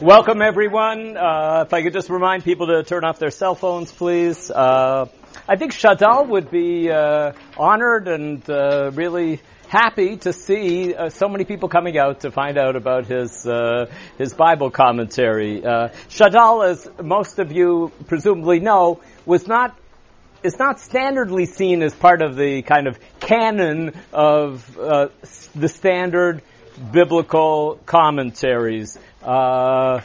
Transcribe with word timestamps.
Welcome, 0.00 0.42
everyone. 0.42 1.16
Uh, 1.16 1.64
if 1.66 1.72
I 1.72 1.82
could 1.82 1.94
just 1.94 2.10
remind 2.10 2.44
people 2.44 2.66
to 2.66 2.82
turn 2.82 3.02
off 3.02 3.18
their 3.18 3.30
cell 3.30 3.54
phones, 3.54 3.90
please. 3.90 4.50
Uh, 4.50 5.06
I 5.48 5.56
think 5.56 5.72
Shadal 5.72 6.28
would 6.28 6.50
be 6.50 6.90
uh, 6.90 7.32
honored 7.56 8.06
and 8.06 8.48
uh, 8.50 8.90
really 8.92 9.40
happy 9.68 10.18
to 10.18 10.34
see 10.34 10.94
uh, 10.94 11.08
so 11.08 11.28
many 11.28 11.44
people 11.44 11.70
coming 11.70 11.96
out 11.96 12.20
to 12.20 12.30
find 12.30 12.58
out 12.58 12.76
about 12.76 13.06
his 13.06 13.46
uh, 13.46 13.86
his 14.18 14.34
Bible 14.34 14.70
commentary. 14.70 15.62
Shadal, 15.62 16.68
as 16.68 16.86
most 17.02 17.38
of 17.38 17.50
you 17.50 17.90
presumably 18.06 18.60
know, 18.60 19.00
was 19.24 19.46
not 19.46 19.78
is 20.42 20.58
not 20.58 20.76
standardly 20.76 21.48
seen 21.48 21.82
as 21.82 21.94
part 21.94 22.20
of 22.20 22.36
the 22.36 22.60
kind 22.60 22.86
of 22.86 22.98
canon 23.18 23.94
of 24.12 24.74
the 24.74 25.68
standard 25.68 26.42
biblical 26.92 27.80
commentaries. 27.86 28.98
Uh, 29.26 30.02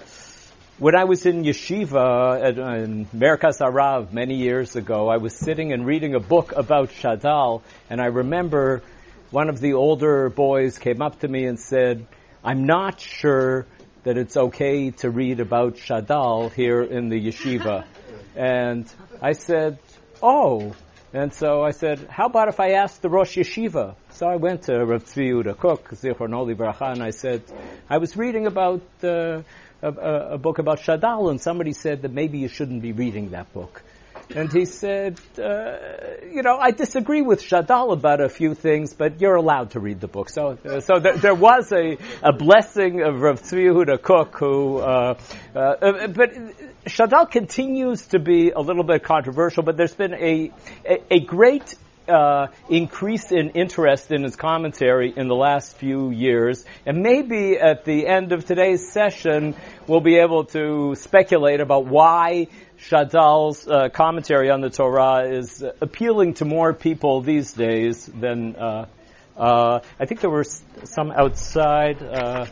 when 0.79 0.95
I 0.95 1.03
was 1.03 1.27
in 1.27 1.43
yeshiva 1.43 2.41
at, 2.43 2.57
in 2.57 3.05
Merkaz 3.15 3.59
HaRav 3.59 4.11
many 4.11 4.37
years 4.37 4.75
ago, 4.75 5.09
I 5.09 5.17
was 5.17 5.35
sitting 5.35 5.71
and 5.73 5.85
reading 5.85 6.15
a 6.15 6.19
book 6.19 6.53
about 6.53 6.89
Shadal, 6.89 7.61
and 7.87 8.01
I 8.01 8.07
remember 8.07 8.81
one 9.29 9.49
of 9.49 9.59
the 9.59 9.73
older 9.73 10.29
boys 10.29 10.79
came 10.79 11.03
up 11.03 11.19
to 11.19 11.27
me 11.27 11.45
and 11.45 11.59
said, 11.59 12.07
I'm 12.43 12.65
not 12.65 12.99
sure 12.99 13.67
that 14.05 14.17
it's 14.17 14.35
okay 14.35 14.89
to 14.89 15.11
read 15.11 15.39
about 15.39 15.75
Shadal 15.75 16.51
here 16.51 16.81
in 16.81 17.09
the 17.09 17.27
yeshiva. 17.27 17.85
and 18.35 18.91
I 19.21 19.33
said, 19.33 19.77
oh. 20.23 20.73
And 21.13 21.33
so 21.33 21.61
I 21.61 21.71
said, 21.71 22.07
how 22.09 22.27
about 22.27 22.47
if 22.47 22.61
I 22.61 22.71
ask 22.71 23.01
the 23.01 23.09
Rosh 23.09 23.37
Yeshiva? 23.37 23.95
So 24.11 24.27
I 24.27 24.37
went 24.37 24.63
to 24.63 24.85
Rav 24.85 25.03
Tzvi 25.03 25.31
Yehuda 25.31 25.57
Kook, 25.57 25.89
Zichron 25.89 26.55
Bracha, 26.55 26.93
and 26.93 27.03
I 27.03 27.09
said, 27.09 27.43
I 27.89 27.97
was 27.97 28.15
reading 28.15 28.47
about 28.47 28.81
uh, 29.03 29.41
a, 29.81 29.87
a, 29.89 30.37
book 30.37 30.59
about 30.59 30.79
Shadal, 30.79 31.29
and 31.29 31.41
somebody 31.41 31.73
said 31.73 32.03
that 32.03 32.13
maybe 32.13 32.37
you 32.37 32.47
shouldn't 32.47 32.81
be 32.81 32.93
reading 32.93 33.31
that 33.31 33.51
book. 33.51 33.83
And 34.33 34.53
he 34.53 34.63
said, 34.63 35.19
uh, 35.37 36.23
you 36.31 36.43
know, 36.43 36.57
I 36.57 36.71
disagree 36.71 37.21
with 37.21 37.41
Shadal 37.41 37.91
about 37.91 38.21
a 38.21 38.29
few 38.29 38.53
things, 38.53 38.93
but 38.93 39.19
you're 39.19 39.35
allowed 39.35 39.71
to 39.71 39.81
read 39.81 39.99
the 39.99 40.07
book. 40.07 40.29
So, 40.29 40.57
uh, 40.63 40.79
so 40.79 40.99
there, 40.99 41.17
there, 41.17 41.35
was 41.35 41.73
a, 41.73 41.97
a 42.23 42.31
blessing 42.31 43.01
of 43.01 43.19
Rav 43.19 43.41
Tzvi 43.41 43.65
Yehuda 43.65 44.01
Kook, 44.01 44.37
who, 44.37 44.77
uh, 44.77 45.15
uh, 45.53 46.07
but 46.07 46.31
Shadal 46.85 47.29
continues 47.29 48.07
to 48.07 48.19
be 48.19 48.49
a 48.49 48.59
little 48.59 48.83
bit 48.83 49.03
controversial, 49.03 49.61
but 49.61 49.77
there's 49.77 49.93
been 49.93 50.15
a, 50.15 50.51
a, 50.83 51.13
a 51.13 51.19
great 51.19 51.75
uh, 52.07 52.47
increase 52.69 53.31
in 53.31 53.51
interest 53.51 54.11
in 54.11 54.23
his 54.23 54.35
commentary 54.35 55.13
in 55.15 55.27
the 55.27 55.35
last 55.35 55.77
few 55.77 56.09
years, 56.09 56.65
and 56.85 57.03
maybe 57.03 57.57
at 57.59 57.85
the 57.85 58.07
end 58.07 58.31
of 58.31 58.45
today's 58.45 58.91
session, 58.91 59.55
we'll 59.85 60.01
be 60.01 60.17
able 60.17 60.45
to 60.45 60.95
speculate 60.95 61.59
about 61.59 61.85
why 61.85 62.47
Shadal's 62.79 63.67
uh, 63.67 63.89
commentary 63.89 64.49
on 64.49 64.61
the 64.61 64.71
Torah 64.71 65.29
is 65.29 65.63
appealing 65.81 66.33
to 66.35 66.45
more 66.45 66.73
people 66.73 67.21
these 67.21 67.53
days 67.53 68.05
than. 68.07 68.55
Uh, 68.55 68.87
uh 69.37 69.79
I 69.99 70.05
think 70.05 70.21
there 70.21 70.31
were 70.31 70.43
some 70.43 71.11
outside. 71.11 72.01
Uh, 72.01 72.47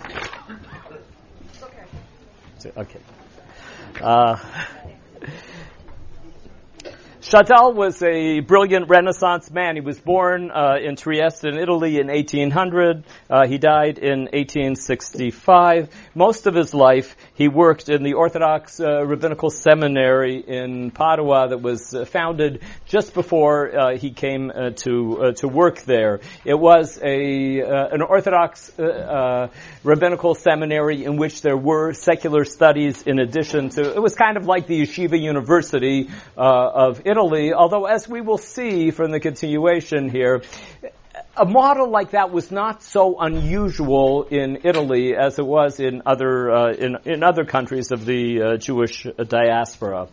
okay. 2.60 2.72
Okay. 2.78 3.00
Uh, 4.02 4.38
Shadal 7.22 7.76
was 7.76 8.02
a 8.02 8.40
brilliant 8.40 8.88
Renaissance 8.88 9.52
man. 9.52 9.76
He 9.76 9.82
was 9.82 10.00
born 10.00 10.52
uh, 10.52 10.78
in 10.82 10.96
Trieste 10.96 11.44
in 11.44 11.58
Italy 11.58 12.00
in 12.00 12.08
1800. 12.08 13.04
Uh, 13.30 13.46
he 13.46 13.58
died 13.58 13.98
in 13.98 14.22
1865. 14.32 15.90
Most 16.16 16.48
of 16.48 16.56
his 16.56 16.74
life, 16.74 17.18
he 17.34 17.50
worked 17.50 17.90
in 17.90 18.04
the 18.04 18.14
Orthodox 18.14 18.80
uh, 18.80 19.06
Rabbinical 19.06 19.50
Seminary 19.50 20.38
in 20.38 20.92
Padua 20.92 21.50
that 21.50 21.62
was 21.62 21.94
uh, 21.94 22.06
founded 22.06 22.62
just 22.86 23.14
before 23.14 23.78
uh, 23.78 23.98
he 23.98 24.12
came 24.12 24.50
uh, 24.50 24.70
to 24.84 25.34
to 25.36 25.48
work 25.50 25.82
there. 25.82 26.22
It 26.46 26.58
was 26.58 26.98
a 27.04 27.60
an 27.60 28.02
Orthodox 28.02 28.72
rabbinical 29.84 30.36
seminary 30.36 31.04
in 31.04 31.18
which 31.18 31.42
there 31.42 31.58
were 31.58 31.92
secular 31.92 32.46
studies 32.46 33.02
in 33.02 33.20
addition 33.20 33.70
to. 33.72 33.94
It 33.94 34.02
was 34.02 34.16
kind 34.16 34.38
of 34.38 34.46
like 34.46 34.68
the 34.68 34.80
Yeshiva 34.82 35.20
University 35.20 36.10
of 36.38 37.02
Italy 37.10 37.54
although 37.54 37.86
as 37.86 38.08
we 38.08 38.22
will 38.22 38.38
see 38.38 38.92
from 38.92 39.12
the 39.12 39.20
continuation 39.20 40.10
here, 40.10 40.42
a 41.36 41.46
model 41.46 41.90
like 41.90 42.12
that 42.12 42.32
was 42.32 42.52
not 42.52 42.84
so 42.84 43.20
unusual 43.20 44.24
in 44.24 44.60
Italy 44.64 45.16
as 45.16 45.40
it 45.40 45.46
was 45.46 45.80
in 45.80 46.02
other 46.06 46.52
uh, 46.52 46.74
in, 46.74 46.98
in 47.06 47.24
other 47.24 47.46
countries 47.46 47.92
of 47.92 48.06
the 48.06 48.42
uh, 48.42 48.58
Jewish 48.58 49.08
diaspora. 49.28 50.08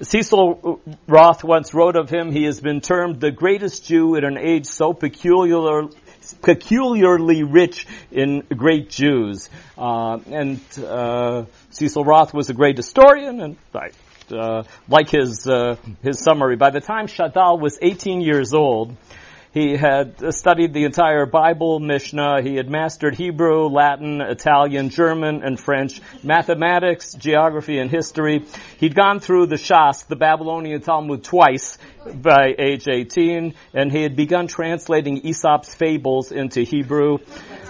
Cecil 0.00 0.80
Roth 1.06 1.44
once 1.44 1.72
wrote 1.72 1.96
of 1.96 2.10
him, 2.10 2.32
he 2.32 2.44
has 2.44 2.60
been 2.60 2.80
termed 2.80 3.20
the 3.20 3.30
greatest 3.30 3.86
Jew 3.86 4.16
in 4.16 4.24
an 4.24 4.36
age 4.36 4.66
so 4.66 4.92
peculiar 4.92 5.88
peculiarly 6.40 7.42
rich 7.42 7.86
in 8.10 8.40
great 8.56 8.90
Jews. 8.90 9.50
Uh, 9.76 10.18
and 10.30 10.60
uh, 10.78 11.44
Cecil 11.70 12.04
Roth 12.04 12.34
was 12.34 12.50
a 12.50 12.54
great 12.54 12.76
historian, 12.76 13.40
and 13.40 13.56
I 13.74 13.90
uh, 14.30 14.64
like 14.88 15.10
his 15.10 15.46
uh, 15.46 15.76
his 16.02 16.22
summary. 16.22 16.56
By 16.56 16.70
the 16.70 16.80
time 16.80 17.06
Shadal 17.06 17.60
was 17.60 17.78
18 17.80 18.20
years 18.20 18.52
old, 18.54 18.96
he 19.52 19.76
had 19.76 20.32
studied 20.32 20.72
the 20.72 20.84
entire 20.84 21.26
Bible, 21.26 21.78
Mishnah. 21.78 22.40
He 22.42 22.56
had 22.56 22.70
mastered 22.70 23.14
Hebrew, 23.14 23.66
Latin, 23.66 24.22
Italian, 24.22 24.88
German, 24.88 25.42
and 25.42 25.60
French, 25.60 26.00
mathematics, 26.22 27.12
geography, 27.12 27.78
and 27.78 27.90
history. 27.90 28.46
He'd 28.78 28.94
gone 28.94 29.20
through 29.20 29.46
the 29.46 29.56
Shas, 29.56 30.06
the 30.06 30.16
Babylonian 30.16 30.80
Talmud, 30.80 31.22
twice 31.22 31.76
by 32.14 32.54
age 32.58 32.88
18, 32.88 33.52
and 33.74 33.92
he 33.92 34.02
had 34.02 34.16
begun 34.16 34.46
translating 34.46 35.26
Aesop's 35.26 35.74
fables 35.74 36.32
into 36.32 36.62
Hebrew. 36.62 37.18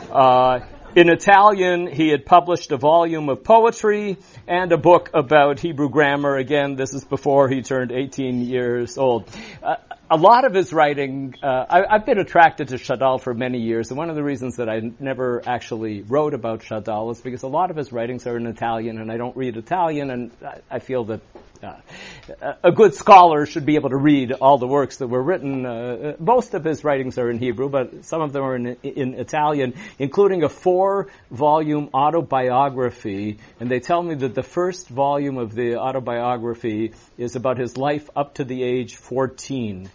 Uh, 0.08 0.60
in 0.94 1.08
Italian, 1.08 1.86
he 1.86 2.08
had 2.08 2.26
published 2.26 2.70
a 2.70 2.76
volume 2.76 3.28
of 3.28 3.44
poetry 3.44 4.18
and 4.46 4.70
a 4.72 4.76
book 4.76 5.10
about 5.14 5.58
Hebrew 5.58 5.88
grammar. 5.88 6.36
Again, 6.36 6.76
this 6.76 6.92
is 6.92 7.04
before 7.04 7.48
he 7.48 7.62
turned 7.62 7.92
18 7.92 8.42
years 8.42 8.98
old. 8.98 9.28
Uh, 9.62 9.76
a 10.10 10.16
lot 10.16 10.44
of 10.44 10.52
his 10.52 10.72
writing, 10.72 11.34
uh, 11.42 11.64
I, 11.70 11.96
have 11.96 12.04
been 12.04 12.18
attracted 12.18 12.68
to 12.68 12.74
Shadal 12.74 13.22
for 13.22 13.32
many 13.32 13.60
years, 13.60 13.90
and 13.90 13.96
one 13.96 14.10
of 14.10 14.16
the 14.16 14.22
reasons 14.22 14.56
that 14.56 14.68
I 14.68 14.92
never 15.00 15.42
actually 15.46 16.02
wrote 16.02 16.34
about 16.34 16.60
Shadal 16.60 17.12
is 17.12 17.20
because 17.22 17.42
a 17.42 17.48
lot 17.48 17.70
of 17.70 17.76
his 17.76 17.92
writings 17.92 18.26
are 18.26 18.36
in 18.36 18.46
Italian, 18.46 18.98
and 18.98 19.10
I 19.10 19.16
don't 19.16 19.34
read 19.34 19.56
Italian, 19.56 20.10
and 20.10 20.30
I, 20.44 20.60
I 20.70 20.78
feel 20.80 21.04
that 21.04 21.22
a 22.62 22.72
good 22.72 22.94
scholar 22.94 23.46
should 23.46 23.64
be 23.64 23.76
able 23.76 23.90
to 23.90 23.96
read 23.96 24.32
all 24.32 24.58
the 24.58 24.66
works 24.66 24.96
that 24.96 25.06
were 25.06 25.22
written. 25.22 25.64
Uh, 25.64 26.16
most 26.18 26.54
of 26.54 26.64
his 26.64 26.82
writings 26.84 27.18
are 27.18 27.30
in 27.30 27.38
Hebrew, 27.38 27.68
but 27.68 28.04
some 28.04 28.20
of 28.20 28.32
them 28.32 28.42
are 28.42 28.56
in, 28.56 28.76
in 28.82 29.14
Italian, 29.14 29.74
including 29.98 30.42
a 30.42 30.48
four-volume 30.48 31.90
autobiography. 31.94 33.38
And 33.60 33.70
they 33.70 33.80
tell 33.80 34.02
me 34.02 34.14
that 34.16 34.34
the 34.34 34.42
first 34.42 34.88
volume 34.88 35.38
of 35.38 35.54
the 35.54 35.76
autobiography 35.76 36.94
is 37.16 37.36
about 37.36 37.58
his 37.58 37.76
life 37.76 38.08
up 38.16 38.34
to 38.34 38.44
the 38.44 38.62
age 38.62 38.96
14. 38.96 39.88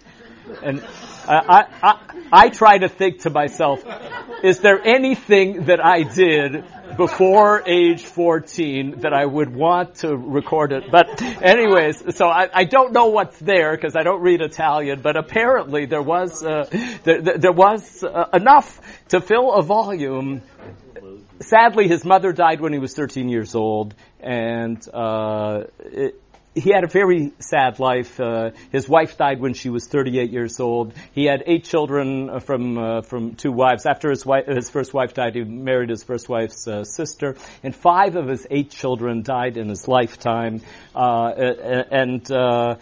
And 0.64 0.82
I, 1.28 1.66
I, 1.84 2.00
I, 2.32 2.50
try 2.50 2.78
to 2.78 2.88
think 2.88 3.24
to 3.24 3.30
myself, 3.30 3.84
is 4.44 4.60
there 4.60 4.80
anything 4.82 5.66
that 5.66 5.84
I 5.84 6.04
did 6.04 6.64
before 6.96 7.64
age 7.68 8.06
14 8.06 9.00
that 9.02 9.14
I 9.14 9.26
would 9.26 9.54
want 9.54 9.96
to 9.96 10.16
record 10.16 10.72
it? 10.72 10.92
But 10.92 11.22
anyways, 11.22 12.16
so 12.16 12.28
I, 12.28 12.50
I 12.54 12.64
don't 12.64 12.94
know 12.94 13.08
what's 13.08 13.38
there 13.40 13.76
because 13.76 13.96
I 13.96 14.04
don't 14.04 14.22
read 14.22 14.42
Italian, 14.42 15.02
but 15.02 15.18
apparently 15.18 15.86
there 15.86 16.02
was, 16.02 16.44
uh, 16.44 16.66
there, 17.04 17.22
there, 17.22 17.52
was 17.52 18.04
uh, 18.04 18.30
enough 18.34 18.80
to 19.10 19.22
fill 19.22 19.54
a 19.54 19.64
volume 19.64 20.42
sadly, 21.42 21.88
his 21.88 22.04
mother 22.04 22.34
died 22.34 22.62
when 22.62 22.74
he 22.74 22.80
was 22.80 22.94
13 22.94 23.30
years 23.30 23.56
old, 23.56 23.94
and 24.20 24.82
uh, 24.94 25.64
it, 25.80 26.22
he 26.58 26.72
had 26.72 26.84
a 26.84 26.88
very 26.88 27.34
sad 27.40 27.80
life. 27.80 28.20
Uh, 28.20 28.52
his 28.72 28.90
wife 28.90 29.18
died 29.18 29.40
when 29.40 29.54
she 29.54 29.70
was 29.70 29.88
38 29.88 30.32
years 30.32 30.60
old. 30.60 30.94
He 31.14 31.26
had 31.26 31.44
eight 31.46 31.66
children 31.66 32.30
uh, 32.30 32.40
from 32.40 32.78
uh, 32.78 33.02
from 33.04 33.36
two 33.36 33.52
wives. 33.52 33.86
After 33.86 34.10
his 34.10 34.26
wife, 34.26 34.48
his 34.48 34.70
first 34.70 34.94
wife 34.94 35.14
died, 35.14 35.36
he 35.36 35.44
married 35.44 35.90
his 35.90 36.04
first 36.04 36.28
wife's 36.28 36.68
uh, 36.68 36.84
sister, 36.84 37.36
and 37.64 37.76
five 37.76 38.16
of 38.16 38.28
his 38.28 38.48
eight 38.50 38.72
children 38.72 39.22
died 39.22 39.58
in 39.58 39.70
his 39.70 39.88
lifetime. 39.88 40.62
Uh, 40.96 41.30
and 41.92 42.30
uh, 42.32 42.76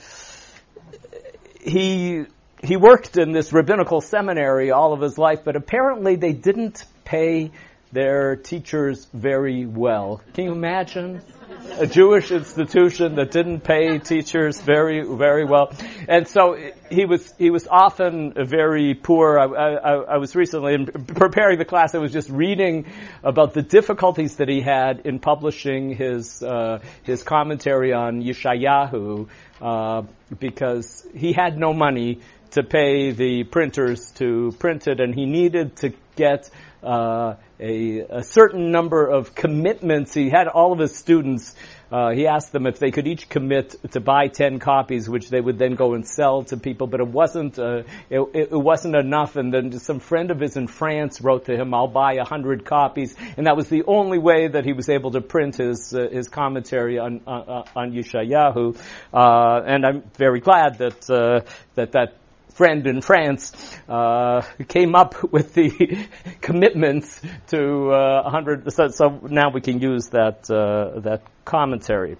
he 1.62 2.26
he 2.64 2.78
worked 2.78 3.18
in 3.18 3.34
this 3.34 3.52
rabbinical 3.52 4.00
seminary 4.00 4.72
all 4.72 4.94
of 4.94 5.02
his 5.02 5.18
life, 5.18 5.44
but 5.44 5.56
apparently 5.58 6.16
they 6.16 6.34
didn't 6.34 6.86
pay 7.04 7.52
their 7.92 8.36
teachers 8.36 9.06
very 9.14 9.66
well. 9.66 10.22
Can 10.34 10.46
you 10.46 10.52
imagine? 10.52 11.22
A 11.78 11.88
Jewish 11.88 12.32
institution 12.32 13.16
that 13.16 13.32
didn't 13.32 13.62
pay 13.62 14.00
teachers 14.00 14.60
very, 14.62 15.04
very 15.04 15.46
well. 15.46 15.74
And 16.08 16.28
so 16.28 16.58
he 16.90 17.06
was, 17.06 17.34
he 17.38 17.50
was 17.50 17.68
often 17.68 18.34
very 18.34 18.94
poor. 18.94 19.38
I, 19.38 19.46
I, 19.46 19.94
I 20.16 20.18
was 20.18 20.36
recently, 20.36 20.74
in 20.76 20.86
preparing 20.86 21.58
the 21.58 21.66
class, 21.66 21.96
I 21.96 21.98
was 21.98 22.14
just 22.14 22.30
reading 22.30 22.86
about 23.24 23.54
the 23.54 23.62
difficulties 23.62 24.38
that 24.38 24.48
he 24.48 24.62
had 24.62 25.02
in 25.06 25.20
publishing 25.20 25.96
his, 25.96 26.42
uh, 26.42 26.80
his 27.04 27.24
commentary 27.24 27.94
on 27.94 28.22
Yeshayahu, 28.22 29.28
uh, 29.62 30.04
because 30.40 31.06
he 31.14 31.34
had 31.34 31.58
no 31.58 31.74
money 31.74 32.22
to 32.52 32.64
pay 32.64 33.12
the 33.12 33.44
printers 33.44 34.12
to 34.12 34.54
print 34.60 34.88
it, 34.88 35.02
and 35.02 35.14
he 35.14 35.26
needed 35.26 35.76
to 35.78 35.94
get 36.16 36.50
uh, 36.86 37.36
a, 37.60 38.00
a, 38.00 38.24
certain 38.24 38.72
number 38.72 39.08
of 39.08 39.34
commitments. 39.34 40.14
He 40.14 40.30
had 40.30 40.48
all 40.48 40.72
of 40.72 40.80
his 40.80 40.96
students. 40.96 41.56
Uh, 41.92 42.12
he 42.12 42.28
asked 42.28 42.52
them 42.52 42.68
if 42.68 42.80
they 42.80 42.92
could 42.92 43.08
each 43.08 43.30
commit 43.30 43.76
to 43.92 44.00
buy 44.00 44.28
ten 44.28 44.60
copies, 44.60 45.10
which 45.10 45.30
they 45.30 45.40
would 45.40 45.58
then 45.58 45.76
go 45.76 45.94
and 45.94 46.08
sell 46.08 46.44
to 46.44 46.58
people. 46.58 46.88
But 46.88 47.00
it 47.00 47.08
wasn't 47.08 47.58
uh, 47.58 47.84
it, 48.10 48.22
it, 48.34 48.52
wasn't 48.52 48.96
enough. 48.96 49.36
And 49.36 49.54
then 49.54 49.72
some 49.80 50.00
friend 50.00 50.32
of 50.32 50.40
his 50.40 50.58
in 50.58 50.68
France 50.68 51.22
wrote 51.22 51.46
to 51.46 51.56
him, 51.56 51.74
"I'll 51.74 51.88
buy 51.88 52.14
a 52.14 52.26
hundred 52.26 52.66
copies," 52.66 53.16
and 53.38 53.48
that 53.48 53.56
was 53.56 53.70
the 53.70 53.84
only 53.86 54.18
way 54.20 54.48
that 54.48 54.66
he 54.66 54.74
was 54.74 54.90
able 54.90 55.12
to 55.12 55.22
print 55.22 55.58
his 55.58 55.94
uh, 55.94 56.10
his 56.12 56.28
commentary 56.28 57.00
on 57.00 57.22
on, 57.26 57.66
on 57.76 57.92
Yeshayahu. 57.94 58.78
Uh, 59.14 59.62
and 59.66 59.86
I'm 59.86 60.04
very 60.18 60.40
glad 60.40 60.80
that 60.80 61.10
uh, 61.10 61.50
that 61.76 61.94
that 61.94 62.18
friend 62.56 62.88
in 62.88 63.02
France 63.02 63.52
uh, 63.90 64.42
came 64.68 64.96
up 64.96 65.22
with 65.32 65.54
the 65.54 66.08
commitments 66.42 67.22
to 67.48 67.92
uh, 67.92 68.24
100. 68.24 68.72
So, 68.72 68.88
so, 68.88 69.20
now 69.30 69.52
we 69.54 69.62
can 69.62 69.80
use 69.80 70.08
that 70.10 70.50
uh, 70.50 71.02
that 71.02 71.24
commentary. 71.44 72.18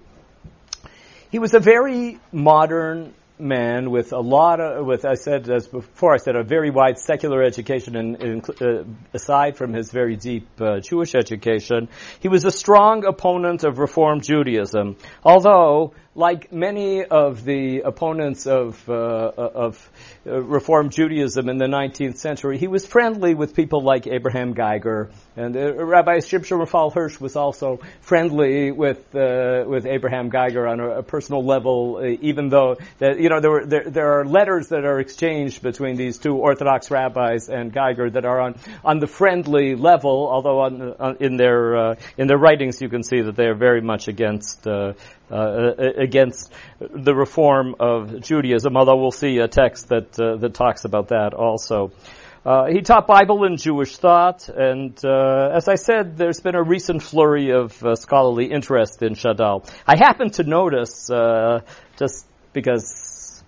He 1.30 1.38
was 1.38 1.54
a 1.54 1.60
very 1.60 2.20
modern 2.32 3.14
man 3.38 3.90
with 3.90 4.12
a 4.12 4.20
lot 4.20 4.60
of, 4.60 4.86
with 4.86 5.04
I 5.04 5.14
said 5.14 5.50
as 5.50 5.68
before, 5.68 6.14
I 6.14 6.16
said 6.18 6.36
a 6.36 6.42
very 6.42 6.70
wide 6.70 6.98
secular 6.98 7.42
education, 7.42 7.96
and, 7.96 8.48
uh, 8.60 8.84
aside 9.12 9.56
from 9.56 9.74
his 9.74 9.90
very 9.90 10.16
deep 10.16 10.48
uh, 10.60 10.80
Jewish 10.80 11.14
education, 11.14 11.88
he 12.20 12.28
was 12.28 12.44
a 12.44 12.50
strong 12.50 13.04
opponent 13.04 13.64
of 13.64 13.78
Reform 13.78 14.20
Judaism. 14.20 14.96
Although 15.22 15.92
like 16.16 16.50
many 16.50 17.04
of 17.04 17.44
the 17.44 17.80
opponents 17.80 18.46
of, 18.46 18.82
uh, 18.88 18.92
of 19.36 19.90
uh, 20.26 20.40
Reform 20.40 20.88
Judaism 20.88 21.50
in 21.50 21.58
the 21.58 21.66
19th 21.66 22.16
century, 22.16 22.56
he 22.56 22.68
was 22.68 22.86
friendly 22.86 23.34
with 23.34 23.54
people 23.54 23.82
like 23.82 24.06
Abraham 24.06 24.54
Geiger, 24.54 25.10
and 25.36 25.54
uh, 25.54 25.84
Rabbi 25.84 26.18
Shimshon 26.18 26.58
Raphael 26.58 26.90
Hirsch 26.90 27.20
was 27.20 27.36
also 27.36 27.80
friendly 28.00 28.72
with 28.72 29.14
uh, 29.14 29.64
with 29.66 29.84
Abraham 29.84 30.30
Geiger 30.30 30.66
on 30.66 30.80
a, 30.80 30.98
a 30.98 31.02
personal 31.02 31.44
level, 31.44 31.98
uh, 32.00 32.06
even 32.22 32.48
though 32.48 32.76
that 32.98 33.20
you 33.20 33.28
know 33.28 33.40
there, 33.40 33.50
were, 33.50 33.66
there 33.66 33.90
there 33.90 34.20
are 34.20 34.24
letters 34.24 34.68
that 34.68 34.84
are 34.84 34.98
exchanged 34.98 35.62
between 35.62 35.96
these 35.96 36.18
two 36.18 36.36
Orthodox 36.36 36.90
rabbis 36.90 37.50
and 37.50 37.72
Geiger 37.72 38.08
that 38.10 38.24
are 38.24 38.40
on 38.40 38.54
on 38.82 39.00
the 39.00 39.06
friendly 39.06 39.74
level, 39.74 40.28
although 40.30 40.60
on, 40.60 40.94
on 40.98 41.16
in 41.20 41.36
their 41.36 41.76
uh, 41.76 41.94
in 42.16 42.26
their 42.26 42.38
writings 42.38 42.80
you 42.80 42.88
can 42.88 43.02
see 43.02 43.20
that 43.20 43.36
they 43.36 43.46
are 43.46 43.54
very 43.54 43.82
much 43.82 44.08
against 44.08 44.66
uh, 45.30 45.72
against 45.96 46.52
the 46.78 47.14
reform 47.14 47.74
of 47.80 48.20
Judaism, 48.22 48.76
although 48.76 48.96
we'll 48.96 49.10
see 49.10 49.38
a 49.38 49.48
text 49.48 49.88
that, 49.88 50.18
uh, 50.20 50.36
that 50.36 50.54
talks 50.54 50.84
about 50.84 51.08
that 51.08 51.34
also. 51.34 51.92
Uh, 52.46 52.66
he 52.66 52.80
taught 52.80 53.08
Bible 53.08 53.42
and 53.42 53.58
Jewish 53.58 53.96
thought, 53.96 54.48
and 54.48 54.96
uh, 55.04 55.50
as 55.52 55.66
I 55.66 55.74
said, 55.74 56.16
there's 56.16 56.38
been 56.38 56.54
a 56.54 56.62
recent 56.62 57.02
flurry 57.02 57.50
of 57.50 57.84
uh, 57.84 57.96
scholarly 57.96 58.52
interest 58.52 59.02
in 59.02 59.14
Shadal. 59.14 59.68
I 59.84 59.96
happened 59.96 60.34
to 60.34 60.44
notice, 60.44 61.10
uh, 61.10 61.62
just 61.98 62.24
because 62.52 63.42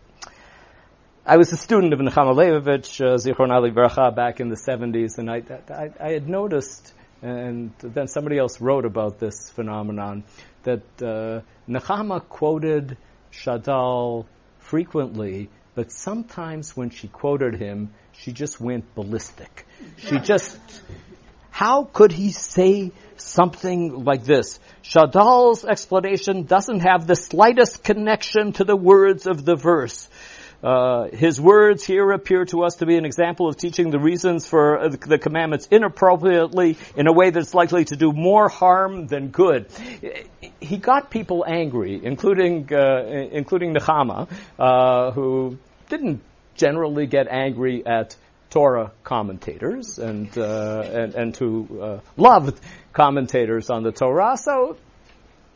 I 1.25 1.36
was 1.36 1.52
a 1.52 1.56
student 1.56 1.92
of 1.92 2.00
Nechama 2.00 2.34
Leibowitz, 2.34 3.00
uh, 3.00 3.19
Zichron 3.19 3.52
Ali 3.52 3.70
Bracha, 3.70 4.12
back 4.12 4.40
in 4.40 4.48
the 4.48 4.56
70s, 4.56 5.19
and 5.19 5.30
I, 5.30 5.42
I, 5.72 5.90
I 6.00 6.12
had 6.14 6.28
noticed, 6.28 6.92
and 7.22 7.72
then 7.78 8.08
somebody 8.08 8.36
else 8.36 8.60
wrote 8.60 8.84
about 8.84 9.20
this 9.20 9.48
phenomenon, 9.50 10.25
that 10.64 11.44
Nechama 11.69 12.26
quoted 12.26 12.97
Shadal 13.31 14.26
frequently, 14.59 15.50
but 15.75 15.93
sometimes 15.93 16.76
when 16.76 16.91
she 16.91 17.09
quoted 17.09 17.55
him, 17.55 17.93
she 18.12 18.32
just 18.32 18.61
went 18.61 18.94
ballistic. 18.94 19.67
She 19.99 20.19
just, 20.19 20.59
how 21.50 21.85
could 21.85 22.11
he 22.11 22.31
say 22.31 22.93
something 23.17 24.05
like 24.05 24.25
this? 24.25 24.59
Shadal's 24.82 25.65
explanation 25.65 26.44
doesn't 26.44 26.81
have 26.81 27.06
the 27.06 27.17
slightest 27.17 27.85
connection 27.85 28.53
to 28.53 28.64
the 28.64 28.76
words 28.76 29.26
of 29.26 29.44
the 29.44 29.55
verse. 29.55 30.09
Uh, 30.62 31.08
his 31.12 31.40
words 31.40 31.84
here 31.84 32.10
appear 32.10 32.44
to 32.44 32.64
us 32.64 32.76
to 32.76 32.87
be 32.87 32.96
an 32.96 33.05
example 33.05 33.49
of 33.49 33.56
teaching 33.56 33.90
the 33.90 33.99
reasons 33.99 34.44
for 34.44 34.78
uh, 34.78 34.88
the 34.88 35.16
commandments 35.16 35.69
inappropriately 35.70 36.76
in 36.96 37.06
a 37.06 37.12
way 37.12 37.31
that's 37.31 37.55
likely 37.55 37.84
to 37.84 37.94
do 37.94 38.12
more 38.12 38.49
harm 38.49 39.06
than 39.06 39.28
good. 39.28 39.69
He 40.58 40.78
got 40.78 41.10
people 41.10 41.44
angry, 41.46 42.00
including 42.02 42.72
uh, 42.72 43.05
including 43.31 43.72
Nechama, 43.72 44.28
uh, 44.58 45.12
who 45.12 45.58
didn't 45.90 46.22
generally 46.56 47.06
get 47.06 47.28
angry 47.31 47.87
at 47.87 48.16
Torah 48.50 48.90
commentators 49.04 50.00
and 50.00 50.37
uh, 50.37 50.81
and, 50.84 51.14
and 51.14 51.37
who 51.37 52.00
loved 52.16 52.58
commentators 52.93 53.70
on 53.70 53.84
the 53.84 53.93
Torah. 53.93 54.37
So 54.37 54.76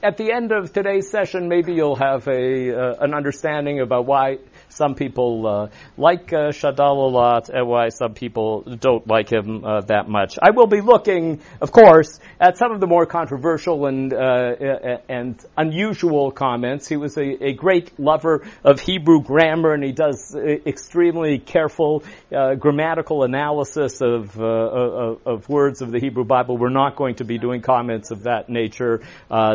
at 0.00 0.16
the 0.16 0.32
end 0.32 0.52
of 0.52 0.72
today's 0.72 1.10
session, 1.10 1.48
maybe 1.48 1.74
you'll 1.74 1.96
have 1.96 2.28
a 2.28 2.96
an 3.00 3.14
understanding 3.14 3.80
about 3.80 4.06
why 4.06 4.38
some 4.72 4.94
people 4.94 5.46
uh, 5.46 5.68
like 5.96 6.32
uh, 6.32 6.50
Shadal 6.50 6.96
a 6.96 7.10
lot, 7.10 7.48
and 7.48 7.68
why 7.68 7.90
some 7.90 8.14
people 8.14 8.62
don't 8.62 9.06
like 9.06 9.30
him 9.30 9.64
uh, 9.64 9.82
that 9.82 10.08
much. 10.08 10.38
I 10.42 10.50
will 10.50 10.66
be 10.66 10.80
looking, 10.80 11.40
of 11.60 11.72
course, 11.72 12.18
at 12.40 12.56
some 12.56 12.72
of 12.72 12.80
the 12.80 12.86
more 12.86 13.06
controversial 13.06 13.86
and 13.86 14.12
uh, 14.12 14.98
and 15.08 15.44
unusual 15.56 16.30
comments. 16.30 16.88
He 16.88 16.96
was 16.96 17.16
a, 17.16 17.44
a, 17.44 17.52
great 17.52 17.98
lover 17.98 18.46
of 18.64 18.80
Hebrew 18.80 19.22
grammar, 19.22 19.74
and 19.74 19.84
he 19.84 19.92
does 19.92 20.34
uh, 20.34 20.40
extremely 20.40 21.38
careful 21.38 22.02
uh, 22.34 22.54
grammatical 22.54 23.24
analysis 23.24 24.00
of, 24.00 24.38
of, 24.40 25.26
of 25.26 25.48
words 25.48 25.82
of 25.82 25.90
the 25.90 26.00
Hebrew 26.00 26.24
Bible. 26.24 26.56
We're 26.56 26.70
not 26.70 26.96
going 26.96 27.16
to 27.16 27.24
be 27.24 27.38
doing 27.38 27.60
comments 27.60 28.10
of 28.10 28.24
that 28.24 28.48
nature 28.48 29.02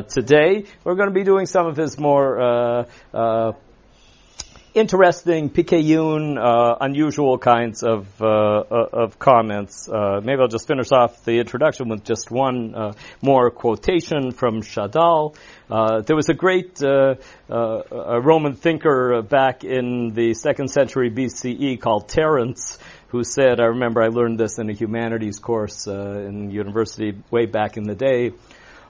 today. 0.09 0.65
We're 0.83 0.95
going 0.95 1.09
to 1.09 1.15
be 1.15 1.23
doing 1.23 1.45
some 1.47 1.65
of 1.65 1.75
his 1.75 1.97
more 1.97 2.85
interesting, 4.77 5.50
picayune, 5.50 6.38
uh, 6.38 6.75
unusual 6.79 7.39
kinds 7.39 7.81
of 7.81 8.07
uh, 8.21 8.25
uh, 8.27 8.88
of 8.94 9.18
comments. 9.18 9.89
Uh, 9.89 10.21
maybe 10.24 10.39
I'll 10.39 10.47
just 10.47 10.68
finish 10.68 10.91
off 10.91 11.25
the 11.25 11.39
introduction 11.39 11.89
with 11.89 12.03
just 12.03 12.29
one 12.29 12.75
uh, 12.75 12.94
more 13.21 13.50
quotation 13.50 14.31
from 14.31 14.62
Shadal. 14.62 15.35
Uh, 15.69 16.01
there 16.01 16.15
was 16.15 16.29
a 16.29 16.33
great 16.33 16.79
Roman 17.50 18.53
thinker 18.55 19.22
back 19.24 19.63
in 19.63 20.13
the 20.13 20.34
second 20.36 20.69
century 20.69 21.10
BCE 21.10 21.81
called 21.81 22.07
Terence 22.07 22.77
who 23.10 23.24
said, 23.24 23.60
I 23.60 23.67
remember 23.67 24.03
I 24.03 24.07
learned 24.07 24.38
this 24.38 24.60
in 24.60 24.69
a 24.69 24.74
humanities 24.74 25.39
course 25.39 25.88
in 25.88 26.51
university 26.51 27.17
way 27.31 27.46
back 27.46 27.77
in 27.77 27.84
the 27.84 27.96
day. 27.96 28.31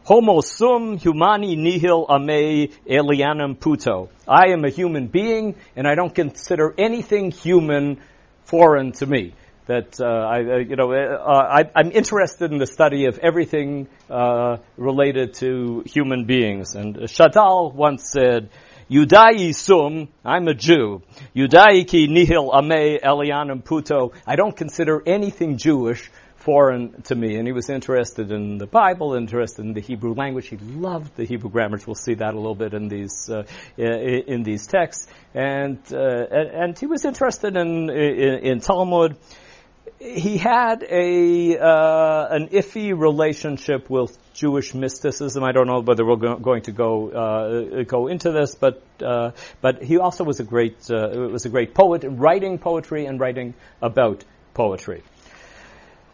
Homo 0.07 0.39
sum 0.39 0.97
humani 0.97 1.57
nihil 1.57 2.05
ame 2.09 2.69
alienum 2.89 3.59
puto. 3.59 4.07
I 4.25 4.53
am 4.53 4.63
a 4.63 4.69
human 4.69 5.07
being, 5.07 5.55
and 5.75 5.85
I 5.85 5.95
don't 5.95 6.15
consider 6.15 6.73
anything 6.77 7.31
human 7.31 7.99
foreign 8.45 8.93
to 8.93 9.05
me. 9.05 9.33
That 9.65 9.99
uh, 9.99 10.05
I, 10.05 10.37
uh, 10.37 10.57
you 10.59 10.77
know, 10.77 10.93
uh, 10.93 11.61
I, 11.75 11.81
am 11.81 11.91
interested 11.91 12.53
in 12.53 12.57
the 12.57 12.67
study 12.67 13.07
of 13.07 13.19
everything 13.19 13.89
uh, 14.09 14.59
related 14.77 15.33
to 15.41 15.83
human 15.85 16.23
beings. 16.23 16.75
And 16.75 16.95
Shadal 16.95 17.73
once 17.73 18.09
said, 18.09 18.49
"Yudai 18.89 19.53
sum, 19.53 20.07
I'm 20.23 20.47
a 20.47 20.53
Jew. 20.53 21.01
Yudai 21.35 21.85
ki 21.85 22.07
nihil 22.07 22.49
ame 22.57 22.99
alianum 23.03 23.61
puto. 23.61 24.13
I 24.25 24.37
don't 24.37 24.55
consider 24.55 25.03
anything 25.05 25.57
Jewish 25.57 26.09
foreign 26.47 27.01
to 27.01 27.13
me. 27.13 27.35
And 27.35 27.45
he 27.45 27.51
was 27.51 27.69
interested 27.69 28.31
in 28.31 28.57
the 28.57 28.67
Bible, 28.67 29.15
interested 29.15 29.65
in 29.65 29.73
the 29.73 29.81
Hebrew 29.81 30.13
language. 30.13 30.47
He 30.47 30.55
loved 30.55 31.17
the 31.17 31.25
Hebrew 31.25 31.49
grammars. 31.49 31.85
We'll 31.85 31.95
see 31.95 32.13
that 32.13 32.33
a 32.33 32.37
little 32.37 32.55
bit 32.55 32.73
in 32.73 32.87
these 32.87 33.29
uh, 33.29 33.43
in 33.77 34.43
these 34.43 34.65
texts. 34.65 35.07
And 35.35 35.79
uh, 35.91 36.61
and 36.63 36.79
he 36.79 36.85
was 36.85 37.03
interested 37.03 37.57
in, 37.57 37.89
in, 37.89 38.33
in 38.49 38.59
Talmud. 38.61 39.17
He 39.99 40.37
had 40.37 40.83
a 40.83 41.57
uh, 41.59 42.27
an 42.37 42.47
iffy 42.47 42.97
relationship 42.97 43.89
with 43.89 44.17
Jewish 44.33 44.73
mysticism. 44.73 45.43
I 45.43 45.51
don't 45.51 45.67
know 45.67 45.81
whether 45.81 46.05
we're 46.05 46.23
go- 46.27 46.37
going 46.37 46.61
to 46.69 46.71
go 46.71 47.09
uh, 47.23 47.83
go 47.83 48.07
into 48.07 48.31
this, 48.31 48.55
but 48.55 48.81
uh, 49.03 49.31
but 49.59 49.83
he 49.83 49.97
also 49.97 50.23
was 50.23 50.39
a 50.39 50.45
great 50.45 50.89
uh, 50.89 51.29
was 51.29 51.45
a 51.45 51.49
great 51.49 51.73
poet, 51.73 52.05
writing 52.07 52.57
poetry 52.57 53.05
and 53.05 53.19
writing 53.19 53.53
about 53.81 54.23
poetry. 54.53 55.03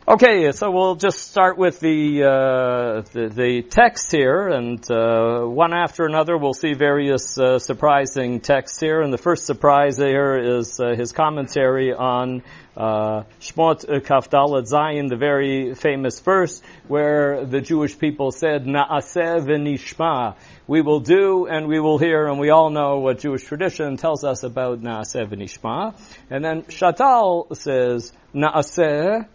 Okay, 0.06 0.52
so 0.52 0.70
we'll 0.70 0.96
just 0.96 1.32
start 1.32 1.58
with 1.58 1.80
the 1.80 2.24
uh, 2.24 3.02
the, 3.14 3.30
the, 3.30 3.62
text 3.62 4.12
here, 4.12 4.50
and 4.50 4.84
uh, 4.92 5.46
one 5.46 5.74
after 5.74 6.06
another, 6.06 6.38
we'll 6.38 6.54
see 6.54 6.74
various 6.74 7.38
uh, 7.38 7.58
surprising 7.58 8.42
texts 8.42 8.82
here. 8.82 9.00
And 9.00 9.14
the 9.14 9.18
first 9.18 9.46
surprise 9.46 9.96
here 9.96 10.60
is 10.60 10.78
uh, 10.78 10.94
his 10.98 11.14
commentary 11.14 11.94
on 11.94 12.44
uh, 12.76 13.24
Shmot 13.40 13.86
Kafdalet 14.04 14.70
Zayin, 14.70 15.08
the 15.08 15.16
very 15.16 15.74
famous 15.74 16.20
verse 16.20 16.62
where 16.90 17.46
the 17.46 17.62
Jewish 17.62 17.98
people 17.98 18.32
said, 18.32 18.66
"Naaseh 18.66 19.40
v'nishma," 19.46 20.36
we 20.68 20.82
will 20.82 21.00
do 21.00 21.46
and 21.46 21.70
we 21.70 21.80
will 21.80 21.98
hear, 21.98 22.28
and 22.28 22.42
we 22.42 22.50
all 22.50 22.72
know 22.72 23.00
what 23.00 23.20
Jewish 23.20 23.46
tradition 23.46 23.96
tells 23.96 24.26
us 24.26 24.44
about 24.44 24.82
Naaseh 24.82 25.30
v'nishma. 25.30 25.96
And 26.30 26.44
then 26.44 26.64
Shadal 26.64 27.56
says, 27.56 28.12
"Naaseh." 28.36 29.30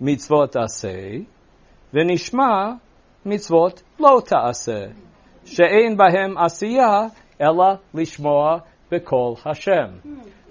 מצוות 0.00 0.56
עשה, 0.56 1.18
ונשמע 1.94 2.72
מצוות 3.26 3.82
לא 4.00 4.22
תעשה, 4.26 4.86
שאין 5.44 5.96
בהם 5.96 6.38
עשייה, 6.38 7.00
אלא 7.40 7.74
לשמוע 7.94 8.58
בקול 8.90 9.34
השם. 9.46 9.88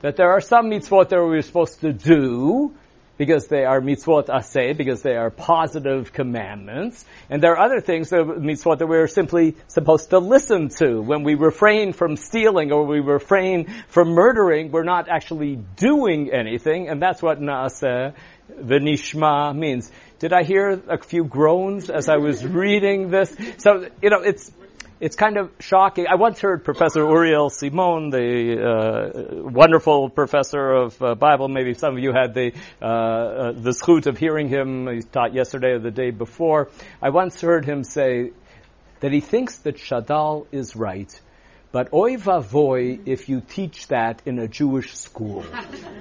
That 0.01 0.17
there 0.17 0.31
are 0.31 0.41
some 0.41 0.69
mitzvot 0.69 1.09
that 1.09 1.17
we're 1.17 1.41
supposed 1.41 1.81
to 1.81 1.91
do, 1.91 2.71
because 3.17 3.47
they 3.47 3.63
are 3.63 3.79
mitzvot 3.81 4.27
aseh, 4.27 4.77
because 4.77 5.01
they 5.01 5.15
are 5.15 5.29
positive 5.29 6.11
commandments. 6.11 7.05
And 7.29 7.41
there 7.41 7.53
are 7.53 7.59
other 7.65 7.79
things, 7.79 8.09
that 8.09 8.19
mitzvot, 8.19 8.79
that 8.79 8.87
we're 8.87 9.07
simply 9.07 9.55
supposed 9.67 10.09
to 10.09 10.19
listen 10.19 10.69
to. 10.79 11.01
When 11.01 11.23
we 11.23 11.35
refrain 11.35 11.93
from 11.93 12.17
stealing 12.17 12.71
or 12.71 12.85
we 12.85 12.99
refrain 12.99 13.73
from 13.87 14.09
murdering, 14.09 14.71
we're 14.71 14.83
not 14.83 15.07
actually 15.09 15.55
doing 15.77 16.31
anything, 16.33 16.89
and 16.89 17.01
that's 17.01 17.21
what 17.21 17.39
naaseh 17.39 18.13
V'nishma 18.58 19.56
means. 19.56 19.90
Did 20.18 20.32
I 20.32 20.42
hear 20.42 20.80
a 20.88 20.98
few 20.98 21.24
groans 21.24 21.88
as 21.90 22.08
I 22.08 22.16
was 22.16 22.44
reading 22.62 23.10
this? 23.10 23.34
So, 23.58 23.88
you 24.02 24.10
know, 24.10 24.20
it's, 24.20 24.50
it's 25.00 25.16
kind 25.16 25.38
of 25.38 25.50
shocking. 25.60 26.06
I 26.06 26.16
once 26.16 26.40
heard 26.40 26.62
Professor 26.62 27.00
Uriel 27.00 27.48
Simon, 27.48 28.10
the 28.10 28.60
uh, 28.62 29.50
wonderful 29.50 30.10
professor 30.10 30.72
of 30.72 31.02
uh, 31.02 31.14
Bible. 31.14 31.48
Maybe 31.48 31.72
some 31.74 31.96
of 31.96 32.02
you 32.02 32.12
had 32.12 32.34
the 32.34 32.52
uh, 32.82 32.84
uh, 32.84 33.52
the 33.52 33.70
schut 33.70 34.06
of 34.06 34.18
hearing 34.18 34.48
him. 34.48 34.86
He 34.88 35.00
taught 35.00 35.32
yesterday 35.32 35.68
or 35.68 35.78
the 35.78 35.90
day 35.90 36.10
before. 36.10 36.68
I 37.00 37.08
once 37.10 37.40
heard 37.40 37.64
him 37.64 37.82
say 37.82 38.32
that 39.00 39.10
he 39.12 39.20
thinks 39.20 39.58
that 39.60 39.76
Shadal 39.76 40.46
is 40.52 40.76
right 40.76 41.18
but 41.72 41.92
oy 41.92 42.16
vavoy 42.16 43.00
if 43.06 43.28
you 43.28 43.40
teach 43.40 43.86
that 43.88 44.22
in 44.26 44.38
a 44.38 44.48
Jewish 44.48 44.94
school. 44.94 45.44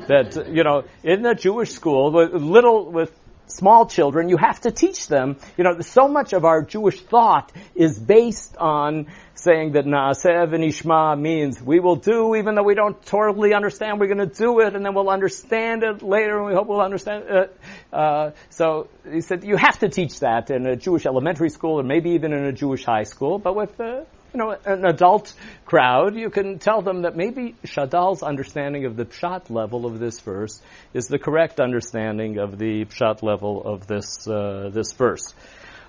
that, 0.08 0.48
you 0.52 0.64
know, 0.64 0.84
in 1.04 1.26
a 1.26 1.36
Jewish 1.36 1.72
school, 1.72 2.12
with 2.12 2.34
little, 2.34 2.92
with 2.92 3.12
small 3.48 3.86
children, 3.86 4.30
you 4.30 4.38
have 4.38 4.62
to 4.62 4.72
teach 4.72 5.08
them, 5.08 5.38
you 5.58 5.64
know, 5.64 5.80
so 5.82 6.08
much 6.08 6.34
of 6.34 6.46
our 6.46 6.64
Jewish 6.64 7.02
thought 7.02 7.52
is 7.76 8.00
based 8.00 8.58
on 8.58 9.08
saying 9.36 9.74
that 9.74 9.86
Naaseh 9.86 10.48
v'nishma 10.50 11.20
means 11.20 11.62
we 11.62 11.80
will 11.80 11.96
do 11.96 12.36
even 12.36 12.56
though 12.56 12.64
we 12.64 12.76
don't 12.76 13.02
totally 13.06 13.54
understand, 13.54 14.00
we're 14.00 14.14
going 14.14 14.18
to 14.18 14.26
do 14.34 14.60
it 14.60 14.76
and 14.76 14.86
then 14.86 14.94
we'll 14.94 15.10
understand 15.10 15.84
it 15.84 16.04
later 16.04 16.38
and 16.38 16.48
we 16.48 16.54
hope 16.54 16.68
we'll 16.68 16.82
understand 16.82 17.24
it. 17.28 17.60
Uh, 17.92 18.32
so 18.50 18.88
he 19.10 19.22
said 19.22 19.44
you 19.44 19.56
have 19.56 19.80
to 19.80 19.90
teach 19.90 20.20
that 20.20 20.50
in 20.52 20.66
a 20.66 20.76
Jewish 20.76 21.06
elementary 21.06 21.50
school 21.50 21.80
or 21.80 21.84
maybe 21.84 22.12
even 22.12 22.34
in 22.34 22.46
a 22.46 22.54
Jewish 22.54 22.84
high 22.84 23.04
school, 23.04 23.40
but 23.40 23.56
with 23.56 23.80
uh, 23.80 24.04
you 24.34 24.38
know, 24.38 24.56
an 24.66 24.86
adult 24.86 25.34
crowd, 25.66 26.16
you 26.16 26.30
can 26.30 26.60
tell 26.60 26.82
them 26.82 27.04
that 27.04 27.16
maybe 27.16 27.56
Shadal's 27.66 28.22
understanding 28.22 28.86
of 28.86 28.96
the 28.96 29.06
pshat 29.06 29.50
level 29.50 29.86
of 29.86 30.00
this 30.00 30.20
verse 30.20 30.62
is 30.94 31.08
the 31.08 31.20
correct 31.20 31.60
understanding 31.60 32.38
of 32.38 32.58
the 32.58 32.86
pshat 32.86 33.24
level 33.24 33.62
of 33.64 33.88
this 33.88 34.28
uh, 34.28 34.70
this 34.72 34.94
verse. 34.94 35.34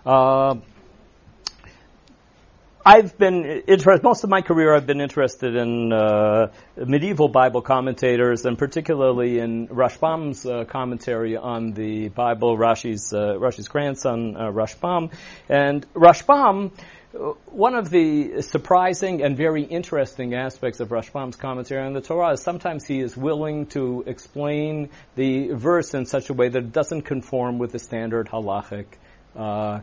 Uh, 0.06 0.56
I've 2.84 3.18
been 3.18 3.44
interested, 3.66 4.02
most 4.02 4.24
of 4.24 4.30
my 4.30 4.40
career 4.40 4.74
I've 4.74 4.86
been 4.86 5.02
interested 5.02 5.54
in 5.54 5.92
uh, 5.92 6.50
medieval 6.78 7.28
Bible 7.28 7.60
commentators 7.60 8.46
and 8.46 8.56
particularly 8.56 9.38
in 9.38 9.68
Rashbam's 9.68 10.46
uh, 10.46 10.64
commentary 10.64 11.36
on 11.36 11.72
the 11.72 12.08
Bible, 12.08 12.56
Rashi's, 12.56 13.12
uh, 13.12 13.34
Rashi's 13.38 13.68
grandson, 13.68 14.34
uh, 14.34 14.50
Rashbam. 14.50 15.12
And 15.46 15.86
Rashbam 15.92 16.72
one 17.12 17.74
of 17.74 17.90
the 17.90 18.42
surprising 18.42 19.22
and 19.22 19.36
very 19.36 19.64
interesting 19.64 20.34
aspects 20.34 20.78
of 20.80 20.90
Rashbam's 20.90 21.36
commentary 21.36 21.84
on 21.84 21.92
the 21.92 22.00
Torah 22.00 22.32
is 22.32 22.42
sometimes 22.42 22.86
he 22.86 23.00
is 23.00 23.16
willing 23.16 23.66
to 23.66 24.04
explain 24.06 24.90
the 25.16 25.48
verse 25.48 25.92
in 25.94 26.06
such 26.06 26.30
a 26.30 26.34
way 26.34 26.48
that 26.48 26.58
it 26.58 26.72
doesn't 26.72 27.02
conform 27.02 27.58
with 27.58 27.72
the 27.72 27.80
standard 27.80 28.28
halachic 28.28 28.86
uh, 29.34 29.80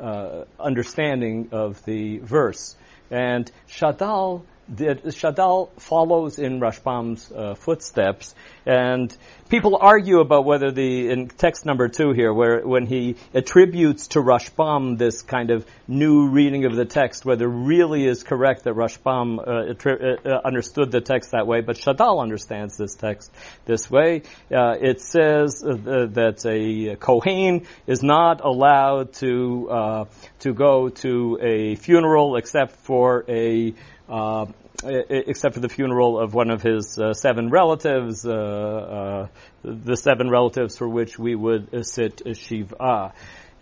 uh, 0.00 0.44
understanding 0.58 1.50
of 1.52 1.84
the 1.84 2.18
verse. 2.18 2.76
And 3.10 3.50
Shadal 3.68 4.44
did, 4.74 5.02
Shadal 5.04 5.70
follows 5.80 6.38
in 6.38 6.60
Rashbam's 6.60 7.30
uh, 7.32 7.54
footsteps, 7.54 8.34
and 8.64 9.14
people 9.48 9.78
argue 9.80 10.20
about 10.20 10.44
whether 10.44 10.70
the 10.70 11.10
in 11.10 11.28
text 11.28 11.66
number 11.66 11.88
two 11.88 12.12
here, 12.12 12.32
where 12.32 12.60
when 12.66 12.86
he 12.86 13.16
attributes 13.34 14.08
to 14.08 14.20
Rashbam 14.20 14.98
this 14.98 15.22
kind 15.22 15.50
of 15.50 15.66
new 15.88 16.28
reading 16.28 16.64
of 16.66 16.76
the 16.76 16.84
text, 16.84 17.24
whether 17.24 17.48
really 17.48 18.06
is 18.06 18.22
correct 18.22 18.64
that 18.64 18.74
Rashbam 18.74 19.38
uh, 19.40 19.74
attri- 19.74 20.26
uh, 20.26 20.40
understood 20.44 20.90
the 20.92 21.00
text 21.00 21.32
that 21.32 21.46
way, 21.46 21.60
but 21.60 21.76
Shadal 21.76 22.22
understands 22.22 22.76
this 22.76 22.94
text 22.94 23.32
this 23.64 23.90
way. 23.90 24.22
Uh, 24.54 24.76
it 24.80 25.00
says 25.00 25.64
uh, 25.64 25.74
that 25.74 26.44
a 26.46 26.96
kohen 26.96 27.66
is 27.86 28.02
not 28.02 28.44
allowed 28.44 29.12
to 29.14 29.68
uh, 29.70 30.04
to 30.40 30.54
go 30.54 30.88
to 30.88 31.38
a 31.40 31.74
funeral 31.76 32.36
except 32.36 32.76
for 32.76 33.24
a 33.28 33.74
uh, 34.08 34.46
except 34.84 35.54
for 35.54 35.60
the 35.60 35.68
funeral 35.68 36.18
of 36.18 36.34
one 36.34 36.50
of 36.50 36.62
his 36.62 36.98
uh, 36.98 37.12
seven 37.12 37.50
relatives, 37.50 38.24
uh, 38.24 38.32
uh, 38.32 39.26
the 39.62 39.96
seven 39.96 40.30
relatives 40.30 40.78
for 40.78 40.88
which 40.88 41.18
we 41.18 41.34
would 41.34 41.86
sit 41.86 42.22
shiva. 42.34 43.12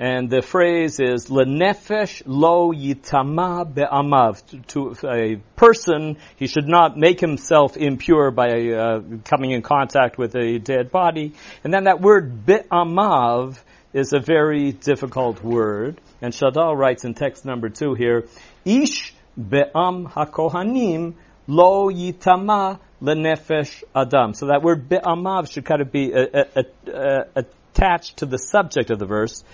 And 0.01 0.31
the 0.31 0.43
phrase 0.43 1.01
is 1.01 1.27
lenefesh 1.27 2.23
lo 2.25 2.73
yitama 2.73 3.75
be'amav. 3.75 4.41
To 4.69 4.95
a 5.09 5.37
person, 5.57 6.19
he 6.37 6.47
should 6.47 6.69
not 6.69 6.97
make 6.97 7.19
himself 7.19 7.77
impure 7.77 8.31
by 8.31 8.71
uh, 8.71 9.01
coming 9.25 9.51
in 9.51 9.63
contact 9.63 10.17
with 10.17 10.37
a 10.37 10.59
dead 10.59 10.93
body. 10.93 11.33
And 11.65 11.75
then 11.75 11.85
that 11.85 12.01
word 12.01 12.47
be'amav 12.47 13.59
is 13.93 14.13
a 14.13 14.21
very 14.21 14.71
difficult 14.71 15.43
word. 15.43 16.01
And 16.23 16.33
Shadal 16.33 16.77
writes 16.77 17.05
in 17.05 17.15
text 17.15 17.45
number 17.45 17.69
two 17.69 17.95
here, 17.95 18.29
ish 18.65 19.15
be'am 19.39 20.07
hakohanim 20.09 21.15
lo 21.47 21.91
yitama 21.91 22.81
lenefesh 23.01 23.85
adam. 23.95 24.35
So 24.35 24.47
that 24.47 24.63
word 24.63 24.89
be'amav 24.89 25.51
should 25.51 25.65
kind 25.65 25.81
of 25.81 25.93
be 25.93 26.13
a, 26.13 26.25
a, 26.25 26.65
a, 26.87 27.45
attached 27.79 28.19
to 28.19 28.27
the 28.27 28.39
subject 28.39 28.91
of 28.91 28.99
the 28.99 29.07
verse. 29.07 29.45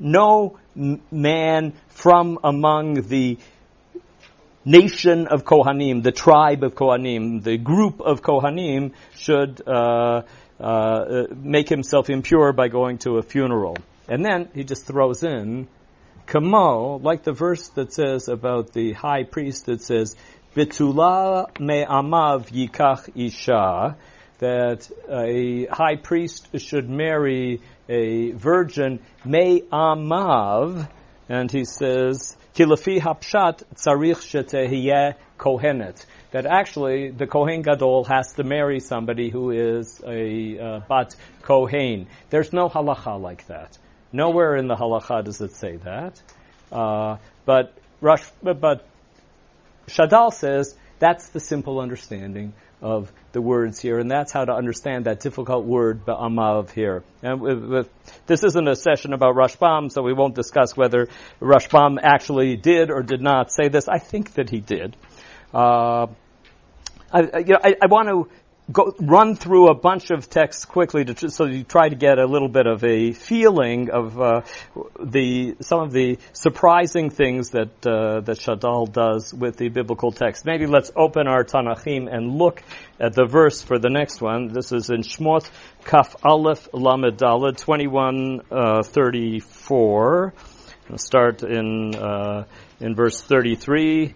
No 0.00 0.58
man 0.76 1.74
from 1.88 2.38
among 2.44 2.94
the 3.08 3.38
nation 4.64 5.26
of 5.28 5.44
Kohanim, 5.44 6.02
the 6.02 6.12
tribe 6.12 6.62
of 6.62 6.74
Kohanim, 6.74 7.42
the 7.42 7.56
group 7.56 8.00
of 8.00 8.22
Kohanim 8.22 8.92
should 9.16 9.62
uh, 9.66 10.22
uh, 10.60 11.24
make 11.34 11.68
himself 11.68 12.10
impure 12.10 12.52
by 12.52 12.68
going 12.68 12.98
to 12.98 13.18
a 13.18 13.22
funeral. 13.22 13.76
And 14.08 14.24
then 14.24 14.48
he 14.54 14.64
just 14.64 14.86
throws 14.86 15.22
in 15.22 15.68
Kamo, 16.28 16.98
like 16.98 17.22
the 17.22 17.32
verse 17.32 17.68
that 17.70 17.90
says 17.94 18.28
about 18.28 18.74
the 18.74 18.92
high 18.92 19.24
priest 19.24 19.64
that 19.64 19.80
says, 19.80 20.14
Bitula 20.54 21.58
me'amav 21.58 22.50
yikach 22.50 23.08
isha, 23.16 23.96
that 24.38 24.90
a 25.10 25.64
high 25.70 25.96
priest 25.96 26.48
should 26.58 26.90
marry 26.90 27.62
a 27.88 28.32
virgin 28.32 29.00
me'amav, 29.24 30.86
and 31.30 31.50
he 31.50 31.64
says, 31.64 32.36
Kilafi 32.54 33.00
hapshat 33.00 33.62
tzarich 33.76 34.20
shetehiyeh 34.20 35.14
kohenet. 35.38 36.04
That 36.32 36.44
actually 36.44 37.10
the 37.10 37.26
Kohen 37.26 37.62
Gadol 37.62 38.04
has 38.04 38.34
to 38.34 38.44
marry 38.44 38.80
somebody 38.80 39.30
who 39.30 39.50
is 39.50 40.02
a 40.06 40.58
uh, 40.58 40.80
bat 40.86 41.16
Kohen. 41.40 42.06
There's 42.28 42.52
no 42.52 42.68
halacha 42.68 43.18
like 43.18 43.46
that. 43.46 43.78
Nowhere 44.12 44.56
in 44.56 44.68
the 44.68 44.74
halacha 44.74 45.24
does 45.24 45.40
it 45.40 45.54
say 45.54 45.76
that. 45.76 46.20
Uh, 46.72 47.16
but 47.44 47.74
Rush, 48.00 48.24
but 48.42 48.86
Shadal 49.86 50.32
says 50.32 50.74
that's 50.98 51.28
the 51.28 51.40
simple 51.40 51.80
understanding 51.80 52.52
of 52.80 53.12
the 53.32 53.40
words 53.40 53.80
here, 53.80 53.98
and 53.98 54.10
that's 54.10 54.32
how 54.32 54.44
to 54.44 54.52
understand 54.52 55.06
that 55.06 55.20
difficult 55.20 55.64
word 55.64 56.04
ba'amav 56.06 56.70
here. 56.70 57.02
And 57.22 57.40
with, 57.40 57.64
with, 57.64 57.88
this 58.26 58.44
isn't 58.44 58.68
a 58.68 58.76
session 58.76 59.12
about 59.12 59.34
Rashbam, 59.34 59.90
so 59.90 60.02
we 60.02 60.12
won't 60.12 60.34
discuss 60.34 60.76
whether 60.76 61.08
Rashbam 61.40 61.98
actually 62.02 62.56
did 62.56 62.90
or 62.90 63.02
did 63.02 63.20
not 63.20 63.52
say 63.52 63.68
this. 63.68 63.88
I 63.88 63.98
think 63.98 64.34
that 64.34 64.48
he 64.48 64.60
did. 64.60 64.96
Uh, 65.52 66.06
I, 67.12 67.38
you 67.38 67.44
know, 67.46 67.58
I, 67.62 67.74
I 67.82 67.86
want 67.86 68.08
to 68.08 68.28
go 68.70 68.94
run 69.00 69.34
through 69.34 69.68
a 69.68 69.74
bunch 69.74 70.10
of 70.10 70.28
texts 70.28 70.64
quickly 70.64 71.04
to 71.04 71.30
so 71.30 71.46
you 71.46 71.64
try 71.64 71.88
to 71.88 71.96
get 71.96 72.18
a 72.18 72.26
little 72.26 72.48
bit 72.48 72.66
of 72.66 72.84
a 72.84 73.12
feeling 73.12 73.90
of 73.90 74.20
uh, 74.20 74.42
the 75.02 75.56
some 75.60 75.80
of 75.80 75.92
the 75.92 76.18
surprising 76.32 77.10
things 77.10 77.50
that 77.50 77.86
uh, 77.86 78.20
that 78.20 78.38
Shadal 78.38 78.92
does 78.92 79.32
with 79.32 79.56
the 79.56 79.68
biblical 79.68 80.12
text. 80.12 80.44
Maybe 80.44 80.66
let's 80.66 80.90
open 80.94 81.26
our 81.26 81.44
Tanachim 81.44 82.12
and 82.12 82.36
look 82.36 82.62
at 83.00 83.14
the 83.14 83.24
verse 83.24 83.62
for 83.62 83.78
the 83.78 83.90
next 83.90 84.20
one. 84.20 84.48
This 84.48 84.72
is 84.72 84.90
in 84.90 85.02
Shmot 85.02 85.48
Kaf 85.84 86.16
Aleph 86.24 86.68
Lamed 86.72 87.16
Daled 87.16 87.56
twenty 87.56 87.86
one 87.86 88.42
uh, 88.50 88.82
thirty 88.82 89.40
four. 89.40 90.34
Start 90.96 91.42
in 91.42 91.94
uh, 91.94 92.44
in 92.80 92.94
verse 92.94 93.20
thirty 93.20 93.56
three. 93.56 94.14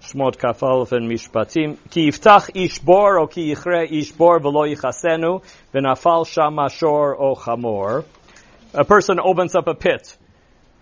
Shmot 0.00 0.36
Mishpatim. 0.38 1.76
Ki 1.90 2.08
yiftach 2.08 2.50
ish 2.54 2.78
bor 2.78 3.18
o 3.18 3.26
ki 3.26 3.54
yichre 3.54 3.90
ish 3.90 4.12
bor 4.12 4.40
v'lo 4.40 4.66
yichasenu 4.66 5.42
v'nafal 5.74 6.26
sham 6.26 6.56
ashor 6.56 7.14
o 7.20 7.34
chamor. 7.34 8.04
A 8.72 8.84
person 8.84 9.20
opens 9.20 9.54
up 9.54 9.68
a 9.68 9.74
pit, 9.74 10.16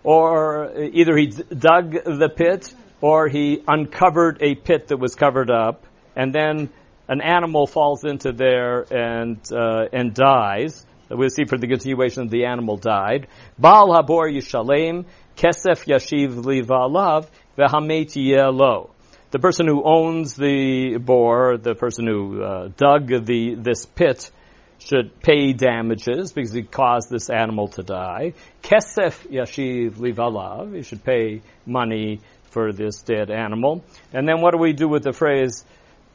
or 0.03 0.71
either 0.93 1.17
he 1.17 1.27
dug 1.27 1.91
the 1.91 2.29
pit, 2.33 2.73
or 3.01 3.27
he 3.27 3.61
uncovered 3.67 4.37
a 4.41 4.55
pit 4.55 4.87
that 4.87 4.97
was 4.97 5.15
covered 5.15 5.51
up, 5.51 5.85
and 6.15 6.33
then 6.33 6.69
an 7.09 7.19
animal 7.19 7.67
falls 7.67 8.05
into 8.05 8.31
there 8.31 8.85
and 8.89 9.39
uh, 9.51 9.87
and 9.91 10.13
dies. 10.13 10.85
We'll 11.09 11.29
see 11.29 11.43
for 11.43 11.57
the 11.57 11.67
continuation 11.67 12.23
of 12.23 12.29
the 12.29 12.45
animal 12.45 12.77
died. 12.77 13.27
Baal 13.57 13.89
habor 13.89 14.31
yishalem 14.31 15.05
kesef 15.35 15.85
yashiv 15.85 16.43
livalav 16.43 17.27
v'hamet 17.57 18.15
yelo 18.15 18.91
the 19.31 19.39
person 19.39 19.67
who 19.67 19.83
owns 19.83 20.35
the 20.35 20.97
bore, 20.97 21.57
the 21.57 21.75
person 21.75 22.07
who 22.07 22.41
uh, 22.41 22.69
dug 22.75 23.07
the 23.25 23.55
this 23.55 23.85
pit, 23.85 24.31
should 24.79 25.19
pay 25.19 25.53
damages 25.53 26.31
because 26.31 26.53
he 26.53 26.63
caused 26.63 27.09
this 27.09 27.29
animal 27.29 27.67
to 27.67 27.83
die. 27.83 28.33
Kesef 28.63 29.29
yashiv 29.29 29.91
livalav, 29.95 30.75
he 30.75 30.83
should 30.83 31.03
pay 31.03 31.41
money 31.65 32.21
for 32.51 32.71
this 32.71 33.01
dead 33.01 33.29
animal. 33.29 33.83
And 34.13 34.27
then 34.27 34.41
what 34.41 34.51
do 34.51 34.57
we 34.57 34.73
do 34.73 34.87
with 34.87 35.03
the 35.03 35.13
phrase, 35.13 35.63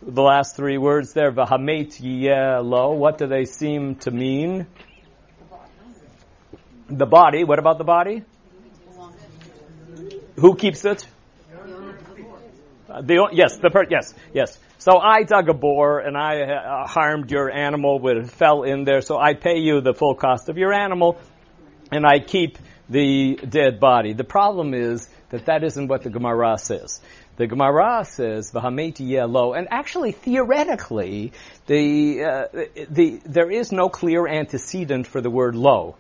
the 0.03 0.23
last 0.23 0.57
three 0.57 0.79
words 0.79 1.13
there, 1.13 1.31
vahamet 1.31 2.01
lo? 2.65 2.93
What 2.93 3.19
do 3.19 3.27
they 3.27 3.45
seem 3.45 3.97
to 3.97 4.11
mean? 4.11 4.67
The 6.89 7.07
body. 7.07 7.45
What 7.45 7.59
about 7.59 7.79
the 7.79 7.85
body? 7.85 8.25
Who 10.37 10.57
keeps 10.57 10.85
it? 10.85 11.07
The, 13.03 13.29
yes, 13.33 13.57
the 13.59 13.71
per, 13.71 13.85
yes, 13.91 14.15
yes. 14.33 14.59
So 14.79 14.99
I 14.99 15.23
dug 15.23 15.49
a 15.49 15.55
bore 15.55 16.01
and 16.01 16.17
I 16.17 16.43
uh, 16.43 16.87
harmed 16.87 17.31
your 17.31 17.51
animal 17.51 17.99
when 17.99 18.19
it 18.19 18.31
fell 18.31 18.63
in 18.63 18.85
there. 18.85 19.01
So 19.01 19.19
I 19.19 19.35
pay 19.35 19.59
you 19.59 19.81
the 19.81 19.95
full 19.95 20.15
cost 20.15 20.49
of 20.49 20.59
your 20.59 20.73
animal, 20.73 21.19
and 21.91 22.07
I 22.07 22.19
keep 22.19 22.59
the 22.89 23.37
dead 23.37 23.81
body. 23.81 24.13
The 24.13 24.25
problem 24.25 24.75
is 24.75 25.09
that 25.31 25.47
that 25.47 25.65
isn't 25.65 25.89
what 25.89 26.03
the 26.03 26.11
Gemara 26.11 26.59
says. 26.59 27.01
The 27.37 27.47
Gemara 27.47 28.05
says 28.05 28.53
v'hameti 28.53 29.09
yelo, 29.09 29.59
and 29.59 29.67
actually 29.71 30.13
theoretically, 30.13 31.33
the 31.67 32.25
uh, 32.25 32.47
the 32.89 33.21
there 33.25 33.51
is 33.51 33.73
no 33.73 33.89
clear 33.89 34.29
antecedent 34.29 35.07
for 35.07 35.21
the 35.21 35.31
word 35.31 35.57
lo. 35.57 35.97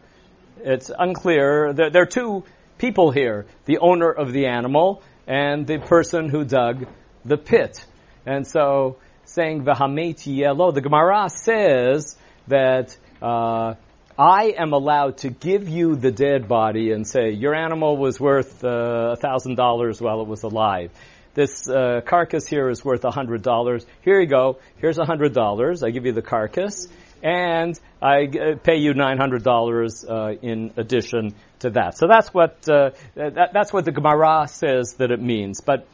It's 0.58 0.90
unclear. 0.96 1.72
There, 1.72 1.90
there 1.90 2.02
are 2.02 2.06
two 2.06 2.44
people 2.78 3.10
here: 3.10 3.46
the 3.64 3.78
owner 3.78 4.10
of 4.10 4.32
the 4.32 4.46
animal 4.46 5.02
and 5.26 5.66
the 5.66 5.78
person 5.78 6.28
who 6.28 6.44
dug 6.44 6.86
the 7.24 7.36
pit. 7.36 7.84
And 8.26 8.46
so, 8.46 8.96
saying 9.24 9.64
v'hameti 9.64 10.38
yelo, 10.38 10.72
the 10.72 10.80
Gemara 10.80 11.28
says 11.28 12.16
that 12.48 12.96
uh, 13.22 13.74
I 14.18 14.54
am 14.56 14.72
allowed 14.72 15.18
to 15.18 15.30
give 15.30 15.68
you 15.68 15.96
the 15.96 16.12
dead 16.12 16.46
body 16.46 16.92
and 16.92 17.06
say 17.06 17.30
your 17.30 17.54
animal 17.54 17.96
was 17.96 18.20
worth 18.20 18.62
uh, 18.62 19.12
a 19.12 19.16
thousand 19.16 19.56
dollars 19.56 20.00
while 20.00 20.20
it 20.20 20.28
was 20.28 20.42
alive. 20.42 20.90
This 21.34 21.68
uh, 21.68 22.00
carcass 22.06 22.46
here 22.46 22.68
is 22.68 22.84
worth 22.84 23.04
a 23.04 23.10
hundred 23.10 23.42
dollars. 23.42 23.84
Here 24.02 24.20
you 24.20 24.28
go. 24.28 24.58
Here's 24.76 24.98
a 24.98 25.04
hundred 25.04 25.34
dollars. 25.34 25.82
I 25.82 25.90
give 25.90 26.06
you 26.06 26.12
the 26.12 26.22
carcass, 26.22 26.86
and 27.24 27.78
I 28.00 28.26
uh, 28.26 28.56
pay 28.62 28.76
you 28.76 28.94
nine 28.94 29.18
hundred 29.18 29.42
dollars 29.42 30.04
uh, 30.08 30.34
in 30.40 30.72
addition 30.76 31.34
to 31.60 31.70
that. 31.70 31.96
So 31.96 32.06
that's 32.06 32.32
what 32.32 32.68
uh, 32.68 32.90
that, 33.14 33.50
that's 33.52 33.72
what 33.72 33.84
the 33.84 33.92
Gemara 33.92 34.46
says 34.48 34.94
that 34.94 35.10
it 35.10 35.20
means. 35.20 35.60
But 35.60 35.86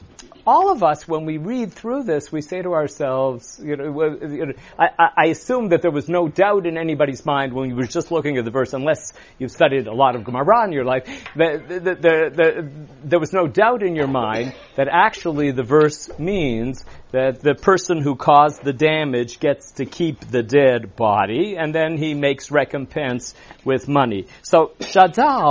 all 0.47 0.71
of 0.71 0.83
us, 0.83 1.07
when 1.07 1.27
we 1.27 1.39
read 1.39 1.73
through 1.73 2.05
this, 2.05 2.33
we 2.33 2.43
say 2.43 2.63
to 2.63 2.73
ourselves, 2.73 3.61
you 3.63 3.77
know, 3.77 4.53
I, 4.79 4.89
I, 5.17 5.27
assume 5.27 5.69
that 5.69 5.83
there 5.83 5.91
was 5.91 6.09
no 6.09 6.29
doubt 6.29 6.67
in 6.67 6.79
anybody's 6.79 7.25
mind 7.25 7.53
when 7.53 7.69
you 7.69 7.77
were 7.77 7.87
just 7.87 8.11
looking 8.11 8.39
at 8.39 8.45
the 8.45 8.51
verse, 8.51 8.73
unless 8.73 9.13
you've 9.39 9.51
studied 9.51 9.87
a 9.87 9.95
lot 9.95 10.17
of 10.17 10.25
Gemara 10.25 10.65
in 10.65 10.73
your 10.73 10.85
life, 10.85 11.05
that, 11.37 11.69
that, 11.69 11.85
that, 11.85 12.37
that 12.37 12.73
there 13.05 13.21
was 13.21 13.33
no 13.33 13.47
doubt 13.47 13.83
in 13.83 13.95
your 13.95 14.09
mind 14.09 14.55
that 14.77 14.89
actually 14.91 15.51
the 15.51 15.63
verse 15.63 16.11
means 16.19 16.85
that 17.13 17.41
the 17.41 17.55
person 17.55 18.01
who 18.01 18.15
caused 18.15 18.63
the 18.63 18.73
damage 18.73 19.41
gets 19.41 19.73
to 19.73 19.85
keep 19.85 20.21
the 20.31 20.43
dead 20.43 20.95
body, 20.95 21.57
and 21.57 21.75
then 21.75 21.97
he 21.97 22.15
makes 22.15 22.51
recompense 22.51 23.35
with 23.65 23.89
money. 23.89 24.27
So 24.43 24.73
Shadal 24.81 25.50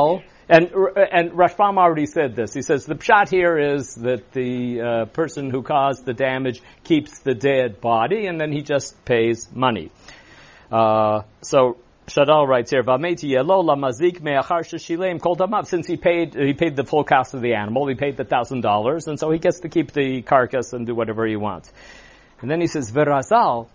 and 0.50 0.72
and 1.18 1.32
Rashbam 1.32 1.78
already 1.78 2.08
said 2.08 2.36
this. 2.36 2.54
He 2.54 2.64
says 2.64 2.86
the 2.86 2.96
pshat 2.96 3.30
here 3.30 3.58
is 3.58 3.96
that 3.96 4.32
the 4.32 4.82
uh, 4.82 5.06
person 5.06 5.52
who 5.52 5.62
caused 5.62 6.06
the 6.06 6.14
damage 6.14 6.62
keeps 6.84 7.20
the 7.20 7.36
dead 7.36 7.80
body, 7.80 8.26
and 8.26 8.42
then 8.42 8.52
he 8.52 8.64
just 8.64 9.06
pays 9.06 9.48
money. 9.54 9.92
Uh, 10.72 11.22
so 11.42 11.78
Shadal 12.08 12.48
writes 12.48 12.72
here. 12.72 12.84
Since 15.64 15.88
he 15.88 15.98
paid, 15.98 16.34
he 16.34 16.54
paid 16.54 16.76
the 16.76 16.84
full 16.84 17.04
cost 17.04 17.34
of 17.36 17.42
the 17.42 17.54
animal. 17.54 17.88
He 17.88 17.96
paid 17.96 18.18
the 18.18 18.24
thousand 18.24 18.62
dollars, 18.62 19.08
and 19.08 19.20
so 19.20 19.30
he 19.30 19.38
gets 19.38 19.60
to 19.62 19.70
keep 19.70 19.92
the 19.92 20.24
carcass 20.24 20.74
and 20.74 20.88
do 20.88 20.96
whatever 20.96 21.28
he 21.28 21.36
wants. 21.36 21.72
And 22.42 22.50
then 22.50 22.62
he 22.62 22.68
says, 22.68 22.92
"Verazal," 22.92 23.68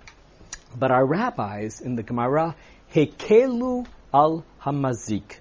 but 0.77 0.91
our 0.91 1.07
rabbis 1.07 1.81
in 1.81 1.95
the 1.95 2.03
Gemara 2.03 2.57
hekelu 2.93 3.87
al 4.13 4.45
hamazik. 4.63 5.39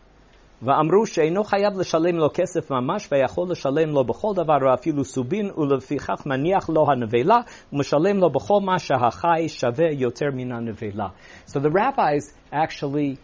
ואמרו 0.63 1.07
שאינו 1.07 1.45
חייב 1.45 1.79
לשלם 1.79 2.17
לו 2.17 2.29
כסף 2.35 2.71
ממש 2.71 3.09
ויכול 3.13 3.51
לשלם 3.51 3.89
לו 3.89 4.05
בכל 4.05 4.33
דבר 4.35 4.57
ואפילו 4.71 5.05
סובין 5.05 5.51
ולפיכך 5.57 6.27
מניח 6.27 6.69
לו 6.69 6.87
הנבלה 6.91 7.39
ומשלם 7.73 8.19
לו 8.19 8.31
בכל 8.31 8.61
מה 8.65 8.79
שהחי 8.79 9.49
שווה 9.49 9.87
יותר 9.93 10.27
מן 10.33 10.53
הנבלה. 10.53 11.09
So 11.47 11.61
the 11.61 11.71
rabbis 11.71 12.35
actually, 12.53 13.19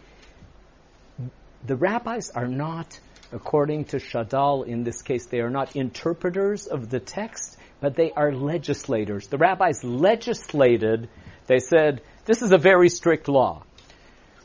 the 1.67 1.75
rabbis 1.75 2.31
are 2.35 2.47
not, 2.47 2.99
according 3.33 3.85
to 3.85 3.97
Shadal 3.97 4.65
in 4.65 4.83
this 4.83 5.01
case, 5.01 5.25
they 5.25 5.41
are 5.41 5.49
not 5.49 5.75
interpreters 5.75 6.67
of 6.67 6.89
the 6.89 6.99
text, 6.99 7.57
but 7.81 7.95
they 7.95 8.11
are 8.15 8.31
legislators. 8.33 9.27
The 9.27 9.37
rabbis 9.37 9.83
legislated, 9.83 11.09
they 11.47 11.59
said, 11.59 12.01
this 12.25 12.41
is 12.41 12.51
a 12.53 12.57
very 12.57 12.89
strict 12.89 13.27
law. 13.27 13.63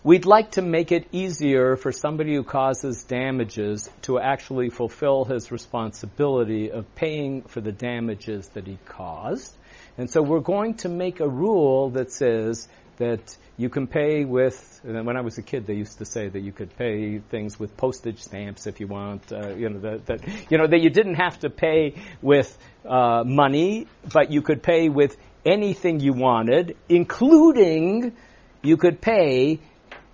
We'd 0.05 0.27
like 0.27 0.51
to 0.51 0.61
make 0.61 0.91
it 0.91 1.07
easier 1.11 1.75
for 1.77 1.91
somebody 1.91 2.35
who 2.35 2.43
causes 2.43 3.01
damages 3.05 3.89
to 4.03 4.19
actually 4.19 4.69
fulfill 4.69 5.25
his 5.25 5.51
responsibility 5.51 6.69
of 6.69 6.93
paying 6.93 7.41
for 7.41 7.59
the 7.59 7.71
damages 7.71 8.47
that 8.49 8.67
he 8.67 8.77
caused. 8.85 9.51
And 9.97 10.07
so 10.07 10.21
we're 10.21 10.41
going 10.41 10.75
to 10.75 10.89
make 10.89 11.21
a 11.21 11.27
rule 11.27 11.89
that 11.89 12.11
says 12.11 12.67
that 12.97 13.35
you 13.57 13.69
can 13.69 13.87
pay 13.87 14.25
with, 14.25 14.79
when 14.83 15.17
I 15.17 15.21
was 15.21 15.39
a 15.39 15.41
kid, 15.41 15.65
they 15.65 15.73
used 15.73 15.97
to 15.97 16.05
say 16.05 16.29
that 16.29 16.39
you 16.39 16.51
could 16.51 16.77
pay 16.77 17.17
things 17.17 17.59
with 17.59 17.75
postage 17.75 18.19
stamps 18.19 18.67
if 18.67 18.79
you 18.79 18.85
want, 18.85 19.31
uh, 19.31 19.55
you 19.55 19.69
know, 19.69 19.79
that, 19.79 20.05
that, 20.05 20.51
you 20.51 20.59
know, 20.59 20.67
that 20.67 20.81
you 20.81 20.91
didn't 20.91 21.15
have 21.15 21.39
to 21.39 21.49
pay 21.49 21.95
with, 22.21 22.55
uh, 22.87 23.23
money, 23.25 23.87
but 24.13 24.31
you 24.31 24.43
could 24.43 24.61
pay 24.61 24.87
with 24.87 25.17
anything 25.43 25.99
you 25.99 26.13
wanted, 26.13 26.77
including 26.89 28.15
you 28.61 28.77
could 28.77 29.01
pay 29.01 29.61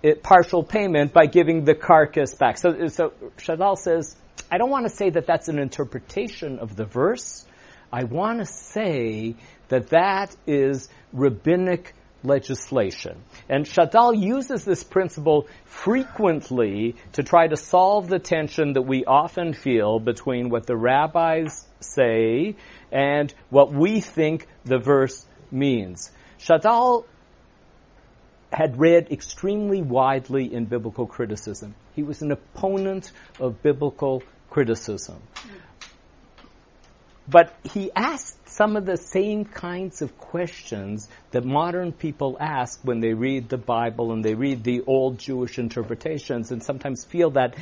it, 0.02 0.22
partial 0.22 0.62
payment 0.62 1.12
by 1.12 1.26
giving 1.26 1.64
the 1.64 1.74
carcass 1.74 2.34
back. 2.34 2.58
So, 2.58 2.88
so 2.88 3.12
Shadal 3.38 3.76
says, 3.78 4.16
I 4.50 4.58
don't 4.58 4.70
want 4.70 4.86
to 4.86 4.94
say 4.94 5.10
that 5.10 5.26
that's 5.26 5.48
an 5.48 5.58
interpretation 5.58 6.58
of 6.58 6.76
the 6.76 6.84
verse. 6.84 7.44
I 7.92 8.04
want 8.04 8.38
to 8.40 8.46
say 8.46 9.36
that 9.68 9.88
that 9.88 10.34
is 10.46 10.88
rabbinic 11.12 11.94
legislation. 12.24 13.22
And 13.48 13.64
Shadal 13.64 14.20
uses 14.20 14.64
this 14.64 14.84
principle 14.84 15.48
frequently 15.64 16.96
to 17.12 17.22
try 17.22 17.48
to 17.48 17.56
solve 17.56 18.08
the 18.08 18.18
tension 18.18 18.74
that 18.74 18.82
we 18.82 19.04
often 19.04 19.54
feel 19.54 19.98
between 19.98 20.48
what 20.48 20.66
the 20.66 20.76
rabbis 20.76 21.66
say 21.80 22.56
and 22.90 23.32
what 23.50 23.72
we 23.72 24.00
think 24.00 24.46
the 24.64 24.78
verse 24.78 25.26
means. 25.50 26.10
Shadal 26.38 27.04
had 28.52 28.78
read 28.78 29.10
extremely 29.10 29.82
widely 29.82 30.52
in 30.52 30.66
biblical 30.66 31.06
criticism. 31.06 31.74
He 31.94 32.02
was 32.02 32.22
an 32.22 32.32
opponent 32.32 33.10
of 33.40 33.62
biblical 33.62 34.22
criticism. 34.50 35.16
but 37.28 37.54
he 37.72 37.90
asked 37.94 38.48
some 38.48 38.76
of 38.76 38.84
the 38.84 38.96
same 38.96 39.44
kinds 39.44 40.02
of 40.02 40.18
questions 40.18 41.08
that 41.30 41.44
modern 41.44 41.92
people 41.92 42.36
ask 42.38 42.80
when 42.82 43.00
they 43.00 43.14
read 43.14 43.48
the 43.48 43.56
Bible 43.56 44.12
and 44.12 44.22
they 44.24 44.34
read 44.34 44.62
the 44.62 44.82
old 44.86 45.18
Jewish 45.18 45.58
interpretations 45.58 46.50
and 46.50 46.62
sometimes 46.62 47.04
feel 47.04 47.30
that 47.30 47.54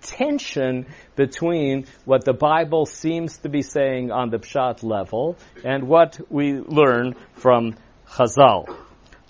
tension 0.00 0.86
between 1.16 1.86
what 2.06 2.24
the 2.24 2.32
Bible 2.32 2.86
seems 2.86 3.38
to 3.38 3.48
be 3.50 3.60
saying 3.62 4.10
on 4.10 4.30
the 4.30 4.38
Pshat 4.38 4.82
level 4.82 5.36
and 5.64 5.86
what 5.88 6.18
we 6.30 6.54
learn 6.54 7.14
from 7.34 7.74
Chazal. 8.08 8.74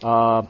Uh, 0.03 0.43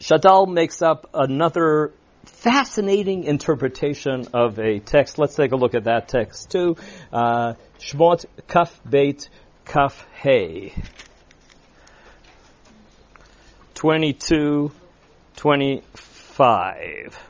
Shadal 0.00 0.46
makes 0.52 0.82
up 0.82 1.10
another 1.14 1.92
fascinating 2.24 3.24
interpretation 3.24 4.26
of 4.34 4.58
a 4.58 4.78
text. 4.78 5.18
Let's 5.18 5.34
take 5.34 5.52
a 5.52 5.56
look 5.56 5.74
at 5.74 5.84
that 5.84 6.08
text 6.08 6.50
too. 6.50 6.76
Uh, 7.12 7.54
Shmot 7.78 8.26
Kaf 8.46 8.80
Beit 8.88 9.28
Kaf 9.64 10.06
Hey. 10.12 10.74
22, 13.74 14.72
25. 15.36 17.28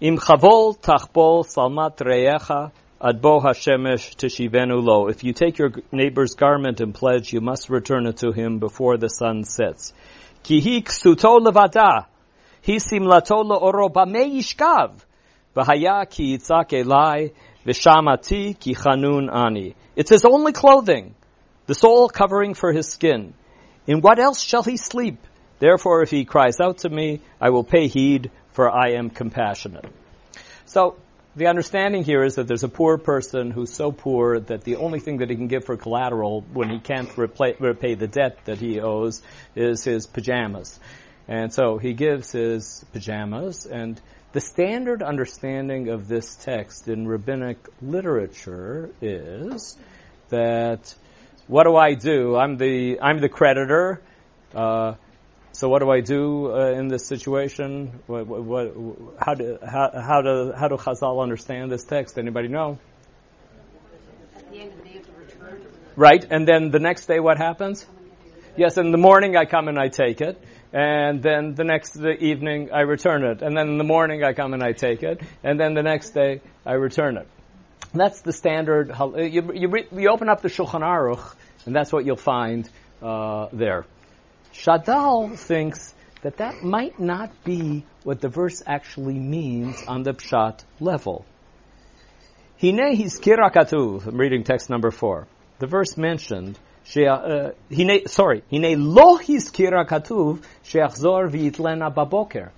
Im 0.00 0.18
chavol 0.18 0.76
tachbol 0.78 1.44
salmat 1.44 1.96
reyecha 2.00 2.72
adbo 3.04 3.42
hashemesh 3.42 4.16
tishivenu 4.16 4.82
lo. 4.82 5.08
If 5.08 5.24
you 5.24 5.34
take 5.34 5.58
your 5.58 5.72
neighbor's 5.92 6.34
garment 6.34 6.80
and 6.80 6.94
pledge, 6.94 7.34
you 7.34 7.42
must 7.42 7.68
return 7.68 8.06
it 8.06 8.16
to 8.18 8.32
him 8.32 8.58
before 8.58 8.96
the 8.96 9.10
sun 9.10 9.44
sets. 9.44 9.92
Ki 10.42 10.60
hi 10.62 10.80
ksuto 10.80 11.38
levada, 11.38 12.06
hi 12.64 12.76
simlato 12.76 13.44
leoro 13.44 13.92
bame 13.92 14.24
yishkav, 14.36 14.92
v'haya 15.54 16.08
ki 16.08 16.38
yitzak 16.38 16.70
elai, 16.70 17.32
v'shamati 17.66 18.58
ki 18.58 18.74
chanun 18.74 19.28
ani. 19.30 19.76
It's 19.96 20.08
his 20.08 20.24
only 20.24 20.52
clothing, 20.52 21.14
the 21.66 21.74
sole 21.74 22.08
covering 22.08 22.54
for 22.54 22.72
his 22.72 22.88
skin. 22.88 23.34
In 23.86 24.00
what 24.00 24.18
else 24.18 24.40
shall 24.40 24.62
he 24.62 24.78
sleep? 24.78 25.18
Therefore, 25.58 26.02
if 26.02 26.10
he 26.10 26.24
cries 26.24 26.58
out 26.58 26.78
to 26.78 26.88
me, 26.88 27.20
I 27.38 27.50
will 27.50 27.64
pay 27.64 27.86
heed, 27.86 28.30
for 28.52 28.70
I 28.70 28.92
am 28.92 29.10
compassionate. 29.10 29.84
So, 30.64 30.96
the 31.36 31.48
understanding 31.48 32.04
here 32.04 32.22
is 32.22 32.36
that 32.36 32.46
there's 32.46 32.62
a 32.62 32.68
poor 32.68 32.96
person 32.96 33.50
who's 33.50 33.72
so 33.72 33.90
poor 33.90 34.38
that 34.38 34.62
the 34.62 34.76
only 34.76 35.00
thing 35.00 35.18
that 35.18 35.30
he 35.30 35.36
can 35.36 35.48
give 35.48 35.64
for 35.64 35.76
collateral 35.76 36.42
when 36.52 36.70
he 36.70 36.78
can't 36.78 37.16
repay, 37.16 37.56
repay 37.58 37.94
the 37.94 38.06
debt 38.06 38.38
that 38.44 38.58
he 38.58 38.80
owes 38.80 39.20
is 39.56 39.82
his 39.82 40.06
pajamas. 40.06 40.78
And 41.26 41.52
so 41.52 41.78
he 41.78 41.94
gives 41.94 42.32
his 42.32 42.84
pajamas, 42.92 43.66
and 43.66 44.00
the 44.32 44.40
standard 44.40 45.02
understanding 45.02 45.88
of 45.88 46.06
this 46.06 46.36
text 46.36 46.88
in 46.88 47.08
rabbinic 47.08 47.56
literature 47.80 48.90
is 49.00 49.76
that 50.28 50.94
what 51.46 51.64
do 51.64 51.76
I 51.76 51.94
do? 51.94 52.36
I'm 52.36 52.56
the 52.56 53.00
I'm 53.00 53.20
the 53.20 53.28
creditor. 53.28 54.02
Uh, 54.54 54.94
so 55.54 55.68
what 55.68 55.82
do 55.82 55.90
I 55.90 56.00
do 56.00 56.52
uh, 56.52 56.72
in 56.72 56.88
this 56.88 57.06
situation? 57.06 58.00
What, 58.08 58.26
what, 58.26 58.74
how, 59.20 59.34
do, 59.34 59.58
how, 59.62 59.90
how, 59.94 60.20
do, 60.20 60.52
how 60.52 60.66
do 60.66 60.76
Chazal 60.76 61.22
understand 61.22 61.70
this 61.70 61.84
text? 61.84 62.18
Anybody 62.18 62.48
know? 62.48 62.78
Right, 65.94 66.26
and 66.28 66.46
then 66.46 66.72
the 66.72 66.80
next 66.80 67.06
day 67.06 67.20
what 67.20 67.38
happens? 67.38 67.86
Yes, 68.56 68.78
in 68.78 68.90
the 68.90 68.98
morning 68.98 69.36
I 69.36 69.44
come 69.44 69.68
and 69.68 69.78
I 69.78 69.88
take 69.88 70.20
it, 70.20 70.42
and 70.72 71.22
then 71.22 71.54
the 71.54 71.62
next 71.62 71.96
evening 71.96 72.70
I 72.72 72.80
return 72.80 73.24
it, 73.24 73.40
and 73.40 73.56
then 73.56 73.68
in 73.68 73.78
the 73.78 73.84
morning 73.84 74.24
I 74.24 74.32
come 74.32 74.54
and 74.54 74.62
I 74.62 74.72
take 74.72 75.04
it, 75.04 75.20
and 75.44 75.58
then 75.58 75.74
the 75.74 75.84
next 75.84 76.10
day 76.10 76.40
I 76.66 76.72
return 76.72 77.16
it. 77.16 77.28
That's 77.92 78.22
the 78.22 78.32
standard. 78.32 78.92
You, 79.16 79.52
you, 79.54 79.72
you 79.92 80.08
open 80.08 80.28
up 80.28 80.42
the 80.42 80.48
Shulchan 80.48 80.80
Aruch, 80.80 81.36
and 81.64 81.76
that's 81.76 81.92
what 81.92 82.04
you'll 82.04 82.16
find 82.16 82.68
uh, 83.00 83.46
there. 83.52 83.86
Shadal 84.54 85.36
thinks 85.36 85.94
that 86.22 86.38
that 86.38 86.62
might 86.62 86.98
not 86.98 87.44
be 87.44 87.84
what 88.04 88.20
the 88.20 88.28
verse 88.28 88.62
actually 88.66 89.18
means 89.18 89.82
on 89.86 90.04
the 90.04 90.14
pshat 90.14 90.64
level. 90.80 91.26
Hine 92.60 92.96
hizkira 92.96 93.52
katuv. 93.52 94.06
I'm 94.06 94.16
reading 94.16 94.44
text 94.44 94.70
number 94.70 94.90
four. 94.90 95.26
The 95.58 95.66
verse 95.66 95.96
mentioned 95.96 96.58
uh, 96.96 97.50
hine, 97.74 98.06
sorry, 98.06 98.42
hine 98.50 98.94
lo 98.94 99.18
hizkira 99.18 99.86
katuv 99.86 100.44
sheachzor 100.64 101.30
v'itlena 101.30 101.92
baboker. 101.92 102.50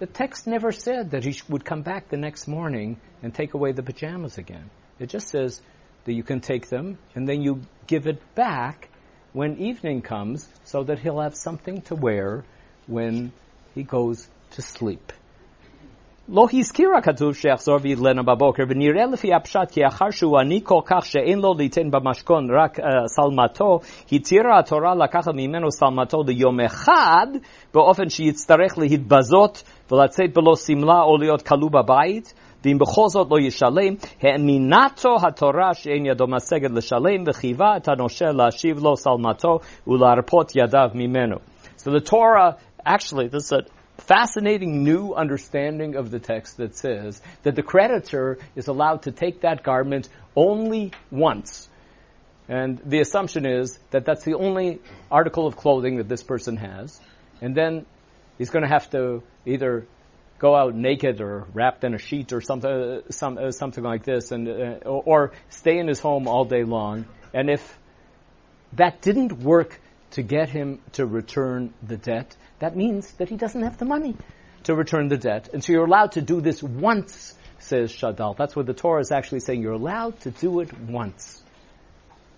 The 0.00 0.06
text 0.06 0.46
never 0.46 0.72
said 0.72 1.12
that 1.12 1.24
he 1.24 1.40
would 1.48 1.64
come 1.64 1.82
back 1.82 2.08
the 2.08 2.16
next 2.16 2.48
morning 2.48 3.00
and 3.22 3.32
take 3.32 3.54
away 3.54 3.72
the 3.72 3.82
pajamas 3.82 4.38
again. 4.38 4.70
It 4.98 5.08
just 5.08 5.28
says 5.28 5.62
that 6.04 6.12
you 6.12 6.24
can 6.24 6.40
take 6.40 6.68
them 6.68 6.98
and 7.14 7.28
then 7.28 7.42
you 7.42 7.62
give 7.86 8.08
it 8.08 8.20
back 8.34 8.88
when 9.33 9.57
evening 9.57 10.01
comes 10.01 10.49
so 10.63 10.83
that 10.83 10.99
he'll 10.99 11.21
have 11.21 11.35
something 11.35 11.81
to 11.81 11.95
wear 11.95 12.43
when 12.87 13.31
he 13.75 13.83
goes 13.83 14.27
to 14.51 14.61
sleep. 14.61 15.13
לא 16.29 16.47
הזכירה 16.53 17.01
כתוב 17.01 17.35
שיחזור 17.35 17.77
וידלנה 17.81 18.23
בבוקר, 18.23 18.63
ונראה 18.69 19.05
לפי 19.05 19.33
הפשט 19.33 19.71
כי 19.71 19.87
אחר 19.87 20.09
שהוא 20.11 20.39
עני 20.39 20.61
כל 20.63 20.81
כך 20.85 21.05
שאין 21.05 21.39
לו 21.39 21.53
ליתן 21.57 21.91
במשכון 21.91 22.47
רק 22.61 22.79
uh, 22.79 22.83
סלמתו, 23.07 23.79
התירה 24.11 24.59
התורה 24.59 24.95
לקחת 24.95 25.31
ממנו 25.33 25.71
סלמתו 25.71 26.17
ליום 26.27 26.59
אחד, 26.59 27.27
באופן 27.73 28.09
שיצטרך 28.09 28.77
להתבזות 28.77 29.63
ולצאת 29.91 30.33
בלא 30.33 30.55
שמלה 30.55 31.01
או 31.01 31.17
להיות 31.17 31.41
כלוא 31.41 31.69
בבית, 31.71 32.33
ואם 32.65 32.77
בכל 32.77 33.07
זאת 33.07 33.27
לא 33.31 33.39
ישלם, 33.39 33.93
האמינתו 34.21 35.15
התורה 35.27 35.73
שאין 35.73 36.05
ידו 36.05 36.27
משגת 36.27 36.71
לשלם, 36.71 37.23
וחייבה 37.27 37.77
את 37.77 37.87
הנושה 37.87 38.25
להשיב 38.25 38.79
לו 38.79 38.97
שלמתו 38.97 39.59
ולהרפות 39.87 40.51
ידיו 40.55 40.89
ממנו. 40.93 41.35
So 41.77 41.91
the 41.91 42.01
Torah, 42.01 42.57
actually, 42.85 43.27
this 43.27 43.43
is 43.43 43.51
a 43.51 43.61
fascinating 44.01 44.83
new 44.83 45.13
understanding 45.13 45.95
of 45.95 46.11
the 46.11 46.19
text 46.19 46.57
that 46.57 46.75
says 46.75 47.21
that 47.43 47.55
the 47.55 47.63
creditor 47.63 48.39
is 48.55 48.67
allowed 48.67 49.03
to 49.03 49.11
take 49.11 49.41
that 49.41 49.63
garment 49.63 50.09
only 50.35 50.91
once. 51.11 51.69
And 52.49 52.79
the 52.85 52.99
assumption 52.99 53.45
is 53.45 53.77
that 53.91 54.05
that's 54.05 54.23
the 54.23 54.35
only 54.35 54.79
article 55.11 55.47
of 55.47 55.57
clothing 55.57 55.97
that 55.97 56.07
this 56.07 56.23
person 56.23 56.57
has. 56.57 56.99
And 57.41 57.53
then 57.55 57.85
he's 58.37 58.49
going 58.49 58.63
to 58.63 58.69
have 58.69 58.89
to 58.91 59.21
either 59.45 59.85
go 60.42 60.56
out 60.56 60.74
naked 60.74 61.20
or 61.20 61.46
wrapped 61.54 61.84
in 61.84 61.94
a 61.94 61.98
sheet 61.98 62.32
or 62.32 62.40
something, 62.40 63.02
some, 63.10 63.38
uh, 63.38 63.52
something 63.52 63.84
like 63.84 64.02
this, 64.02 64.32
and 64.32 64.48
uh, 64.48 64.88
or 64.88 65.30
stay 65.48 65.78
in 65.78 65.86
his 65.86 66.00
home 66.00 66.26
all 66.26 66.44
day 66.44 66.64
long. 66.64 67.06
And 67.32 67.48
if 67.48 67.78
that 68.72 69.00
didn't 69.00 69.38
work 69.38 69.80
to 70.10 70.22
get 70.22 70.48
him 70.48 70.80
to 70.94 71.06
return 71.06 71.72
the 71.80 71.96
debt, 71.96 72.36
that 72.58 72.76
means 72.76 73.10
that 73.12 73.28
he 73.28 73.36
doesn't 73.36 73.62
have 73.62 73.78
the 73.78 73.84
money 73.84 74.16
to 74.64 74.74
return 74.74 75.06
the 75.06 75.16
debt. 75.16 75.48
And 75.52 75.62
so 75.62 75.72
you're 75.72 75.86
allowed 75.86 76.12
to 76.12 76.22
do 76.22 76.40
this 76.40 76.60
once, 76.60 77.34
says 77.60 77.92
Shadal. 77.92 78.36
That's 78.36 78.56
what 78.56 78.66
the 78.66 78.74
Torah 78.74 79.00
is 79.00 79.12
actually 79.12 79.40
saying. 79.40 79.62
You're 79.62 79.72
allowed 79.72 80.18
to 80.22 80.32
do 80.32 80.58
it 80.58 80.76
once. 80.76 81.40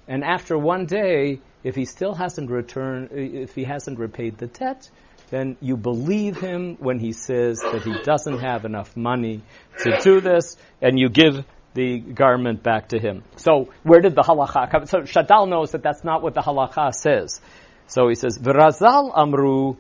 And 0.07 0.23
after 0.23 0.59
one 0.59 0.85
day, 0.85 1.41
if 1.63 1.75
he 1.75 1.87
still 1.87 2.15
hasn't 2.15 2.51
returned, 2.51 3.13
if 3.13 3.55
he 3.55 3.65
hasn't 3.65 3.99
repaid 3.99 4.37
the 4.37 4.47
debt, 4.47 4.91
then 5.31 5.57
you 5.61 5.77
believe 5.77 6.39
him 6.39 6.77
when 6.79 6.99
he 6.99 7.13
says 7.13 7.67
that 7.71 7.83
he 7.85 7.95
doesn't 7.95 8.39
have 8.39 8.65
enough 8.65 8.97
money 8.97 9.43
to 9.79 9.93
do 9.93 10.21
this, 10.21 10.57
and 10.81 10.99
you 10.99 11.09
give 11.09 11.45
the 11.75 11.99
garment 11.99 12.63
back 12.63 12.89
to 12.89 12.99
him. 12.99 13.25
So 13.37 13.71
where 13.83 14.01
did 14.01 14.15
the 14.15 14.23
halacha 14.23 14.71
come? 14.71 14.87
So 14.87 15.01
Shadal 15.01 15.49
knows 15.49 15.73
that 15.73 15.83
that's 15.83 16.05
not 16.05 16.23
what 16.23 16.35
the 16.35 16.41
halacha 16.41 16.95
says. 16.95 17.41
So 17.87 18.09
he 18.09 18.15
says, 18.15 18.39
"V'razal 18.39 19.13
amru 19.15 19.77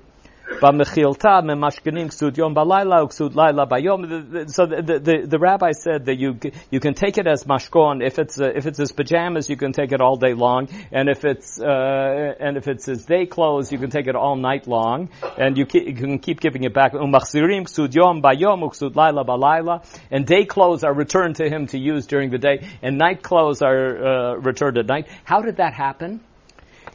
Memashkenim 0.46 2.08
ksud 2.08 2.36
yom 2.36 2.54
balayla 2.54 3.34
laila 3.34 3.66
bayom. 3.66 4.50
So 4.50 4.66
the, 4.66 4.82
the, 4.82 5.26
the, 5.26 5.38
rabbi 5.38 5.72
said 5.72 6.06
that 6.06 6.16
you 6.18 6.38
you 6.70 6.80
can 6.80 6.94
take 6.94 7.18
it 7.18 7.26
as 7.26 7.44
mashkon 7.44 8.04
if 8.06 8.18
it's 8.18 8.38
uh, 8.38 8.50
if 8.54 8.66
it's 8.66 8.78
his 8.78 8.92
pajamas 8.92 9.48
you 9.48 9.56
can 9.56 9.72
take 9.72 9.92
it 9.92 10.00
all 10.00 10.16
day 10.16 10.34
long, 10.34 10.68
and 10.92 11.08
if 11.08 11.24
it's 11.24 11.58
uh, 11.60 12.34
and 12.38 12.56
if 12.56 12.68
it's 12.68 12.86
his 12.86 13.04
day 13.04 13.26
clothes 13.26 13.72
you 13.72 13.78
can 13.78 13.90
take 13.90 14.06
it 14.06 14.16
all 14.16 14.36
night 14.36 14.66
long, 14.66 15.08
and 15.38 15.56
you, 15.56 15.66
you 15.72 15.94
can 15.94 16.18
keep 16.18 16.40
giving 16.40 16.64
it 16.64 16.74
back. 16.74 16.92
Umachzirim 16.92 17.64
ksud 17.64 17.94
yom 17.94 18.20
bayom 18.20 18.94
laila 18.94 19.24
balayla, 19.24 19.84
and 20.10 20.26
day 20.26 20.44
clothes 20.44 20.84
are 20.84 20.92
returned 20.92 21.36
to 21.36 21.48
him 21.48 21.66
to 21.68 21.78
use 21.78 22.06
during 22.06 22.30
the 22.30 22.38
day, 22.38 22.68
and 22.82 22.98
night 22.98 23.22
clothes 23.22 23.62
are 23.62 24.06
uh, 24.06 24.34
returned 24.36 24.76
at 24.76 24.86
night. 24.86 25.08
How 25.24 25.40
did 25.40 25.56
that 25.56 25.72
happen? 25.72 26.20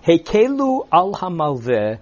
Hekelu 0.06 0.88
al 0.92 1.14
hamalveh 1.14 2.00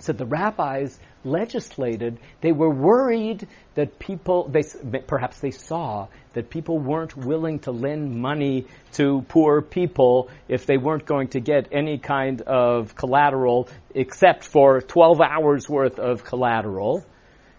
So 0.00 0.12
the 0.12 0.24
rabbis 0.24 0.98
legislated, 1.24 2.18
they 2.40 2.52
were 2.52 2.70
worried 2.70 3.46
that 3.74 3.98
people, 3.98 4.48
they, 4.48 4.62
perhaps 5.06 5.40
they 5.40 5.50
saw 5.50 6.08
that 6.32 6.48
people 6.48 6.78
weren't 6.78 7.16
willing 7.16 7.58
to 7.60 7.72
lend 7.72 8.14
money 8.16 8.66
to 8.92 9.22
poor 9.28 9.60
people 9.60 10.30
if 10.48 10.64
they 10.66 10.78
weren't 10.78 11.04
going 11.04 11.28
to 11.28 11.40
get 11.40 11.68
any 11.72 11.98
kind 11.98 12.40
of 12.42 12.94
collateral 12.94 13.68
except 13.94 14.44
for 14.44 14.80
12 14.80 15.20
hours 15.20 15.68
worth 15.68 15.98
of 15.98 16.24
collateral. 16.24 17.04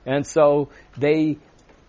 And 0.06 0.26
so 0.26 0.70
they, 0.98 1.38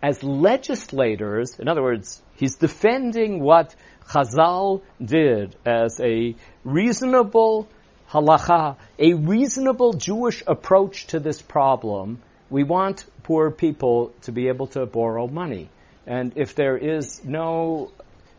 as 0.02 0.22
legislators, 0.22 1.58
in 1.58 1.68
other 1.68 1.82
words, 1.82 2.20
he's 2.42 2.56
defending 2.56 3.38
what 3.38 3.72
Chazal 4.08 4.82
did 5.00 5.54
as 5.64 6.00
a 6.00 6.34
reasonable 6.64 7.68
halacha, 8.10 8.74
a 8.98 9.14
reasonable 9.14 9.92
Jewish 9.92 10.42
approach 10.44 11.06
to 11.08 11.20
this 11.20 11.40
problem. 11.40 12.20
We 12.50 12.64
want 12.64 13.04
poor 13.22 13.52
people 13.52 14.12
to 14.22 14.32
be 14.32 14.48
able 14.48 14.66
to 14.78 14.86
borrow 14.86 15.28
money. 15.28 15.70
And 16.04 16.32
if 16.34 16.56
there 16.56 16.76
is 16.76 17.24
no 17.24 17.92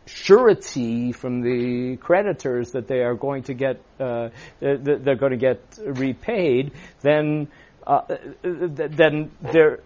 surety 0.04 1.12
from 1.12 1.40
the 1.40 1.96
creditors 1.96 2.72
that 2.72 2.86
they 2.86 3.00
are 3.00 3.14
going 3.14 3.44
to 3.44 3.54
get 3.54 3.80
uh, 3.98 4.28
they're 4.60 5.16
going 5.16 5.32
to 5.32 5.44
get 5.50 5.78
repaid, 5.82 6.72
then 7.00 7.48
uh, 7.86 8.02
then 8.42 9.30
there 9.40 9.80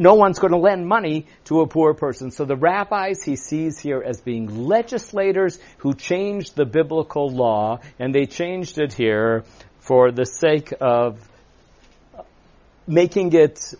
no 0.00 0.14
one's 0.14 0.38
going 0.38 0.52
to 0.52 0.58
lend 0.58 0.88
money 0.88 1.26
to 1.44 1.60
a 1.60 1.66
poor 1.66 1.92
person. 1.92 2.30
So 2.30 2.46
the 2.46 2.56
rabbis 2.56 3.22
he 3.22 3.36
sees 3.36 3.78
here 3.78 4.02
as 4.02 4.22
being 4.22 4.66
legislators 4.66 5.58
who 5.76 5.92
changed 5.94 6.56
the 6.56 6.64
biblical 6.64 7.28
law, 7.28 7.80
and 7.98 8.14
they 8.14 8.24
changed 8.24 8.80
it 8.80 8.94
here 8.94 9.44
for 9.80 10.10
the 10.10 10.24
sake 10.24 10.72
of 10.80 11.20
making 12.86 13.34
it 13.34 13.74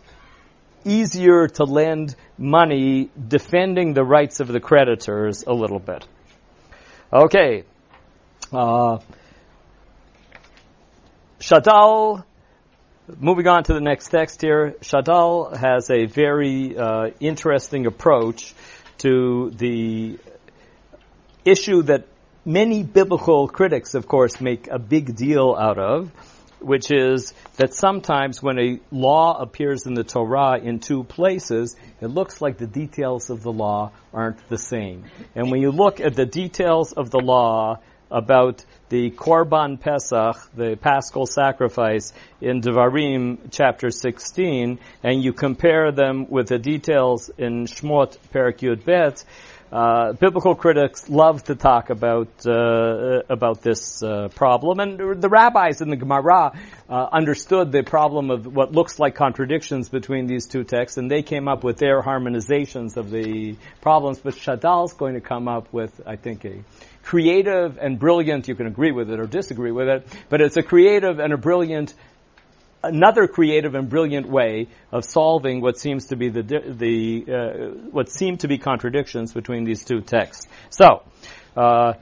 easier 0.85 1.49
to 1.49 1.65
lend 1.65 2.15
money, 2.37 3.09
defending 3.29 3.95
the 3.95 4.05
rights 4.05 4.41
of 4.41 4.49
the 4.49 4.61
creditors 4.61 5.45
a 5.47 5.55
little 5.55 5.79
bit. 5.79 6.07
Okay. 7.11 7.65
Uh, 8.53 8.99
Shadal, 11.41 12.25
moving 13.19 13.47
on 13.47 13.65
to 13.65 13.75
the 13.75 13.81
next 13.81 14.09
text 14.09 14.43
here, 14.43 14.75
Shadal 14.81 15.57
has 15.57 15.91
a 15.91 16.07
very 16.07 16.77
uh, 16.77 17.11
interesting 17.21 17.87
approach 17.87 18.55
to 18.99 19.51
the 19.51 20.19
issue 21.45 21.83
that 21.83 22.07
many 22.45 22.83
biblical 22.83 23.49
critics, 23.49 23.95
of 23.95 24.07
course, 24.07 24.41
make 24.41 24.69
a 24.69 24.79
big 24.79 25.17
deal 25.17 25.57
out 25.59 25.79
of, 25.79 26.11
which 26.61 26.91
is 26.91 27.33
that 27.57 27.75
sometimes 27.75 28.43
when 28.43 28.59
a 28.59 28.81
law 28.91 29.41
appears 29.41 29.87
in 29.87 29.95
the 29.95 30.05
Torah 30.05 30.59
in 30.59 30.79
two 30.79 31.05
places, 31.05 31.77
it 32.01 32.09
looks 32.09 32.41
like 32.41 32.59
the 32.59 32.67
details 32.67 33.31
of 33.31 33.43
the 33.43 33.53
law 33.53 33.93
aren't 34.13 34.47
the 34.49 34.59
same. 34.59 35.05
And 35.35 35.51
when 35.51 35.61
you 35.63 35.71
look 35.71 36.01
at 36.01 36.15
the 36.15 36.27
details 36.27 36.93
of 36.93 37.11
the 37.11 37.21
law 37.21 37.81
about 38.11 38.65
the 38.91 39.13
Korban 39.13 39.81
Pesach, 39.81 40.37
the 40.55 40.77
Paschal 40.77 41.25
sacrifice 41.25 42.13
in 42.41 42.61
Devarim 42.61 43.39
chapter 43.53 43.91
16, 43.91 44.81
and 45.05 45.23
you 45.23 45.33
compare 45.33 45.93
them 45.93 46.29
with 46.29 46.49
the 46.49 46.59
details 46.59 47.31
in 47.39 47.67
Shmot 47.67 48.19
Perek 48.35 48.59
Yud 48.59 48.85
Bet, 48.85 49.25
uh, 49.73 50.13
biblical 50.15 50.57
critics 50.57 51.09
love 51.09 51.45
to 51.45 51.55
talk 51.55 51.91
about 51.91 52.29
uh, 52.45 53.23
about 53.29 53.63
this 53.63 54.03
uh, 54.03 54.29
problem, 54.35 54.81
and 54.81 55.23
the 55.23 55.29
rabbis 55.29 55.81
in 55.81 55.91
the 55.91 55.97
Gemara 55.97 56.59
uh, 56.89 57.09
understood 57.13 57.71
the 57.71 57.85
problem 57.85 58.31
of 58.31 58.47
what 58.47 58.73
looks 58.73 58.99
like 58.99 59.15
contradictions 59.15 59.89
between 59.89 60.27
these 60.27 60.47
two 60.47 60.65
texts, 60.65 60.99
and 60.99 61.09
they 61.09 61.23
came 61.23 61.47
up 61.47 61.63
with 61.63 61.79
their 61.79 62.03
harmonizations 62.03 62.97
of 62.97 63.11
the 63.11 63.57
problems. 63.81 64.19
But 64.19 64.35
Shadal's 64.35 64.95
going 64.95 65.15
to 65.15 65.21
come 65.21 65.47
up 65.47 65.73
with, 65.73 66.01
I 66.05 66.17
think, 66.17 66.45
a 66.45 66.65
creative 67.05 67.79
and 67.79 67.99
brilliant. 67.99 68.49
You 68.49 68.57
can 68.57 68.67
agree 68.67 68.91
with 68.91 69.09
it 69.11 69.21
or 69.21 69.27
disagree 69.27 69.73
with 69.73 69.89
it, 69.89 70.07
but 70.29 70.41
it's 70.41 70.57
a 70.57 70.63
creative 70.63 71.21
and 71.21 71.33
a 71.33 71.39
brilliant 71.39 71.95
another 72.83 73.27
creative 73.27 73.75
and 73.75 73.89
brilliant 73.89 74.29
way 74.29 74.69
of 74.93 75.05
solving 75.05 75.61
what 75.61 75.79
seems 75.79 76.07
to 76.07 76.17
be 76.17 76.29
the 76.29 76.43
the 76.43 77.25
uh, 77.29 77.69
what 77.91 78.09
seem 78.09 78.37
to 78.39 78.49
be 78.49 78.59
contradictions 78.59 79.33
between 79.33 79.65
these 79.65 79.85
two 79.85 80.01
texts. 80.01 80.47
So. 80.71 81.03
Uh, 81.57 81.95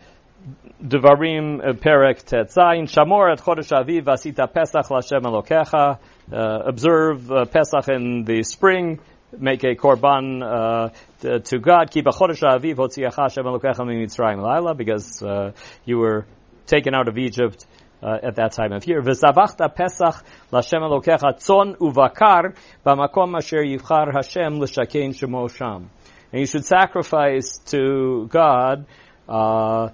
Devarim 0.82 1.60
uh, 1.60 1.72
Perek 1.72 2.24
Tetzayin 2.24 2.86
Shamor 2.88 3.32
et 3.32 3.40
Chodesh 3.40 3.72
Aviv 3.72 4.04
Vasita 4.04 4.50
Pesach 4.52 4.86
Lashem 4.86 5.22
Elokecha. 5.22 5.98
Uh, 6.32 6.62
observe 6.64 7.30
uh, 7.30 7.44
Pesach 7.46 7.88
in 7.88 8.24
the 8.24 8.42
spring. 8.44 9.00
Make 9.36 9.64
a 9.64 9.74
korban 9.74 10.42
uh, 10.42 11.38
to, 11.40 11.58
God. 11.58 11.90
Keep 11.90 12.06
a 12.06 12.10
Chodesh 12.10 12.42
Aviv 12.42 12.76
Hotziacha 12.76 13.22
Hashem 13.22 13.44
Elokecha 13.44 13.80
Mitzrayim 13.80 14.40
Laila 14.40 14.74
because 14.74 15.20
uh, 15.22 15.52
you 15.84 15.98
were 15.98 16.24
taken 16.66 16.94
out 16.94 17.08
of 17.08 17.18
Egypt 17.18 17.66
uh, 18.02 18.18
at 18.22 18.36
that 18.36 18.52
time 18.52 18.72
of 18.72 18.86
year. 18.86 19.02
V'zavachta 19.02 19.74
Pesach 19.74 20.22
l'Hashem 20.52 20.82
Elokecha 20.82 21.38
tzon 21.38 21.76
uvakar 21.76 22.56
b'makom 22.84 23.36
asher 23.36 23.62
yivchar 23.62 24.12
Hashem 24.12 24.60
l'shakein 24.60 25.10
shemo 25.10 25.50
sham. 25.54 25.90
And 26.32 26.40
you 26.40 26.46
should 26.46 26.64
sacrifice 26.64 27.58
to 27.66 28.28
God 28.30 28.86
uh, 29.28 29.90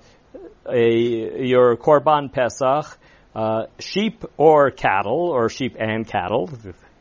a, 0.71 1.47
your 1.47 1.77
korban 1.77 2.33
Pesach, 2.33 2.99
uh, 3.35 3.67
sheep 3.79 4.25
or 4.37 4.71
cattle, 4.71 5.31
or 5.31 5.49
sheep 5.49 5.77
and 5.79 6.07
cattle, 6.07 6.51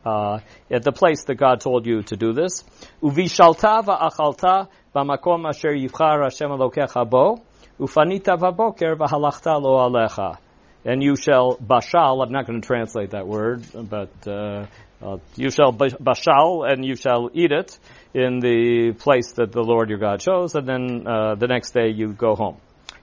uh, 0.04 0.40
at 0.70 0.82
the 0.82 0.92
place 0.92 1.24
that 1.24 1.36
God 1.36 1.60
told 1.60 1.86
you 1.86 2.02
to 2.02 2.16
do 2.16 2.32
this. 2.32 2.64
Uvishalta 3.02 3.84
va'achalta 3.84 4.68
b'makom 4.94 5.48
asher 5.48 5.70
yivchar 5.70 6.22
Hashem 6.22 6.50
Elokecha 6.50 7.08
bo, 7.08 7.42
ufanita 7.78 8.38
v'boker 8.38 8.96
v'halachta 8.96 9.60
lo 9.60 9.78
alecha 9.78 10.38
and 10.84 11.02
you 11.02 11.16
shall 11.16 11.56
bashal. 11.56 12.24
I'm 12.24 12.32
not 12.32 12.46
going 12.46 12.60
to 12.60 12.66
translate 12.66 13.10
that 13.10 13.26
word, 13.26 13.64
but 13.74 14.12
uh, 14.26 14.66
uh, 15.02 15.18
you 15.36 15.50
shall 15.50 15.72
bashal, 15.72 16.70
and 16.70 16.84
you 16.84 16.96
shall 16.96 17.30
eat 17.32 17.52
it 17.52 17.78
in 18.12 18.40
the 18.40 18.92
place 18.98 19.32
that 19.32 19.52
the 19.52 19.62
Lord 19.62 19.88
your 19.88 19.98
God 19.98 20.20
chose, 20.20 20.54
and 20.54 20.68
then 20.68 21.06
uh, 21.06 21.34
the 21.34 21.46
next 21.46 21.72
day 21.72 21.88
you 21.90 22.12
go 22.12 22.34
home. 22.34 22.56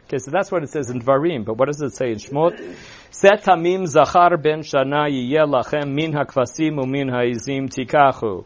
Okay, 0.06 0.18
so 0.18 0.30
that's 0.30 0.52
what 0.52 0.62
it 0.64 0.70
says 0.70 0.90
in 0.90 1.00
Dvarim, 1.00 1.46
but 1.46 1.58
what 1.58 1.68
does 1.68 1.82
it 1.82 1.96
say 1.96 2.12
in 2.12 2.18
Shmot? 2.18 2.60
Seh 3.12 3.30
tamim 3.30 3.88
zachar 3.88 4.36
ben 4.38 4.62
shana 4.62 5.10
yiyeh 5.10 5.48
lachem 5.48 5.94
min 5.94 6.12
hakvasim 6.12 6.78
umin 6.80 7.10
ha'izim 7.10 7.70
tikachu. 7.70 8.46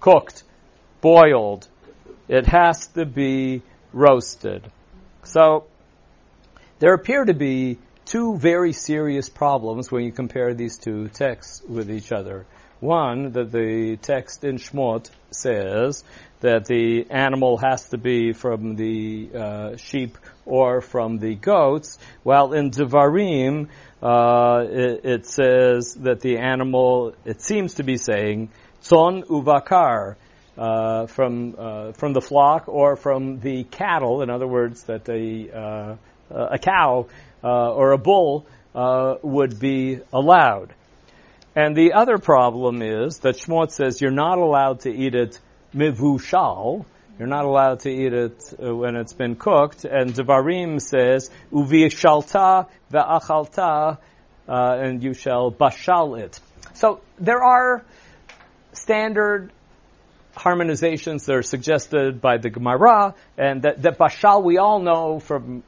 cooked, 0.00 0.42
boiled. 1.00 1.68
It 2.28 2.46
has 2.46 2.88
to 2.88 3.04
be 3.04 3.62
roasted. 3.92 4.70
So, 5.24 5.66
there 6.78 6.92
appear 6.92 7.24
to 7.24 7.34
be 7.34 7.78
two 8.04 8.36
very 8.36 8.72
serious 8.72 9.28
problems 9.28 9.90
when 9.90 10.04
you 10.04 10.12
compare 10.12 10.54
these 10.54 10.78
two 10.78 11.08
texts 11.08 11.62
with 11.68 11.90
each 11.90 12.12
other. 12.12 12.46
One, 12.80 13.32
that 13.32 13.50
the 13.50 13.96
text 13.96 14.44
in 14.44 14.56
Shmot 14.56 15.10
says 15.30 16.04
that 16.40 16.66
the 16.66 17.06
animal 17.10 17.56
has 17.56 17.88
to 17.88 17.98
be 17.98 18.32
from 18.32 18.76
the 18.76 19.30
uh, 19.34 19.76
sheep 19.76 20.18
or 20.44 20.82
from 20.82 21.18
the 21.18 21.34
goats, 21.34 21.98
while 22.22 22.52
in 22.52 22.70
Devarim, 22.70 23.68
uh, 24.02 24.64
it, 24.68 25.04
it, 25.04 25.26
says 25.26 25.94
that 26.00 26.20
the 26.20 26.38
animal, 26.38 27.14
it 27.24 27.40
seems 27.40 27.74
to 27.74 27.82
be 27.82 27.96
saying, 27.96 28.50
Tzon 28.88 29.24
uvakar, 29.24 30.16
uh, 30.58 31.06
from 31.06 31.54
uh, 31.58 31.92
from 31.92 32.14
the 32.14 32.20
flock 32.20 32.66
or 32.68 32.96
from 32.96 33.40
the 33.40 33.64
cattle. 33.64 34.22
In 34.22 34.30
other 34.30 34.46
words, 34.46 34.84
that 34.84 35.06
a 35.08 35.50
uh, 35.50 35.96
a 36.30 36.58
cow 36.58 37.06
uh, 37.44 37.72
or 37.74 37.92
a 37.92 37.98
bull 37.98 38.46
uh, 38.74 39.16
would 39.22 39.58
be 39.60 40.00
allowed. 40.12 40.72
And 41.54 41.76
the 41.76 41.92
other 41.92 42.18
problem 42.18 42.80
is 42.80 43.18
that 43.18 43.36
Shmot 43.36 43.70
says 43.70 44.00
you're 44.00 44.10
not 44.10 44.38
allowed 44.38 44.80
to 44.80 44.90
eat 44.90 45.14
it 45.14 45.38
mivushal. 45.74 46.86
You're 47.18 47.28
not 47.28 47.44
allowed 47.44 47.80
to 47.80 47.90
eat 47.90 48.12
it 48.12 48.54
when 48.58 48.96
it's 48.96 49.14
been 49.14 49.36
cooked. 49.36 49.84
And 49.84 50.12
Devarim 50.12 50.80
says 50.80 51.30
uvishalta 51.50 52.66
ve'achalta, 52.92 53.98
and 54.46 55.02
you 55.02 55.14
shall 55.14 55.50
bashal 55.50 56.18
it. 56.20 56.38
So 56.74 57.00
there 57.18 57.42
are 57.42 57.84
standard 58.76 59.52
harmonizations 60.36 61.24
that 61.26 61.34
are 61.34 61.42
suggested 61.42 62.20
by 62.20 62.36
the 62.36 62.50
Gemara, 62.50 63.14
and 63.38 63.62
that, 63.62 63.82
that 63.82 63.98
bashal 63.98 64.42
we 64.42 64.58
all 64.58 64.80
know 64.80 65.18
from 65.18 65.62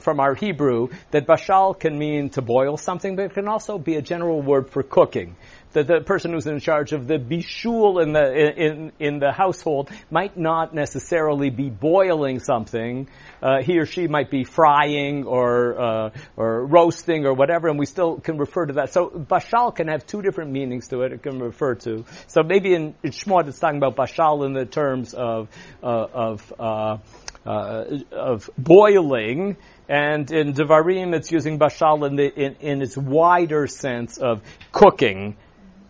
from 0.00 0.18
our 0.18 0.34
Hebrew 0.34 0.88
that 1.10 1.26
bashal 1.26 1.78
can 1.78 1.98
mean 1.98 2.30
to 2.30 2.42
boil 2.42 2.76
something, 2.76 3.16
but 3.16 3.26
it 3.26 3.34
can 3.34 3.48
also 3.48 3.78
be 3.78 3.96
a 3.96 4.02
general 4.02 4.42
word 4.42 4.70
for 4.70 4.82
cooking. 4.82 5.36
That 5.74 5.86
the 5.86 6.00
person 6.00 6.32
who's 6.32 6.46
in 6.46 6.58
charge 6.60 6.92
of 6.92 7.06
the 7.06 7.18
bishul 7.18 8.02
in 8.02 8.12
the 8.12 8.64
in 8.66 8.92
in 8.98 9.18
the 9.18 9.32
household 9.32 9.90
might 10.10 10.36
not 10.36 10.74
necessarily 10.74 11.50
be 11.50 11.70
boiling 11.70 12.40
something. 12.40 13.08
Uh, 13.42 13.62
he 13.62 13.78
or 13.78 13.86
she 13.86 14.08
might 14.08 14.30
be 14.30 14.44
frying 14.44 15.24
or 15.24 15.80
uh, 15.80 16.10
or 16.36 16.66
roasting 16.66 17.26
or 17.26 17.34
whatever, 17.34 17.68
and 17.68 17.78
we 17.78 17.86
still 17.86 18.18
can 18.18 18.38
refer 18.38 18.66
to 18.66 18.74
that. 18.74 18.92
So 18.92 19.10
bashal 19.10 19.74
can 19.74 19.88
have 19.88 20.06
two 20.06 20.22
different 20.22 20.50
meanings 20.50 20.88
to 20.88 21.02
it. 21.02 21.12
It 21.12 21.22
can 21.22 21.38
refer 21.38 21.74
to 21.74 22.04
so 22.26 22.42
maybe 22.42 22.74
in, 22.74 22.94
in 23.02 23.10
Shmot 23.10 23.48
it's 23.48 23.58
talking 23.58 23.78
about 23.78 23.96
bashal 23.96 24.46
in 24.46 24.52
the 24.52 24.66
terms 24.66 25.14
of 25.14 25.48
uh, 25.82 25.86
of 25.86 26.52
uh, 26.58 26.98
uh, 27.46 27.84
of 28.10 28.50
boiling, 28.56 29.56
and 29.88 30.30
in 30.30 30.54
Devarim 30.54 31.14
it's 31.14 31.30
using 31.30 31.58
bashal 31.58 32.06
in, 32.06 32.16
the, 32.16 32.26
in, 32.26 32.56
in 32.60 32.82
its 32.82 32.96
wider 32.96 33.66
sense 33.66 34.16
of 34.16 34.42
cooking. 34.72 35.36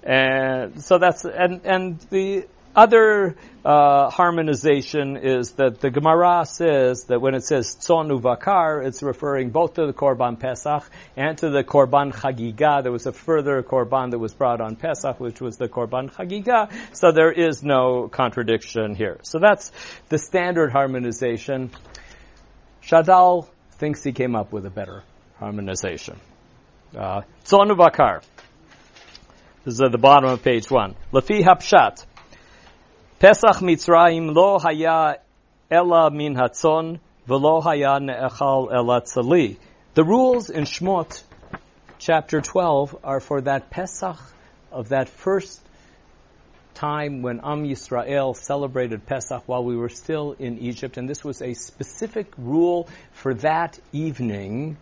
And 0.04 0.84
so 0.84 0.98
that's 0.98 1.24
and 1.24 1.62
and 1.64 1.98
the 2.10 2.46
other 2.76 3.36
uh, 3.64 4.10
harmonization 4.10 5.16
is 5.16 5.52
that 5.52 5.80
the 5.80 5.90
Gemara 5.90 6.44
says 6.44 7.04
that 7.04 7.20
when 7.20 7.34
it 7.34 7.44
says 7.44 7.76
tzon 7.76 8.10
uvakar, 8.10 8.84
it's 8.84 9.02
referring 9.02 9.50
both 9.50 9.74
to 9.74 9.86
the 9.86 9.92
Korban 9.92 10.38
Pesach 10.38 10.90
and 11.16 11.38
to 11.38 11.50
the 11.50 11.62
Korban 11.62 12.12
Chagiga. 12.12 12.82
There 12.82 12.92
was 12.92 13.06
a 13.06 13.12
further 13.12 13.62
Korban 13.62 14.10
that 14.10 14.18
was 14.18 14.34
brought 14.34 14.60
on 14.60 14.76
Pesach, 14.76 15.20
which 15.20 15.40
was 15.40 15.56
the 15.56 15.68
Korban 15.68 16.12
Chagiga. 16.12 16.70
So 16.92 17.12
there 17.12 17.32
is 17.32 17.62
no 17.62 18.08
contradiction 18.08 18.94
here. 18.94 19.20
So 19.22 19.38
that's 19.38 19.72
the 20.08 20.18
standard 20.18 20.72
harmonization. 20.72 21.70
Shadal 22.82 23.48
thinks 23.72 24.02
he 24.02 24.12
came 24.12 24.34
up 24.36 24.52
with 24.52 24.66
a 24.66 24.70
better 24.70 25.02
harmonization. 25.38 26.18
Uh, 26.94 27.22
tzon 27.44 27.70
uvakar. 27.70 28.22
This 29.64 29.77
is 29.77 29.81
at 29.81 29.92
the 29.92 29.98
bottom 29.98 30.29
of 30.29 30.42
page 30.42 30.70
one. 30.70 30.94
Lafi 31.11 31.42
hapshat. 31.42 32.05
Pesach 33.18 33.62
Mitzrayim 33.62 34.35
lo 34.35 34.59
haya 34.59 35.16
ela 35.70 36.11
min 36.11 36.35
hatzon 36.35 37.00
velo 37.27 37.62
haya 37.62 37.98
ne'echal 37.98 38.70
ela 38.70 39.00
tzali. 39.00 39.57
The 39.94 40.05
rules 40.05 40.50
in 40.50 40.64
Shmot, 40.64 41.22
chapter 41.98 42.42
12, 42.42 42.98
are 43.03 43.20
for 43.20 43.40
that 43.40 43.70
Pesach 43.70 44.18
of 44.70 44.90
that 44.90 45.09
first 45.09 45.62
time 46.74 47.22
when 47.22 47.40
Am 47.42 47.64
Yisrael 47.64 48.37
celebrated 48.37 49.07
Pesach 49.07 49.44
while 49.46 49.64
we 49.64 49.77
were 49.77 49.88
still 49.88 50.37
in 50.38 50.59
Egypt, 50.59 50.98
and 50.98 51.09
this 51.09 51.24
was 51.24 51.40
a 51.40 51.55
specific 51.55 52.31
rule 52.37 52.87
for 53.12 53.33
that 53.37 53.79
evening 53.92 54.77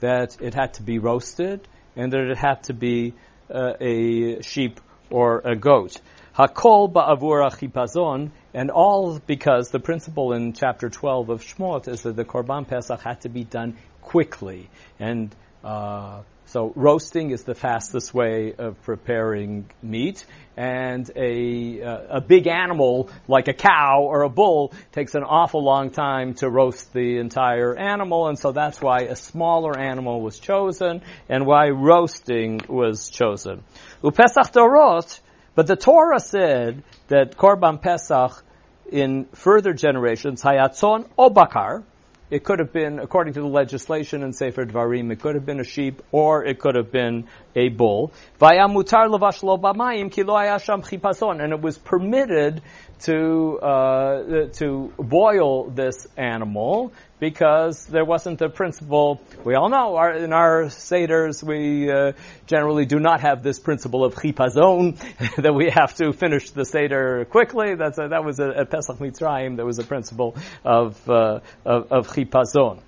that 0.00 0.36
it 0.40 0.54
had 0.54 0.74
to 0.74 0.82
be 0.82 0.98
roasted 0.98 1.68
and 1.94 2.12
that 2.12 2.28
it 2.28 2.36
had 2.36 2.64
to 2.64 2.74
be 2.74 3.14
uh, 3.50 3.74
a 3.80 4.42
sheep 4.42 4.80
or 5.10 5.40
a 5.44 5.56
goat. 5.56 6.00
Hakol 6.36 6.92
ba'avur 6.92 7.50
chipazon, 7.50 8.30
and 8.52 8.70
all 8.70 9.18
because 9.18 9.70
the 9.70 9.80
principle 9.80 10.32
in 10.32 10.52
chapter 10.52 10.90
12 10.90 11.30
of 11.30 11.42
Shmot 11.42 11.88
is 11.88 12.02
that 12.02 12.16
the 12.16 12.24
Korban 12.24 12.68
Pesach 12.68 13.00
had 13.00 13.22
to 13.22 13.28
be 13.28 13.44
done 13.44 13.76
quickly. 14.02 14.68
And 14.98 15.34
uh, 15.64 16.22
so 16.46 16.72
roasting 16.74 17.30
is 17.30 17.44
the 17.44 17.54
fastest 17.54 18.14
way 18.14 18.54
of 18.56 18.80
preparing 18.82 19.68
meat, 19.82 20.24
and 20.56 21.10
a 21.14 21.82
uh, 21.82 22.18
a 22.18 22.20
big 22.20 22.46
animal 22.46 23.10
like 23.28 23.48
a 23.48 23.52
cow 23.52 24.02
or 24.02 24.22
a 24.22 24.28
bull 24.28 24.72
takes 24.92 25.14
an 25.14 25.22
awful 25.22 25.62
long 25.62 25.90
time 25.90 26.34
to 26.34 26.48
roast 26.48 26.92
the 26.92 27.18
entire 27.18 27.76
animal, 27.76 28.28
and 28.28 28.38
so 28.38 28.52
that's 28.52 28.80
why 28.80 29.00
a 29.02 29.16
smaller 29.16 29.78
animal 29.78 30.20
was 30.20 30.38
chosen 30.38 31.02
and 31.28 31.46
why 31.46 31.68
roasting 31.68 32.60
was 32.68 33.10
chosen. 33.10 33.62
Upesach 34.02 34.52
dorot 34.52 35.20
but 35.56 35.66
the 35.66 35.74
Torah 35.74 36.20
said 36.20 36.84
that 37.08 37.36
Korban 37.36 37.80
Pesach 37.80 38.44
in 38.92 39.24
further 39.32 39.72
generations, 39.72 40.42
Hayatzon 40.42 41.08
Obakar, 41.18 41.82
it 42.30 42.42
could 42.42 42.58
have 42.58 42.72
been, 42.72 42.98
according 42.98 43.34
to 43.34 43.40
the 43.40 43.46
legislation 43.46 44.22
in 44.22 44.32
Sefer 44.32 44.66
Dvarim, 44.66 45.12
it 45.12 45.20
could 45.20 45.36
have 45.36 45.46
been 45.46 45.60
a 45.60 45.64
sheep 45.64 46.02
or 46.10 46.44
it 46.44 46.58
could 46.58 46.74
have 46.74 46.90
been 46.90 47.28
a 47.54 47.68
bull. 47.68 48.12
And 48.40 48.74
it 51.52 51.60
was 51.60 51.78
permitted 51.78 52.62
to, 53.00 53.58
uh, 53.58 54.46
to 54.54 54.92
boil 54.98 55.70
this 55.70 56.06
animal 56.16 56.92
because 57.18 57.86
there 57.86 58.04
wasn't 58.04 58.40
a 58.42 58.48
principle. 58.48 59.20
We 59.44 59.54
all 59.54 59.68
know 59.68 59.96
our, 59.96 60.12
in 60.14 60.32
our 60.32 60.64
seders 60.64 61.42
we 61.42 61.90
uh, 61.90 62.12
generally 62.46 62.86
do 62.86 62.98
not 62.98 63.20
have 63.20 63.42
this 63.42 63.58
principle 63.58 64.04
of 64.04 64.14
chipazon 64.14 64.98
that 65.36 65.54
we 65.54 65.70
have 65.70 65.94
to 65.96 66.12
finish 66.12 66.50
the 66.50 66.64
seder 66.64 67.24
quickly. 67.24 67.74
That's 67.74 67.98
a, 67.98 68.08
that 68.08 68.24
was 68.24 68.38
a, 68.38 68.66
Pesach 68.66 68.98
Mitzrayim. 68.98 69.56
There 69.56 69.66
was 69.66 69.78
a 69.78 69.84
principle 69.84 70.36
of 70.64 71.08
uh, 71.08 71.40
of, 71.64 71.92
of 71.92 72.08
chipazon. 72.08 72.80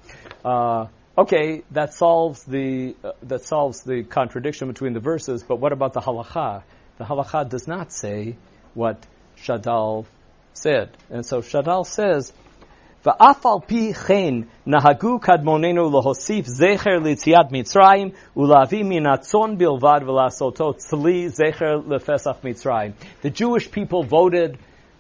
Uh, 0.45 0.87
okay, 1.17 1.63
that 1.71 1.95
solves 1.95 2.45
the 2.45 2.97
uh, 3.03 3.13
that 3.23 3.45
solves 3.45 3.83
the 3.83 4.03
contradiction 4.03 4.69
between 4.69 4.93
the 4.93 5.01
verses. 5.01 5.43
But 5.43 5.57
what 5.57 5.73
about 5.73 5.93
the 5.93 6.01
halacha? 6.01 6.63
The 6.99 7.05
halacha 7.05 7.49
does 7.49 7.67
not 7.67 7.93
say 7.93 8.37
what 8.75 9.07
Shadal 9.38 10.06
said, 10.54 10.90
and 11.10 11.26
so 11.26 11.42
Shadal 11.42 11.86
says 11.86 12.34
ואף 13.06 13.46
על 13.46 13.60
פי 13.66 13.94
כן 13.94 14.34
נהגו 14.66 15.20
קדמוננו 15.20 15.90
להוסיף 15.92 16.46
זכר 16.46 17.00
ליציאת 17.04 17.52
מצרים 17.52 18.10
ולהביא 18.38 18.84
מן 18.84 19.06
הצאן 19.06 19.58
בלבד 19.58 20.00
ולעשותו 20.08 20.74
צלי 20.74 21.30
זכר 21.30 21.76
לפסח 21.88 22.38
מצרים. 22.44 22.92
The 23.24 23.30
Jewish 23.30 23.72
people 23.72 24.04
voted 24.04 24.58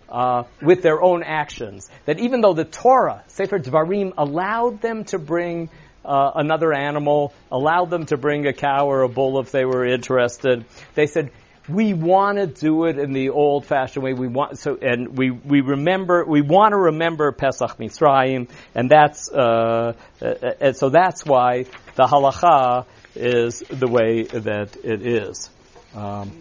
uh, 0.09 0.43
with 0.61 0.81
their 0.81 1.01
own 1.01 1.23
actions. 1.23 1.89
That 2.05 2.19
even 2.19 2.41
though 2.41 2.53
the 2.53 2.65
Torah, 2.65 3.23
Sefer 3.27 3.59
Dvarim, 3.59 4.13
allowed 4.17 4.81
them 4.81 5.05
to 5.05 5.17
bring 5.17 5.69
uh, 6.05 6.31
another 6.35 6.73
animal, 6.73 7.33
allowed 7.51 7.89
them 7.89 8.05
to 8.07 8.17
bring 8.17 8.45
a 8.45 8.53
cow 8.53 8.85
or 8.87 9.01
a 9.03 9.09
bull 9.09 9.39
if 9.39 9.51
they 9.51 9.65
were 9.65 9.85
interested, 9.85 10.65
they 10.93 11.07
said, 11.07 11.31
we 11.68 11.92
want 11.92 12.38
to 12.38 12.46
do 12.46 12.84
it 12.86 12.98
in 12.98 13.12
the 13.12 13.30
old-fashioned 13.30 14.02
way. 14.02 14.14
We 14.14 14.28
want 14.28 14.58
so, 14.58 14.76
and 14.76 15.16
we 15.18 15.30
we 15.30 15.60
remember 15.60 16.24
we 16.24 16.40
want 16.40 16.72
to 16.72 16.78
remember 16.78 17.30
Pesach 17.32 17.76
Mitzrayim, 17.78 18.48
and 18.74 18.90
that's 18.90 19.30
uh, 19.30 19.92
uh, 20.22 20.34
and 20.60 20.76
so 20.76 20.88
that's 20.88 21.24
why 21.26 21.64
the 21.94 22.04
halacha 22.04 22.86
is 23.14 23.60
the 23.60 23.88
way 23.88 24.22
that 24.22 24.76
it 24.82 25.06
is. 25.06 25.50
Um, 25.94 26.32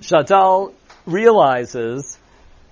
Shadal 0.00 0.72
realizes 1.06 2.18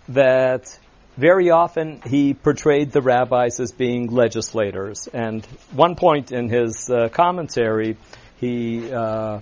that 0.09 0.79
very 1.17 1.51
often 1.51 2.01
he 2.07 2.35
portrayed 2.35 2.93
the 2.93 3.01
rabbis 3.01 3.59
as 3.61 3.73
being 3.73 4.09
legislators, 4.09 5.09
and 5.13 5.45
one 5.73 5.97
point 5.97 6.33
in 6.33 6.49
his 6.49 6.91
uh, 6.91 7.09
commentary 7.09 7.97
he 8.45 8.93
uh, 8.93 9.41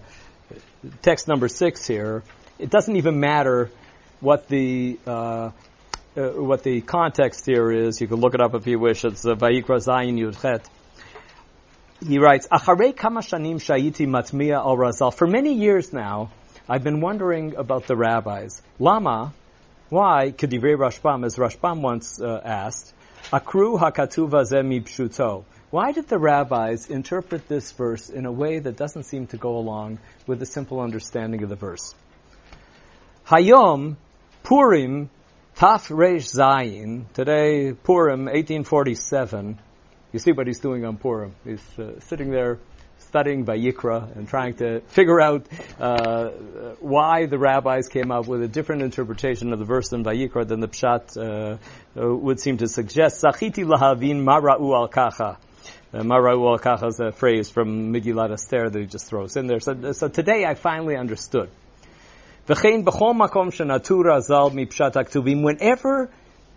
text 1.02 1.28
number 1.28 1.48
six 1.48 1.86
here. 1.86 2.22
It 2.58 2.70
doesn't 2.70 2.96
even 2.96 3.20
matter 3.20 3.70
what 4.20 4.48
the 4.48 4.98
uh, 5.06 5.50
uh, 6.16 6.28
what 6.50 6.62
the 6.62 6.80
context 6.82 7.46
here 7.46 7.70
is. 7.72 8.00
You 8.00 8.06
can 8.06 8.20
look 8.20 8.34
it 8.34 8.40
up 8.40 8.54
if 8.54 8.66
you 8.66 8.78
wish. 8.78 9.04
It's 9.04 9.24
uh, 9.24 9.34
Vayikra 9.34 9.78
Zayin 9.88 10.18
Yudchet. 10.18 10.62
He 12.06 12.18
writes, 12.18 12.46
Acharei 12.48 12.94
kama 12.96 13.20
shanim 13.20 13.56
shayiti 13.56 14.06
matmiya 14.06 14.56
al 14.56 14.76
razal. 14.76 15.14
For 15.14 15.26
many 15.26 15.54
years 15.54 15.92
now, 15.92 16.30
I've 16.68 16.84
been 16.84 17.00
wondering 17.00 17.54
about 17.56 17.86
the 17.86 17.96
rabbis. 17.96 18.60
Lama, 18.78 19.32
why, 19.88 20.32
kedivrei 20.36 20.76
Rashbam, 20.76 21.24
as 21.24 21.36
Rashbam 21.36 21.80
once 21.80 22.20
uh, 22.20 22.40
asked, 22.44 22.92
akru 23.32 23.78
hakatuva 23.80 24.44
ze 24.44 24.56
pshuto. 24.56 25.44
Why 25.72 25.92
did 25.92 26.06
the 26.06 26.18
rabbis 26.18 26.90
interpret 26.90 27.48
this 27.48 27.72
verse 27.72 28.10
in 28.10 28.26
a 28.26 28.30
way 28.30 28.58
that 28.58 28.76
doesn't 28.76 29.04
seem 29.04 29.28
to 29.28 29.38
go 29.38 29.56
along 29.56 30.00
with 30.26 30.38
the 30.38 30.44
simple 30.44 30.80
understanding 30.80 31.42
of 31.44 31.48
the 31.48 31.56
verse? 31.56 31.94
Hayom 33.26 33.96
Purim 34.42 35.08
Taf 35.56 35.88
Reish 35.88 36.28
Zayin. 36.28 37.10
Today 37.14 37.72
Purim 37.72 38.26
1847. 38.26 39.58
You 40.12 40.18
see 40.18 40.32
what 40.32 40.46
he's 40.46 40.58
doing 40.58 40.84
on 40.84 40.98
Purim. 40.98 41.34
He's 41.42 41.66
uh, 41.78 42.00
sitting 42.00 42.30
there 42.30 42.58
studying 42.98 43.46
Vayikra 43.46 44.14
and 44.14 44.28
trying 44.28 44.52
to 44.56 44.82
figure 44.88 45.22
out 45.22 45.46
uh, 45.80 46.32
why 46.80 47.24
the 47.24 47.38
rabbis 47.38 47.88
came 47.88 48.10
up 48.10 48.26
with 48.26 48.42
a 48.42 48.48
different 48.48 48.82
interpretation 48.82 49.54
of 49.54 49.58
the 49.58 49.64
verse 49.64 49.90
in 49.92 50.04
Vayikra 50.04 50.46
than 50.46 50.60
the 50.60 50.68
Pshat 50.68 51.16
uh, 51.16 51.56
would 51.96 52.40
seem 52.40 52.58
to 52.58 52.68
suggest. 52.68 53.22
Sachiti 53.22 53.64
lahavin 53.64 54.22
mara'u 54.22 54.74
al 54.74 54.88
kacha. 54.88 55.38
Uh, 55.94 55.98
Mara'u 55.98 56.88
is 56.88 57.00
a 57.00 57.12
phrase 57.12 57.50
from 57.50 57.92
Megillat 57.92 58.32
Esther 58.32 58.70
that 58.70 58.78
he 58.78 58.86
just 58.86 59.08
throws 59.08 59.36
in 59.36 59.46
there. 59.46 59.60
So, 59.60 59.92
so 59.92 60.08
today 60.08 60.46
I 60.46 60.54
finally 60.54 60.96
understood. 60.96 61.50
Whenever 62.46 62.90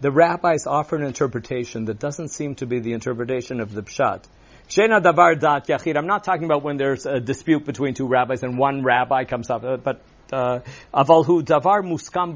the 0.01 0.11
rabbis 0.11 0.67
offer 0.67 0.95
an 0.95 1.03
interpretation 1.03 1.85
that 1.85 1.99
doesn't 1.99 2.29
seem 2.29 2.55
to 2.55 2.65
be 2.65 2.79
the 2.79 2.93
interpretation 2.93 3.59
of 3.59 3.73
the 3.73 3.81
pshat, 3.81 4.23
Shena 4.69 5.01
davar 5.03 5.37
dat. 5.37 5.69
I'm 5.97 6.07
not 6.07 6.23
talking 6.23 6.45
about 6.45 6.63
when 6.63 6.77
there's 6.77 7.05
a 7.05 7.19
dispute 7.19 7.65
between 7.65 7.93
two 7.93 8.07
rabbis 8.07 8.41
and 8.41 8.57
one 8.57 8.83
rabbi 8.83 9.25
comes 9.25 9.49
up, 9.49 9.65
uh, 9.65 9.75
but 9.75 10.01
uh, 10.31 10.59
avalhu 10.93 11.43
davar 11.43 11.83
muskam. 11.83 12.33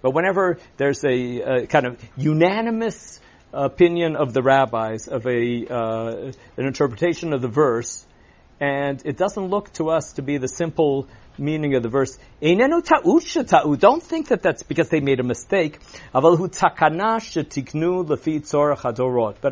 But 0.00 0.10
whenever 0.14 0.58
there's 0.78 1.04
a, 1.04 1.40
a, 1.40 1.66
kind 1.66 1.86
of 1.86 2.02
unanimous 2.16 3.20
opinion 3.52 4.16
of 4.16 4.32
the 4.32 4.42
rabbis 4.42 5.08
of 5.08 5.26
a 5.26 5.66
uh, 5.66 6.32
an 6.56 6.66
interpretation 6.66 7.32
of 7.32 7.42
the 7.42 7.48
verse, 7.48 8.06
and 8.60 9.00
it 9.04 9.16
doesn't 9.16 9.46
look 9.48 9.72
to 9.74 9.90
us 9.90 10.14
to 10.14 10.22
be 10.22 10.38
the 10.38 10.48
simple 10.48 11.06
meaning 11.38 11.74
of 11.74 11.82
the 11.82 11.88
verse. 11.88 12.18
Don't 12.40 14.02
think 14.02 14.28
that 14.28 14.42
that's 14.42 14.62
because 14.64 14.88
they 14.88 15.00
made 15.00 15.20
a 15.20 15.22
mistake. 15.22 15.78
But 16.12 16.24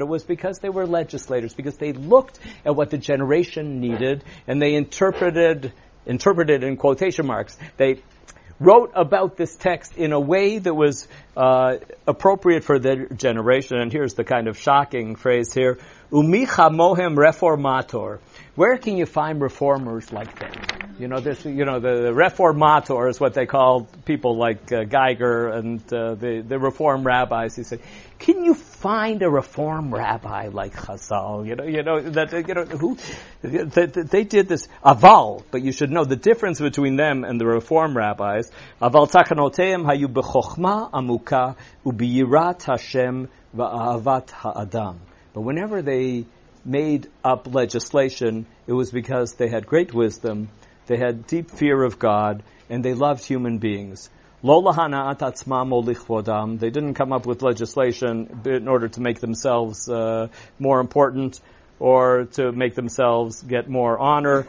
it 0.00 0.08
was 0.08 0.24
because 0.24 0.58
they 0.58 0.68
were 0.68 0.86
legislators, 0.86 1.54
because 1.54 1.76
they 1.76 1.92
looked 1.92 2.40
at 2.64 2.74
what 2.74 2.90
the 2.90 2.98
generation 2.98 3.80
needed, 3.80 4.24
and 4.46 4.60
they 4.60 4.74
interpreted, 4.74 5.72
interpreted 6.04 6.64
in 6.64 6.76
quotation 6.76 7.26
marks, 7.26 7.56
they 7.76 8.02
wrote 8.58 8.92
about 8.94 9.36
this 9.36 9.54
text 9.56 9.96
in 9.96 10.12
a 10.12 10.20
way 10.20 10.58
that 10.58 10.74
was 10.74 11.08
uh, 11.36 11.76
appropriate 12.06 12.64
for 12.64 12.78
their 12.78 13.06
generation. 13.08 13.78
And 13.78 13.92
here's 13.92 14.14
the 14.14 14.24
kind 14.24 14.48
of 14.48 14.58
shocking 14.58 15.16
phrase 15.16 15.52
here: 15.52 15.78
"Umicha 16.10 16.70
mohem 16.70 17.16
reformator." 17.16 18.18
Where 18.54 18.78
can 18.78 18.96
you 18.96 19.04
find 19.04 19.40
reformers 19.40 20.10
like 20.12 20.38
that? 20.38 20.88
You 20.98 21.08
know, 21.08 21.20
this, 21.20 21.44
you 21.44 21.66
know, 21.66 21.78
the, 21.78 22.04
the 22.04 22.12
reformator 22.12 23.10
is 23.10 23.20
what 23.20 23.34
they 23.34 23.44
call 23.44 23.86
people 24.06 24.34
like 24.38 24.72
uh, 24.72 24.84
Geiger 24.84 25.48
and 25.48 25.80
uh, 25.92 26.14
the, 26.14 26.40
the 26.40 26.58
reform 26.58 27.04
rabbis. 27.04 27.54
He 27.54 27.64
said, 27.64 27.80
can 28.18 28.44
you 28.44 28.54
find 28.54 29.20
a 29.20 29.28
reform 29.28 29.94
rabbi 29.94 30.48
like 30.48 30.74
Chazal? 30.74 31.46
You 31.46 31.56
know, 31.56 31.64
you 31.64 31.82
know, 31.82 32.00
that, 32.00 32.32
you 32.32 32.54
know, 32.54 32.64
who, 32.64 32.96
they, 33.42 33.84
they 33.84 34.24
did 34.24 34.48
this, 34.48 34.68
aval, 34.82 35.42
but 35.50 35.60
you 35.60 35.72
should 35.72 35.90
know 35.90 36.04
the 36.04 36.16
difference 36.16 36.60
between 36.60 36.96
them 36.96 37.24
and 37.24 37.38
the 37.38 37.44
reform 37.44 37.94
rabbis. 37.94 38.50
Aval 38.80 39.10
tachanoteim 39.10 39.84
hayu 39.84 40.06
bechokhma 40.06 40.90
amuka 40.92 41.56
ubiyirat 41.84 42.62
Hashem 42.62 43.28
va'ahavat 43.54 44.30
ha'adam. 44.30 44.98
But 45.36 45.42
whenever 45.42 45.82
they 45.82 46.24
made 46.64 47.08
up 47.22 47.54
legislation, 47.54 48.46
it 48.66 48.72
was 48.72 48.90
because 48.90 49.34
they 49.34 49.48
had 49.48 49.66
great 49.66 49.94
wisdom 49.94 50.48
they 50.86 50.96
had 50.96 51.26
deep 51.26 51.50
fear 51.50 51.82
of 51.82 51.98
God, 51.98 52.42
and 52.70 52.84
they 52.84 52.94
loved 52.94 53.24
human 53.24 53.58
beings. 53.58 54.08
They 56.58 56.70
didn't 56.70 56.94
come 56.94 57.12
up 57.12 57.26
with 57.26 57.42
legislation 57.42 58.40
in 58.44 58.68
order 58.68 58.88
to 58.88 59.00
make 59.00 59.18
themselves 59.20 59.88
uh, 59.88 60.28
more 60.58 60.80
important 60.80 61.40
or 61.78 62.26
to 62.32 62.52
make 62.52 62.74
themselves 62.74 63.42
get 63.42 63.68
more 63.68 63.98
honor. 63.98 64.46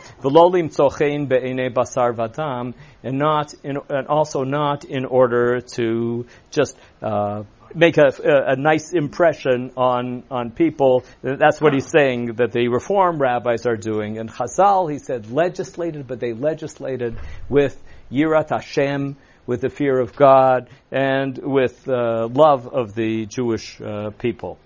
and 3.03 3.17
not 3.17 3.53
in, 3.63 3.77
and 3.89 4.07
also 4.07 4.43
not 4.43 4.85
in 4.85 5.05
order 5.05 5.61
to 5.61 6.25
just 6.51 6.77
uh, 7.01 7.43
make 7.73 7.97
a, 7.97 8.11
a, 8.23 8.55
nice 8.55 8.93
impression 8.93 9.71
on, 9.77 10.23
on 10.29 10.51
people. 10.51 11.03
That's 11.21 11.61
what 11.61 11.73
he's 11.73 11.89
saying 11.89 12.35
that 12.35 12.51
the 12.51 12.67
Reform 12.67 13.21
rabbis 13.21 13.65
are 13.65 13.75
doing. 13.75 14.17
And 14.17 14.29
Chazal, 14.29 14.91
he 14.91 14.99
said, 14.99 15.31
legislated, 15.31 16.07
but 16.07 16.19
they 16.19 16.33
legislated 16.33 17.17
with 17.49 17.81
Yirat 18.11 18.49
Hashem, 18.49 19.17
with 19.45 19.61
the 19.61 19.69
fear 19.69 19.99
of 19.99 20.15
God, 20.15 20.69
and 20.91 21.37
with 21.37 21.87
uh, 21.87 22.27
love 22.27 22.67
of 22.67 22.95
the 22.95 23.25
Jewish 23.25 23.79
uh, 23.81 24.11
people. 24.11 24.57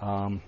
Um, 0.00 0.42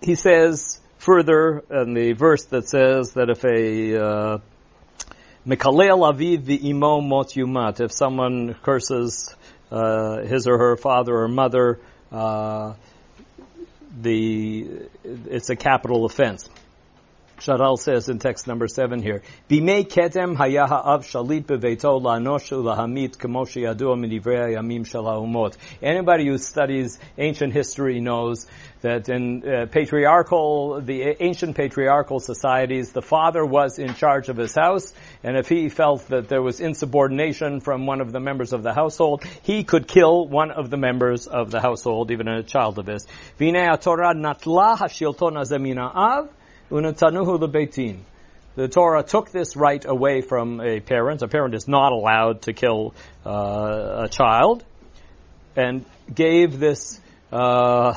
he 0.00 0.14
says 0.14 0.80
further 0.98 1.62
in 1.70 1.94
the 1.94 2.12
verse 2.12 2.44
that 2.46 2.68
says 2.68 3.12
that 3.12 3.30
if 3.30 3.44
a 3.44 4.02
uh, 4.02 4.38
Mikalel 5.46 6.10
aviv 6.10 6.38
v'imo 6.44 7.06
mot 7.06 7.28
yumat. 7.28 7.78
If 7.80 7.92
someone 7.92 8.54
curses 8.62 9.34
uh, 9.70 10.22
his 10.22 10.46
or 10.46 10.56
her 10.56 10.76
father 10.78 11.14
or 11.14 11.28
mother, 11.28 11.80
uh, 12.10 12.72
the 14.00 14.66
it's 15.04 15.50
a 15.50 15.56
capital 15.56 16.06
offense. 16.06 16.48
Shadal 17.44 17.78
says 17.78 18.08
in 18.08 18.18
text 18.18 18.46
number 18.46 18.66
seven 18.68 19.02
here, 19.02 19.20
Bimei 19.50 19.86
ketem 19.86 20.34
haya 20.34 20.66
ha'av 20.66 21.04
shalit 21.04 21.44
beveito 21.44 22.00
la'anoshu 22.00 22.62
lahamit 22.62 23.18
kamoshi 23.18 23.64
yadua 23.64 23.98
midivrei 23.98 24.54
yamim 24.54 24.86
shalahumot. 24.86 25.54
Anybody 25.82 26.26
who 26.26 26.38
studies 26.38 26.98
ancient 27.18 27.52
history 27.52 28.00
knows 28.00 28.46
that 28.80 29.10
in 29.10 29.46
uh, 29.46 29.66
patriarchal, 29.66 30.80
the 30.80 31.22
ancient 31.22 31.54
patriarchal 31.54 32.18
societies, 32.18 32.92
the 32.92 33.02
father 33.02 33.44
was 33.44 33.78
in 33.78 33.92
charge 33.94 34.30
of 34.30 34.38
his 34.38 34.54
house, 34.54 34.94
and 35.22 35.36
if 35.36 35.46
he 35.46 35.68
felt 35.68 36.08
that 36.08 36.28
there 36.28 36.40
was 36.40 36.60
insubordination 36.60 37.60
from 37.60 37.84
one 37.84 38.00
of 38.00 38.10
the 38.10 38.20
members 38.20 38.54
of 38.54 38.62
the 38.62 38.72
household, 38.72 39.22
he 39.42 39.64
could 39.64 39.86
kill 39.86 40.26
one 40.26 40.50
of 40.50 40.70
the 40.70 40.78
members 40.78 41.26
of 41.26 41.50
the 41.50 41.60
household, 41.60 42.10
even 42.10 42.26
a 42.26 42.42
child 42.42 42.78
of 42.78 42.86
his. 42.86 43.06
Vinei 43.38 43.78
Torah 43.78 44.14
natla 44.14 44.78
hashilton 44.78 45.34
azemina 45.34 45.94
av, 45.94 46.30
Unatanuhu 46.70 47.38
lebeitin. 47.38 47.98
The 48.56 48.68
Torah 48.68 49.02
took 49.02 49.30
this 49.30 49.56
right 49.56 49.84
away 49.84 50.20
from 50.20 50.60
a 50.60 50.80
parent. 50.80 51.22
A 51.22 51.28
parent 51.28 51.54
is 51.54 51.66
not 51.66 51.92
allowed 51.92 52.42
to 52.42 52.52
kill 52.52 52.94
uh, 53.26 54.04
a 54.04 54.08
child, 54.08 54.64
and 55.56 55.84
gave 56.12 56.60
this 56.60 57.00
uh, 57.32 57.94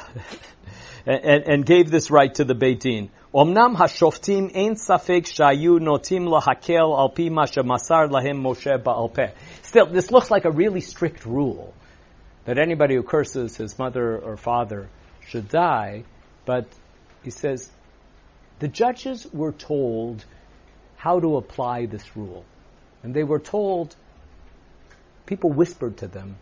and, 1.05 1.43
and, 1.43 1.65
gave 1.65 1.91
this 1.91 2.09
right 2.09 2.33
to 2.35 2.43
the 2.43 2.55
Beit 2.55 2.79
Din. 2.79 3.09
Omnam 3.33 3.75
hashoftim 3.75 4.55
ein 4.55 4.75
safek 4.75 5.25
shayu 5.25 5.79
notim 5.79 6.27
lahakel 6.27 6.97
al 6.97 7.09
pi 7.09 7.29
masar 7.29 8.09
lahem 8.09 8.41
Moshe 8.41 8.81
ba'al 8.81 9.31
Still, 9.61 9.85
this 9.85 10.11
looks 10.11 10.31
like 10.31 10.45
a 10.45 10.51
really 10.51 10.81
strict 10.81 11.25
rule 11.25 11.73
that 12.45 12.57
anybody 12.57 12.95
who 12.95 13.03
curses 13.03 13.57
his 13.57 13.77
mother 13.77 14.17
or 14.17 14.37
father 14.37 14.89
should 15.27 15.49
die. 15.49 16.03
But 16.45 16.65
he 17.23 17.29
says 17.29 17.69
the 18.59 18.67
judges 18.67 19.27
were 19.31 19.51
told 19.51 20.23
how 20.95 21.19
to 21.19 21.37
apply 21.37 21.85
this 21.85 22.15
rule. 22.15 22.43
And 23.03 23.13
they 23.13 23.23
were 23.23 23.39
told, 23.39 23.95
people 25.25 25.51
whispered 25.51 25.97
to 25.97 26.07
them, 26.07 26.37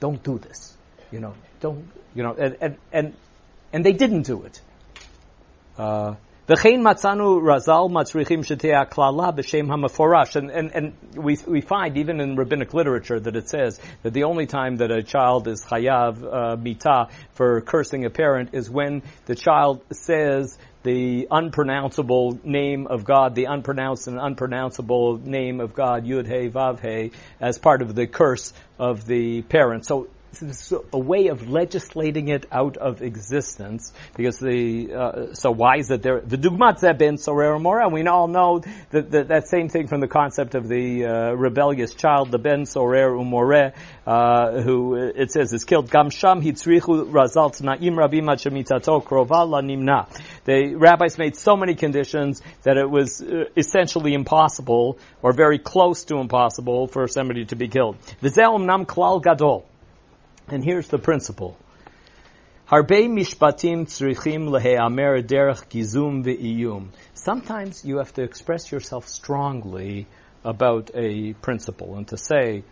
don't 0.00 0.22
do 0.22 0.38
this. 0.38 0.76
You 1.12 1.20
know, 1.20 1.34
don't, 1.60 1.88
you 2.14 2.22
know, 2.22 2.34
and, 2.34 2.56
and, 2.60 2.76
and, 2.92 3.14
and 3.72 3.84
they 3.84 3.92
didn't 3.92 4.22
do 4.22 4.44
it. 4.44 4.60
Uh. 5.78 6.14
And, 10.36 10.50
and, 10.50 10.70
and 10.72 10.94
we, 11.16 11.36
we 11.44 11.60
find 11.60 11.96
even 11.96 12.20
in 12.20 12.36
rabbinic 12.36 12.72
literature 12.72 13.18
that 13.18 13.34
it 13.34 13.48
says 13.48 13.80
that 14.04 14.12
the 14.12 14.22
only 14.24 14.46
time 14.46 14.76
that 14.76 14.92
a 14.92 15.02
child 15.02 15.48
is 15.48 15.64
chayav 15.64 16.22
uh, 16.22 16.56
mita 16.56 17.08
for 17.34 17.60
cursing 17.62 18.04
a 18.04 18.10
parent 18.10 18.50
is 18.52 18.70
when 18.70 19.02
the 19.24 19.34
child 19.34 19.82
says 19.90 20.56
the 20.86 21.26
unpronounceable 21.32 22.38
name 22.44 22.86
of 22.86 23.04
God, 23.04 23.34
the 23.34 23.48
unpronounced 23.48 24.06
and 24.06 24.20
unpronounceable 24.20 25.18
name 25.18 25.58
of 25.58 25.74
God, 25.74 26.04
Yud 26.04 26.26
He 26.28 26.48
Vav 26.48 26.78
He, 26.80 27.10
as 27.40 27.58
part 27.58 27.82
of 27.82 27.96
the 27.96 28.06
curse 28.06 28.52
of 28.78 29.04
the 29.04 29.42
parents. 29.42 29.88
So 29.88 30.06
a 30.92 30.98
way 30.98 31.28
of 31.28 31.48
legislating 31.48 32.28
it 32.28 32.46
out 32.52 32.76
of 32.76 33.02
existence 33.02 33.92
because 34.16 34.38
the 34.38 34.92
uh, 34.94 35.34
so 35.34 35.50
why 35.50 35.78
is 35.78 35.90
it 35.90 36.02
there 36.02 36.20
the 36.20 36.36
dugmat 36.36 36.98
ben 36.98 37.16
sorer 37.18 37.58
mora 37.58 37.88
we 37.88 38.06
all 38.06 38.28
know 38.28 38.60
that, 38.90 39.10
that, 39.10 39.28
that 39.28 39.48
same 39.48 39.68
thing 39.68 39.86
from 39.86 40.00
the 40.00 40.08
concept 40.08 40.54
of 40.54 40.68
the 40.68 41.04
uh, 41.04 41.32
rebellious 41.32 41.94
child 41.94 42.30
the 42.30 42.38
ben 42.38 42.66
sorer 42.66 43.10
umore 43.10 43.72
uh, 44.06 44.60
who 44.62 44.94
it 44.94 45.30
says 45.30 45.52
is 45.52 45.64
killed 45.64 45.90
gamsham 45.90 46.42
hitzrichu 46.42 47.10
razalt 47.10 47.60
na'im 47.62 47.96
rabim 47.96 48.26
achemitato 48.26 49.02
krova 49.02 49.46
nimna 49.62 50.06
the 50.44 50.74
rabbis 50.76 51.18
made 51.18 51.36
so 51.36 51.56
many 51.56 51.74
conditions 51.74 52.40
that 52.62 52.76
it 52.76 52.88
was 52.88 53.20
uh, 53.20 53.44
essentially 53.56 54.14
impossible 54.14 54.98
or 55.22 55.32
very 55.32 55.58
close 55.58 56.04
to 56.04 56.18
impossible 56.18 56.86
for 56.86 57.08
somebody 57.08 57.44
to 57.46 57.56
be 57.56 57.68
killed. 57.68 57.96
V'zeh 58.22 58.64
nam 58.64 58.86
klal 58.86 59.22
gadol. 59.22 59.66
And 60.48 60.64
here's 60.64 60.86
the 60.86 60.98
principle. 60.98 61.56
Harbe 62.68 63.08
mishpatim 63.08 63.86
tzrichim 63.86 64.48
leheamer 64.48 65.20
derech 65.20 65.66
gizum 65.68 66.24
ve'iyum. 66.24 66.90
Sometimes 67.14 67.84
you 67.84 67.98
have 67.98 68.14
to 68.14 68.22
express 68.22 68.70
yourself 68.70 69.08
strongly 69.08 70.06
about 70.44 70.92
a 70.94 71.32
principle 71.34 71.96
and 71.96 72.06
to 72.08 72.16
say 72.16 72.62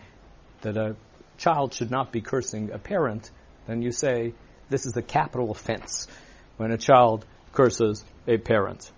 that 0.61 0.77
a 0.77 0.95
child 1.37 1.75
should 1.75 1.91
not 1.91 2.13
be 2.13 2.21
cursing 2.21 2.71
a 2.71 2.79
parent, 2.79 3.29
then 3.67 3.83
you 3.83 3.91
say 3.91 4.35
this 4.71 4.87
is 4.87 4.97
a 4.97 5.03
capital 5.03 5.51
offense 5.51 6.07
when 6.57 6.71
a 6.71 6.79
child 6.79 7.27
curses 7.53 8.05
a 8.29 8.39
parent. 8.39 8.93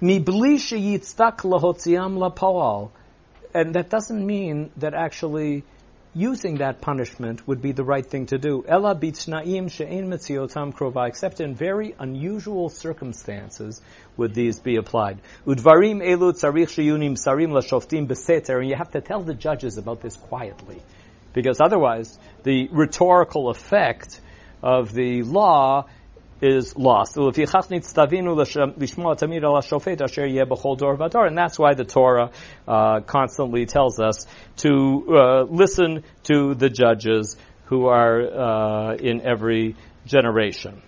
And 0.00 0.20
that 3.74 3.86
doesn't 3.88 4.26
mean 4.26 4.70
that 4.76 4.94
actually 4.94 5.64
using 6.14 6.56
that 6.56 6.80
punishment 6.80 7.46
would 7.46 7.62
be 7.62 7.72
the 7.72 7.84
right 7.84 8.04
thing 8.04 8.26
to 8.26 8.38
do. 8.38 8.64
Ella 8.66 8.94
bitznaim 8.94 9.70
she'en 9.70 10.08
metziotam 10.08 10.74
krova, 10.74 11.06
except 11.06 11.40
in 11.40 11.54
very 11.54 11.94
unusual 11.98 12.68
circumstances 12.68 13.80
would 14.16 14.34
these 14.34 14.58
be 14.60 14.76
applied. 14.76 15.20
Udvarim 15.46 16.02
elu 16.02 16.32
tzarich 16.32 16.74
sheyunim 16.74 17.16
sarim 17.16 17.52
lashoftim 17.52 18.08
beseter, 18.08 18.58
and 18.58 18.68
you 18.68 18.74
have 18.74 18.90
to 18.90 19.00
tell 19.00 19.22
the 19.22 19.34
judges 19.34 19.78
about 19.78 20.00
this 20.00 20.16
quietly, 20.16 20.82
because 21.32 21.60
otherwise 21.60 22.18
the 22.42 22.68
rhetorical 22.72 23.48
effect 23.48 24.20
of 24.62 24.92
the 24.92 25.22
law 25.22 25.86
is 26.40 26.76
lost. 26.76 27.16
And 27.16 27.32
that's 31.38 31.58
why 31.58 31.74
the 31.74 31.84
Torah 31.84 32.30
uh, 32.66 33.00
constantly 33.00 33.66
tells 33.66 34.00
us 34.00 34.26
to 34.58 35.04
uh, 35.08 35.42
listen 35.42 36.04
to 36.24 36.54
the 36.54 36.70
judges 36.70 37.36
who 37.66 37.86
are 37.86 38.20
uh, 38.20 38.94
in 38.96 39.20
every 39.22 39.76
generation. 40.06 40.82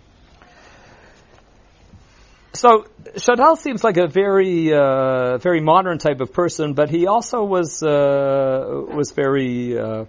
So 2.55 2.87
Shadal 3.17 3.57
seems 3.57 3.83
like 3.83 3.97
a 3.97 4.07
very, 4.07 4.75
uh, 4.75 5.39
very 5.39 5.61
modern 5.61 5.99
type 5.99 6.21
of 6.21 6.33
person, 6.33 6.75
but 6.75 6.91
he 6.91 7.07
also 7.07 7.45
was 7.45 7.83
uh, 7.83 8.85
was 8.95 9.13
very 9.13 9.79
uh, 9.79 10.05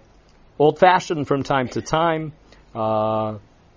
old-fashioned 0.58 1.26
from 1.26 1.42
time 1.42 1.68
to 1.68 1.80
time 1.80 2.32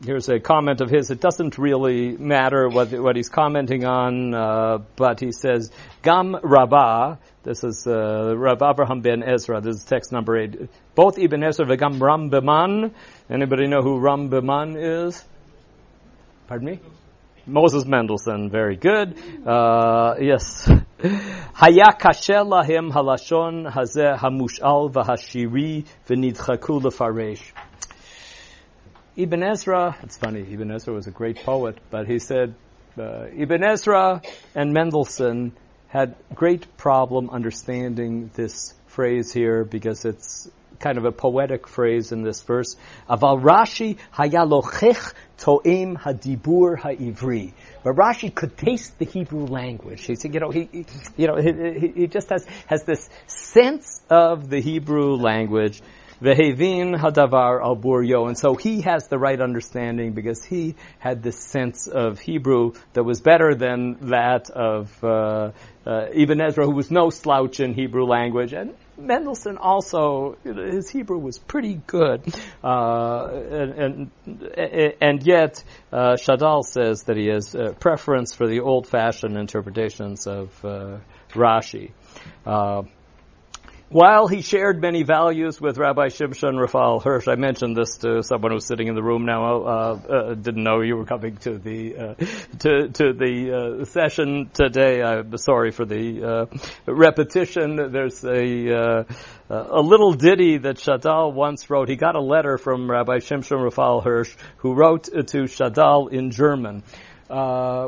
here's 0.04 0.30
a 0.30 0.39
comment 0.39 0.82
of 0.82 0.89
his. 0.89 1.10
It 1.12 1.20
doesn't 1.20 1.58
really 1.58 2.16
matter 2.18 2.68
what 2.70 2.91
what 2.91 3.16
he's 3.16 3.30
commenting 3.30 3.86
on, 3.86 4.34
uh, 4.34 4.78
but 4.95 5.20
he 5.20 5.32
says 5.32 5.72
Gam 6.04 6.36
Rabbah. 6.41 7.18
This 7.43 7.64
is 7.64 7.88
uh, 7.88 8.36
Rav 8.36 8.62
Abraham 8.62 9.02
ben 9.02 9.24
Ezra. 9.24 9.62
This 9.62 9.78
is 9.78 9.84
text 9.86 10.12
number 10.12 10.38
eight. 10.38 10.70
Both 10.95 11.18
Ibn 11.18 11.43
Ezra 11.43 11.70
and 11.70 11.80
Gam 11.80 12.00
Rambiman. 12.00 12.91
Anybody 13.30 13.68
know 13.68 13.82
who 13.82 14.00
Rambiman 14.00 15.08
is? 15.08 15.24
Pardon 16.48 16.66
me. 16.68 16.80
Moses 17.50 17.86
Mendelssohn, 17.86 18.50
very 18.50 18.76
good. 18.76 19.18
Uh, 19.48 20.16
yes. 20.20 20.68
Kasher 21.00 22.43
lahem 22.43 22.91
halashon 22.91 23.72
hazeh 23.72 24.18
hamushal 24.18 24.91
v'hashiri 24.91 25.86
v'nidchaku 26.10 26.82
lefaresh. 26.82 27.54
Ibn 29.18 29.41
Ezra, 29.41 29.97
it's 30.03 30.15
funny, 30.15 30.41
Ibn 30.41 30.70
Ezra 30.70 30.93
was 30.93 31.07
a 31.07 31.11
great 31.11 31.38
poet, 31.38 31.80
but 31.89 32.05
he 32.05 32.20
said 32.20 32.53
uh, 32.99 33.26
Ibn 33.36 33.63
Ezra 33.63 34.22
and 34.53 34.74
Mendelssohn 34.74 35.53
had 35.88 36.13
great 36.36 36.78
problem 36.78 37.32
understanding 37.32 38.30
this 38.36 38.76
phrase 38.86 39.34
here 39.34 39.63
because 39.63 40.05
it's 40.05 40.47
kind 40.80 40.99
of 40.99 41.05
a 41.05 41.11
poetic 41.11 41.68
phrase 41.68 42.11
in 42.11 42.22
this 42.22 42.43
verse. 42.43 42.76
Aval 43.09 43.41
Rashi 43.41 43.97
to'im 45.38 45.97
hadibur 45.97 46.78
ha'ivri. 46.78 47.53
But 47.84 47.95
Rashi 47.95 48.34
could 48.34 48.55
taste 48.55 48.99
the 48.99 49.05
Hebrew 49.05 49.45
language. 49.45 50.05
He 50.05 50.13
said, 50.13 50.36
you 50.36 50.39
know, 50.39 50.51
he, 50.51 50.86
you 51.15 51.26
know, 51.26 51.38
he, 51.38 51.88
he 52.01 52.07
just 52.07 52.30
has, 52.30 52.45
has 52.68 52.84
this 52.84 53.09
sense 53.26 53.99
of 54.11 54.47
the 54.47 54.59
Hebrew 54.61 55.15
language 55.15 55.82
Vehevin 56.22 56.97
hadavar 56.99 57.61
al 57.61 57.76
buryo. 57.76 58.28
And 58.28 58.38
so 58.38 58.55
he 58.55 58.82
has 58.82 59.07
the 59.07 59.18
right 59.18 59.39
understanding 59.39 60.13
because 60.13 60.43
he 60.43 60.76
had 60.99 61.22
this 61.22 61.39
sense 61.39 61.88
of 61.88 62.20
Hebrew 62.20 62.74
that 62.93 63.03
was 63.03 63.22
better 63.22 63.55
than 63.55 64.09
that 64.09 64.49
of 64.49 65.03
uh, 65.03 65.51
uh, 65.86 66.05
Ibn 66.11 66.41
Ezra, 66.41 66.65
who 66.65 66.76
was 66.76 66.91
no 66.91 67.09
slouch 67.09 67.59
in 67.59 67.74
Hebrew 67.74 68.05
language. 68.05 68.53
And 68.53 68.74
Mendelssohn 68.97 69.57
also, 69.57 70.38
his 70.43 70.89
Hebrew 70.89 71.20
was 71.20 71.38
pretty 71.38 71.80
good. 71.88 72.24
Uh, 72.63 73.28
and, 73.51 74.11
and, 74.26 74.93
and, 74.99 75.24
yet, 75.24 75.63
uh, 75.93 76.15
Shadal 76.15 76.63
says 76.63 77.03
that 77.03 77.15
he 77.15 77.28
has 77.28 77.53
a 77.53 77.74
preference 77.74 78.34
for 78.34 78.47
the 78.47 78.61
old-fashioned 78.61 79.38
interpretations 79.38 80.26
of 80.28 80.65
uh, 80.65 80.97
Rashi. 81.32 81.91
While 83.89 84.27
he 84.27 84.41
shared 84.41 84.81
many 84.81 85.03
values 85.03 85.61
with 85.61 85.77
Rabbi 85.77 86.07
Shimshon 86.07 86.59
Raphael 86.59 86.99
Hirsch, 86.99 87.29
I 87.29 87.35
mentioned 87.35 87.77
this 87.77 87.95
to 87.99 88.21
someone 88.21 88.51
who's 88.51 88.65
sitting 88.65 88.89
in 88.89 88.95
the 88.95 89.01
room 89.01 89.23
now. 89.25 89.63
Uh, 89.63 89.99
uh, 90.09 90.33
didn't 90.33 90.63
know 90.65 90.81
you 90.81 90.97
were 90.97 91.05
coming 91.05 91.38
to 91.38 91.57
the 91.57 91.95
uh, 91.95 92.13
to 92.59 92.89
to 92.89 93.13
the 93.13 93.79
uh, 93.81 93.85
session 93.85 94.49
today. 94.53 95.01
I'm 95.01 95.38
sorry 95.38 95.71
for 95.71 95.85
the 95.85 96.21
uh, 96.21 96.45
repetition. 96.85 97.77
There's 97.93 98.25
a 98.25 98.75
uh, 98.75 99.03
a 99.49 99.81
little 99.81 100.11
ditty 100.11 100.57
that 100.57 100.75
Shadal 100.75 101.31
once 101.31 101.69
wrote. 101.69 101.88
He 101.88 101.95
got 101.95 102.15
a 102.15 102.21
letter 102.21 102.57
from 102.57 102.91
Rabbi 102.91 103.19
Shimshon 103.19 103.63
Raphael 103.63 104.01
Hirsch, 104.01 104.35
who 104.57 104.73
wrote 104.73 105.05
to 105.05 105.43
Shadal 105.43 106.11
in 106.11 106.31
German, 106.31 106.83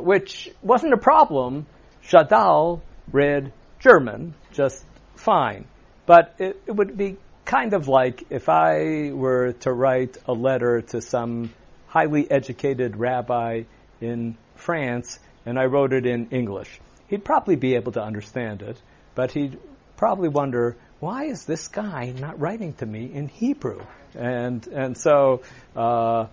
which 0.01 0.49
wasn't 0.61 0.93
a 0.93 0.97
problem. 0.97 1.65
Shadal 2.05 2.79
read 3.11 3.51
German 3.81 4.33
just 4.53 4.85
fine. 5.17 5.65
But 6.09 6.33
it, 6.39 6.59
it 6.65 6.71
would 6.71 6.97
be 6.97 7.17
kind 7.45 7.73
of 7.73 7.87
like 7.87 8.23
if 8.31 8.49
I 8.49 9.11
were 9.13 9.53
to 9.59 9.71
write 9.71 10.17
a 10.25 10.33
letter 10.33 10.81
to 10.81 11.01
some 11.01 11.53
highly 11.85 12.29
educated 12.31 12.97
rabbi 12.97 13.65
in 14.01 14.35
France 14.55 15.19
and 15.45 15.59
I 15.59 15.65
wrote 15.65 15.93
it 15.93 16.07
in 16.07 16.29
English. 16.31 16.81
He'd 17.09 17.23
probably 17.23 17.57
be 17.57 17.75
able 17.75 17.91
to 17.91 18.01
understand 18.01 18.63
it, 18.63 18.81
but 19.13 19.33
he'd 19.33 19.59
probably 19.97 20.29
wonder, 20.29 20.77
why 20.99 21.25
is 21.25 21.45
this 21.45 21.67
guy 21.67 22.11
not 22.17 22.39
writing 22.39 22.73
to 22.77 22.87
me 22.87 23.11
in 23.13 23.27
Hebrew? 23.27 23.81
And, 24.15 24.65
and 24.65 24.97
so, 24.97 25.43
uh, 25.75 26.25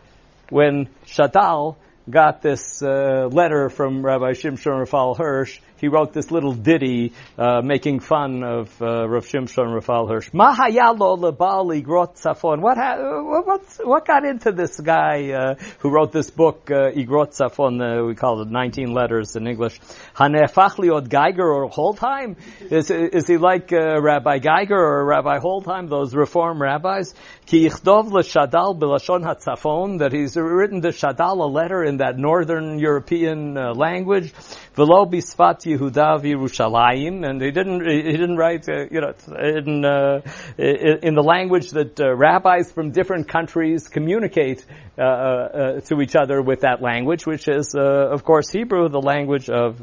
when 0.48 0.88
Shadal 1.04 1.76
got 2.08 2.42
this 2.42 2.82
uh, 2.82 3.28
letter 3.30 3.68
from 3.68 4.04
Rabbi 4.04 4.32
Shimshon 4.32 4.78
Raphael 4.78 5.14
Hirsch, 5.14 5.60
he 5.78 5.88
wrote 5.88 6.12
this 6.12 6.30
little 6.30 6.54
ditty 6.54 7.12
uh, 7.36 7.60
making 7.62 8.00
fun 8.00 8.42
of 8.42 8.70
uh, 8.80 9.08
Rav 9.08 9.26
Shimshon 9.26 9.74
Raphael 9.74 10.06
Hirsch. 10.06 10.30
Mahayalo 10.30 11.18
lebali 11.18 11.84
grot 11.84 12.16
safon. 12.16 12.60
What, 12.60 12.78
ha- 12.78 12.96
what 12.96 13.62
what 13.84 14.06
got 14.06 14.24
into 14.24 14.52
this 14.52 14.80
guy 14.80 15.32
uh, 15.32 15.54
who 15.80 15.90
wrote 15.90 16.12
this 16.12 16.30
book 16.30 16.70
uh, 16.70 16.90
Igrot 16.92 17.36
Safon? 17.36 17.80
Uh, 17.80 18.06
we 18.06 18.14
call 18.14 18.40
it 18.42 18.48
19 18.48 18.92
letters 18.92 19.36
in 19.36 19.46
English. 19.46 19.78
Hanefach 20.14 20.76
liot 20.76 21.08
Geiger 21.08 21.46
or 21.46 21.68
Holdheim? 21.70 22.36
Is 22.70 22.90
is 22.90 23.26
he 23.26 23.36
like 23.36 23.72
uh, 23.72 24.00
Rabbi 24.00 24.38
Geiger 24.38 24.78
or 24.78 25.04
Rabbi 25.04 25.38
Holdheim? 25.38 25.90
Those 25.90 26.14
Reform 26.14 26.60
rabbis? 26.60 27.14
Ki 27.44 27.66
ichdov 27.68 28.10
l'shadal 28.10 28.78
b'lashon 28.78 29.24
hatzafon. 29.24 29.98
That 29.98 30.12
he's 30.12 30.36
written 30.36 30.80
the 30.80 30.88
Shadal 30.88 31.44
a 31.44 31.48
letter 31.48 31.84
in 31.84 31.95
that 31.98 32.18
Northern 32.18 32.78
European 32.78 33.56
uh, 33.56 33.74
language. 33.74 34.32
V'lo 34.76 35.10
bisfat 35.10 35.64
Yehuda 35.64 36.20
v'Yerushalayim, 36.22 37.26
and 37.26 37.40
he 37.40 37.50
didn't 37.50 37.88
he 37.88 38.12
didn't 38.12 38.36
write 38.36 38.68
uh, 38.68 38.84
you 38.90 39.00
know 39.00 39.14
in 39.38 39.84
uh, 39.84 40.20
in 40.58 41.14
the 41.14 41.22
language 41.22 41.70
that 41.70 41.98
uh, 41.98 42.14
rabbis 42.14 42.70
from 42.72 42.90
different 42.90 43.28
countries 43.28 43.88
communicate 43.88 44.64
uh, 44.98 45.02
uh, 45.02 45.80
to 45.80 46.00
each 46.00 46.16
other 46.16 46.40
with 46.42 46.60
that 46.60 46.80
language, 46.80 47.26
which 47.26 47.48
is 47.48 47.74
uh, 47.74 47.80
of 47.80 48.24
course 48.24 48.50
Hebrew, 48.50 48.88
the 48.88 49.00
language 49.00 49.48
of 49.50 49.76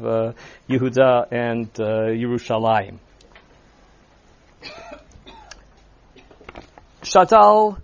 Yehuda 0.68 1.26
and 1.30 1.72
Yerushalayim. 1.72 2.98
Shadal. 7.02 7.78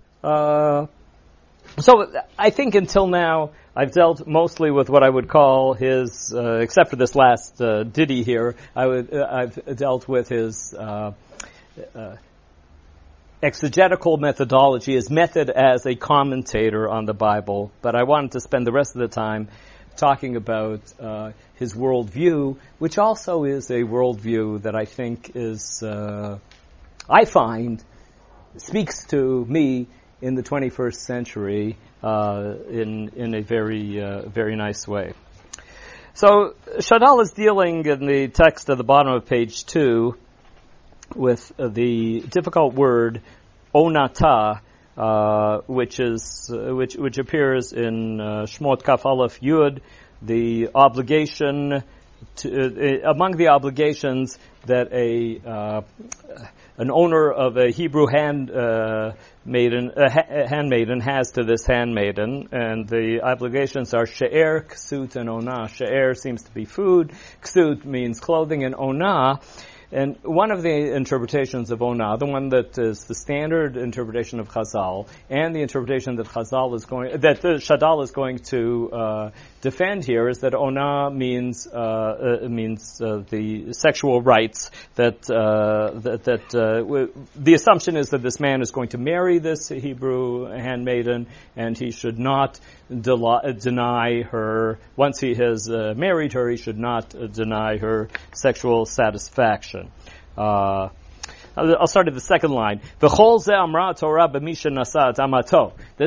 so 1.78 2.12
I 2.38 2.50
think 2.50 2.74
until 2.74 3.06
now 3.06 3.50
I've 3.80 3.92
dealt 3.92 4.26
mostly 4.26 4.70
with 4.70 4.90
what 4.90 5.02
I 5.02 5.08
would 5.08 5.26
call 5.26 5.72
his, 5.72 6.34
uh, 6.36 6.56
except 6.56 6.90
for 6.90 6.96
this 6.96 7.14
last 7.14 7.62
uh, 7.62 7.82
ditty 7.82 8.24
here, 8.24 8.54
I 8.76 8.86
would, 8.86 9.10
uh, 9.10 9.26
I've 9.26 9.76
dealt 9.78 10.06
with 10.06 10.28
his 10.28 10.74
uh, 10.74 11.12
uh, 11.94 12.16
exegetical 13.42 14.18
methodology, 14.18 14.92
his 14.92 15.08
method 15.08 15.48
as 15.48 15.86
a 15.86 15.94
commentator 15.94 16.90
on 16.90 17.06
the 17.06 17.14
Bible. 17.14 17.72
But 17.80 17.94
I 17.94 18.02
wanted 18.02 18.32
to 18.32 18.40
spend 18.40 18.66
the 18.66 18.72
rest 18.72 18.96
of 18.96 19.00
the 19.00 19.08
time 19.08 19.48
talking 19.96 20.36
about 20.36 20.80
uh, 21.00 21.32
his 21.54 21.72
worldview, 21.72 22.58
which 22.78 22.98
also 22.98 23.44
is 23.44 23.70
a 23.70 23.84
worldview 23.84 24.60
that 24.60 24.74
I 24.74 24.84
think 24.84 25.30
is, 25.34 25.82
I 25.82 27.24
find, 27.24 27.82
speaks 28.58 29.06
to 29.06 29.46
me 29.46 29.86
in 30.20 30.34
the 30.34 30.42
21st 30.42 30.96
century 30.96 31.78
uh, 32.02 32.54
in 32.68 33.10
in 33.16 33.34
a 33.34 33.42
very 33.42 34.02
uh, 34.02 34.28
very 34.28 34.56
nice 34.56 34.86
way. 34.86 35.12
So 36.14 36.54
Shadal 36.78 37.22
is 37.22 37.32
dealing 37.32 37.86
in 37.86 38.06
the 38.06 38.28
text 38.28 38.68
at 38.68 38.76
the 38.76 38.84
bottom 38.84 39.12
of 39.12 39.26
page 39.26 39.64
two 39.64 40.16
with 41.14 41.52
the 41.58 42.20
difficult 42.20 42.74
word 42.74 43.22
onata, 43.74 44.60
uh, 44.96 45.58
which 45.66 46.00
is 46.00 46.50
uh, 46.52 46.74
which 46.74 46.94
which 46.94 47.18
appears 47.18 47.72
in 47.72 48.20
uh, 48.20 48.46
Shmot 48.46 48.82
Kaf 48.82 49.06
Aleph 49.06 49.40
Yud, 49.40 49.80
the 50.22 50.70
obligation 50.74 51.82
to, 52.36 53.04
uh, 53.04 53.10
among 53.10 53.36
the 53.36 53.48
obligations 53.48 54.38
that 54.66 54.92
a 54.92 55.82
an 56.76 56.90
owner 56.90 57.30
of 57.30 57.56
a 57.56 57.70
Hebrew 57.70 58.06
hand 58.06 58.50
uh, 58.50 59.12
maiden, 59.44 59.92
a 59.96 60.10
ha- 60.10 60.46
handmaiden 60.48 61.00
has 61.00 61.32
to 61.32 61.44
this 61.44 61.66
handmaiden, 61.66 62.48
and 62.52 62.88
the 62.88 63.20
obligations 63.22 63.94
are 63.94 64.06
she'er, 64.06 64.66
ksut, 64.68 65.16
and 65.16 65.28
onah. 65.28 65.68
She'er 65.68 66.14
seems 66.14 66.42
to 66.42 66.52
be 66.52 66.64
food, 66.64 67.12
ksut 67.42 67.84
means 67.84 68.20
clothing, 68.20 68.64
and 68.64 68.74
onah 68.74 69.40
and 69.92 70.16
one 70.22 70.52
of 70.52 70.62
the 70.62 70.94
interpretations 70.94 71.70
of 71.70 71.80
Onah, 71.80 72.18
the 72.18 72.26
one 72.26 72.50
that 72.50 72.78
is 72.78 73.04
the 73.04 73.14
standard 73.14 73.76
interpretation 73.76 74.38
of 74.38 74.48
Chazal, 74.48 75.08
and 75.28 75.54
the 75.54 75.62
interpretation 75.62 76.16
that 76.16 76.26
Chazal 76.26 76.74
is 76.76 76.84
going, 76.84 77.20
that 77.20 77.40
the 77.40 77.54
Shadal 77.54 78.04
is 78.04 78.12
going 78.12 78.38
to 78.50 78.90
uh, 78.92 79.30
defend 79.62 80.04
here, 80.04 80.28
is 80.28 80.38
that 80.38 80.52
Onah 80.52 81.14
means 81.14 81.66
uh, 81.66 82.40
uh, 82.44 82.48
means 82.48 83.00
uh, 83.00 83.24
the 83.30 83.72
sexual 83.72 84.22
rights 84.22 84.70
that 84.94 85.28
uh, 85.28 85.98
that, 85.98 86.24
that 86.24 86.54
uh, 86.54 86.78
w- 86.80 87.12
the 87.34 87.54
assumption 87.54 87.96
is 87.96 88.10
that 88.10 88.22
this 88.22 88.38
man 88.38 88.62
is 88.62 88.70
going 88.70 88.88
to 88.88 88.98
marry 88.98 89.38
this 89.40 89.68
Hebrew 89.68 90.46
handmaiden, 90.46 91.26
and 91.56 91.76
he 91.76 91.90
should 91.90 92.18
not 92.18 92.60
deny 92.90 94.22
her 94.22 94.78
once 94.96 95.20
he 95.20 95.34
has 95.34 95.68
married 95.68 96.32
her. 96.32 96.48
He 96.48 96.56
should 96.56 96.78
not 96.78 97.14
deny 97.32 97.78
her 97.78 98.08
sexual 98.32 98.86
satisfaction. 98.86 99.90
Uh, 100.36 100.88
I'll 101.56 101.86
start 101.86 102.08
at 102.08 102.14
the 102.14 102.20
second 102.20 102.52
line. 102.52 102.80
This 103.00 103.12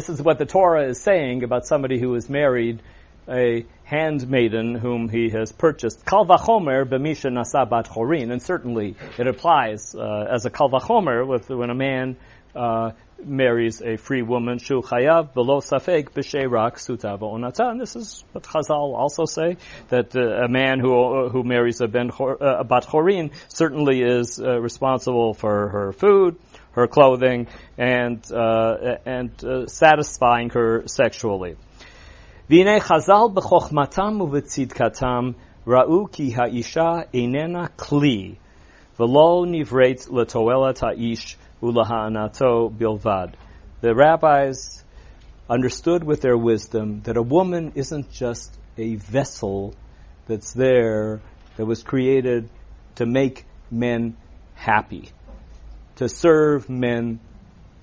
is 0.10 0.22
what 0.22 0.38
the 0.38 0.46
Torah 0.46 0.88
is 0.88 1.02
saying 1.02 1.44
about 1.44 1.66
somebody 1.66 2.00
who 2.00 2.14
has 2.14 2.30
married 2.30 2.82
a 3.28 3.66
handmaiden 3.84 4.76
whom 4.76 5.10
he 5.10 5.30
has 5.30 5.52
purchased. 5.52 6.06
Kal 6.06 6.26
vachomer 6.26 6.86
b'misha 6.86 7.32
nasa 7.32 7.70
bat 7.70 7.90
chorin, 7.90 8.32
and 8.32 8.42
certainly 8.42 8.96
it 9.18 9.28
applies 9.28 9.96
uh, 9.96 10.28
as 10.30 10.46
a 10.46 10.50
kal 10.50 10.70
vachomer 10.70 11.26
with 11.26 11.50
when 11.50 11.70
a 11.70 11.76
man 11.76 12.18
uh, 12.56 12.92
marries 13.26 13.82
a 13.82 13.98
free 13.98 14.22
woman, 14.22 14.60
shu 14.60 14.82
chayav 14.82 15.34
below 15.34 15.60
safek 15.60 16.12
b'sheirak 16.12 16.80
suta 16.80 17.18
onata. 17.20 17.70
And 17.72 17.80
this 17.80 17.96
is 17.96 18.24
what 18.32 18.44
Chazal 18.44 18.96
also 18.96 19.26
say 19.26 19.58
that 19.90 20.16
uh, 20.16 20.46
a 20.46 20.48
man 20.48 20.80
who 20.80 20.94
uh, 20.94 21.30
who 21.30 21.44
marries 21.44 21.82
a 21.82 21.88
ben 21.88 22.12
uh, 22.20 22.36
a 22.40 22.64
bat 22.64 22.86
chorin 22.86 23.32
certainly 23.48 24.02
is 24.02 24.40
uh, 24.40 24.60
responsible 24.60 25.34
for 25.34 25.70
her 25.70 25.92
food, 25.94 26.38
her 26.72 26.88
clothing, 26.88 27.48
and 27.78 28.20
uh, 28.32 28.98
and 29.06 29.32
uh, 29.44 29.68
satisfying 29.68 30.50
her 30.52 30.84
sexually. 30.88 31.56
V'nei 32.50 32.82
Chazal 32.82 33.34
b'chochmatam 33.34 34.22
u'v'tzidkatam 34.22 35.36
ra'u 35.66 36.12
ki 36.12 36.32
ha'isha 36.32 37.08
einena 37.14 37.70
kli 37.78 38.38
v'lo 39.00 39.46
nivret 39.48 40.10
letoelat 40.10 40.80
ha'ish 40.80 41.38
ulahanato 41.64 42.70
bilvad. 42.70 43.36
The 43.82 43.96
rabbis 43.96 44.84
understood 45.50 46.04
with 46.04 46.22
their 46.22 46.38
wisdom 46.38 47.02
that 47.04 47.18
a 47.18 47.22
woman 47.22 47.72
isn't 47.76 48.12
just 48.12 48.54
a 48.78 48.96
vessel 48.96 49.74
that's 50.28 50.54
there 50.54 51.22
that 51.56 51.66
was 51.66 51.84
created 51.84 52.50
to 52.96 53.06
make 53.06 53.46
men 53.72 54.18
happy, 54.56 55.10
to 55.96 56.10
serve 56.10 56.70
men 56.70 57.20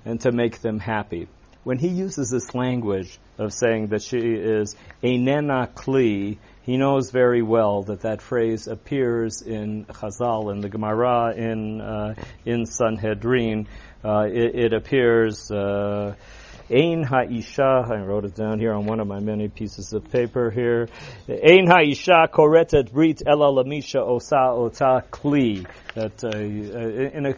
and 0.05 0.20
to 0.20 0.33
make 0.33 0.61
them 0.61 0.78
happy. 0.78 1.28
When 1.64 1.78
he 1.78 1.89
uses 1.89 2.31
this 2.31 2.55
language 2.55 3.18
of 3.39 3.53
saying 3.53 3.89
that 3.89 4.03
she 4.03 4.18
is 4.18 4.74
a 5.03 5.16
nena 5.16 5.68
kli, 5.74 6.39
he 6.62 6.76
knows 6.76 7.11
very 7.11 7.42
well 7.42 7.82
that 7.84 8.00
that 8.00 8.20
phrase 8.20 8.66
appears 8.66 9.42
in 9.42 9.86
Chazal, 9.86 10.52
in 10.52 10.61
the 10.61 10.68
Gemara, 10.68 11.34
in 11.34 11.80
uh, 11.80 12.14
in 12.44 12.66
Sanhedrin. 12.66 13.66
Uh, 14.04 14.26
it, 14.26 14.54
it, 14.54 14.72
appears. 14.72 15.50
Uh, 15.50 16.14
Ein 16.72 17.02
ha'isha, 17.02 17.90
I 17.90 18.00
wrote 18.00 18.24
it 18.24 18.36
down 18.36 18.61
here 18.61 18.72
on 18.72 18.86
one 18.86 19.00
of 19.00 19.08
my 19.08 19.18
many 19.18 19.48
pieces 19.48 19.92
of 19.92 20.08
paper 20.12 20.50
here. 20.50 20.88
Ein 21.28 21.66
ha'isha 21.66 22.28
koretet 22.30 22.92
brit 22.92 23.22
ela 23.26 23.50
lamisha 23.50 24.00
osa 24.00 24.50
ota 24.50 25.04
kli. 25.11 25.66
That 25.94 26.22
uh, 26.22 26.28
uh 26.28 27.18
in 27.18 27.26
a 27.26 27.34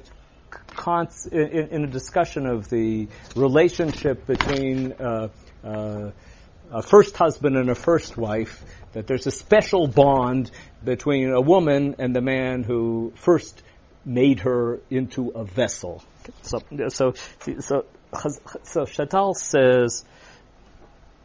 in, 1.32 1.68
in, 1.68 1.84
a 1.84 1.86
discussion 1.86 2.46
of 2.46 2.68
the 2.68 3.08
relationship 3.34 4.26
between 4.26 4.92
uh, 4.92 5.28
uh, 5.64 6.10
a 6.70 6.82
first 6.82 7.16
husband 7.16 7.56
and 7.56 7.70
a 7.70 7.74
first 7.74 8.16
wife, 8.16 8.64
that 8.93 9.07
there's 9.07 9.26
a 9.26 9.30
special 9.30 9.86
bond 9.86 10.51
between 10.84 11.30
a 11.30 11.40
woman 11.40 11.97
and 11.99 12.14
the 12.14 12.20
man 12.20 12.62
who 12.62 13.12
first 13.16 13.62
made 14.05 14.40
her 14.40 14.80
into 14.90 15.30
a 15.30 15.45
vessel. 15.45 16.03
So, 16.43 16.61
so, 16.88 17.14
so, 17.61 17.84
so 18.64 18.82
Shadal 18.82 19.34
says 19.34 20.05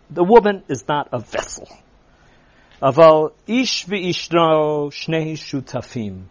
the 0.10 0.24
woman 0.24 0.64
is 0.68 0.88
not 0.88 1.10
a 1.12 1.20
vessel. 1.20 1.68
Aval 2.82 3.32
ish 3.48 3.86
v'ishno 3.86 4.92
shnei 4.92 5.34
shutafim. 5.34 6.26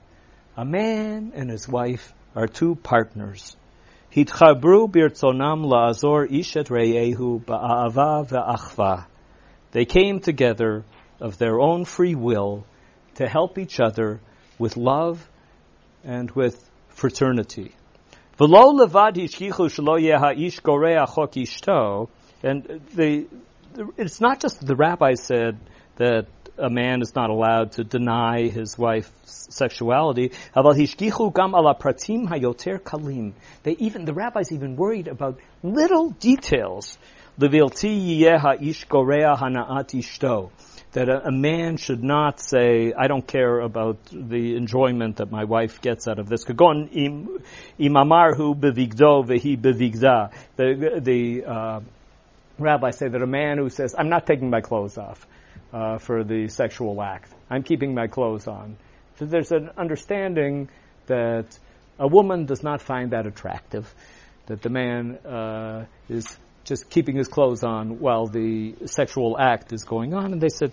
A 0.57 0.65
man 0.65 1.33
and 1.35 1.51
his 1.51 1.69
wife 1.69 2.15
are 2.35 2.47
two 2.47 2.77
partners. 2.77 3.57
Hitchabru 4.15 4.91
birtzonam 4.91 5.67
la'azor 5.67 6.31
ba'ava 7.45 8.29
ve'achva. 8.29 9.07
They 9.73 9.85
came 9.85 10.21
together 10.21 10.85
of 11.21 11.39
their 11.39 11.61
own 11.61 11.85
free 11.85 12.15
will 12.15 12.65
to 13.15 13.29
help 13.29 13.59
each 13.59 13.81
other 13.81 14.21
with 14.59 14.77
love 14.77 15.29
and 16.05 16.31
with 16.33 16.69
fraternity. 16.89 17.75
And 22.43 22.83
the, 22.95 23.27
it's 23.97 24.21
not 24.21 24.41
just 24.41 24.61
the 24.67 24.77
rabbi 24.77 25.15
said 25.15 25.59
that 25.97 26.27
a 26.59 26.71
man 26.71 27.03
is 27.03 27.15
not 27.15 27.31
allowed 27.31 27.73
to 27.73 27.85
deny 27.85 28.49
his 28.49 28.79
wife's 28.79 29.49
sexuality. 29.51 30.33
They 33.63 33.77
even, 33.79 34.05
the 34.05 34.15
rabbis 34.15 34.53
even 34.53 34.77
worried 34.77 35.09
about 35.09 35.39
little 35.63 36.11
details. 36.11 36.99
That 40.97 41.11
a, 41.11 41.27
a, 41.27 41.31
man 41.31 41.77
should 41.77 42.03
not 42.03 42.41
say, 42.41 42.95
I 42.95 43.07
don't 43.07 43.27
care 43.27 43.61
about 43.61 43.99
the 44.11 44.57
enjoyment 44.57 45.17
that 45.17 45.31
my 45.31 45.45
wife 45.45 45.83
gets 45.83 46.09
out 46.09 46.19
of 46.19 46.27
this. 46.31 46.45
The, 46.45 46.57
the 50.57 51.45
uh, 51.45 51.81
rabbis 52.59 52.97
say 52.97 53.09
that 53.09 53.21
a 53.21 53.27
man 53.27 53.59
who 53.59 53.69
says, 53.69 53.95
I'm 53.99 54.09
not 54.09 54.27
taking 54.27 54.49
my 54.49 54.63
clothes 54.63 54.97
off, 54.97 55.27
uh, 55.71 55.99
for 55.99 56.25
the 56.25 56.49
sexual 56.49 57.03
act. 57.03 57.31
I'm 57.51 57.63
keeping 57.63 57.93
my 57.93 58.07
clothes 58.07 58.49
on. 58.49 58.79
So 59.19 59.27
there's 59.27 59.53
an 59.53 59.73
understanding 59.77 60.71
that 61.09 61.59
a 61.99 62.09
woman 62.09 62.47
does 62.47 62.63
not 62.63 62.81
find 62.81 63.11
that 63.11 63.27
attractive, 63.27 63.95
that 64.47 64.63
the 64.63 64.71
man 64.71 65.17
uh, 65.27 65.85
is 66.09 66.39
just 66.65 66.89
keeping 66.89 67.17
his 67.17 67.29
clothes 67.29 67.63
on 67.63 68.01
while 68.01 68.29
the 68.29 68.75
sexual 68.87 69.37
act 69.39 69.75
is 69.75 69.85
going 69.85 70.15
on, 70.15 70.33
and 70.33 70.41
they 70.41 70.49
said 70.49 70.73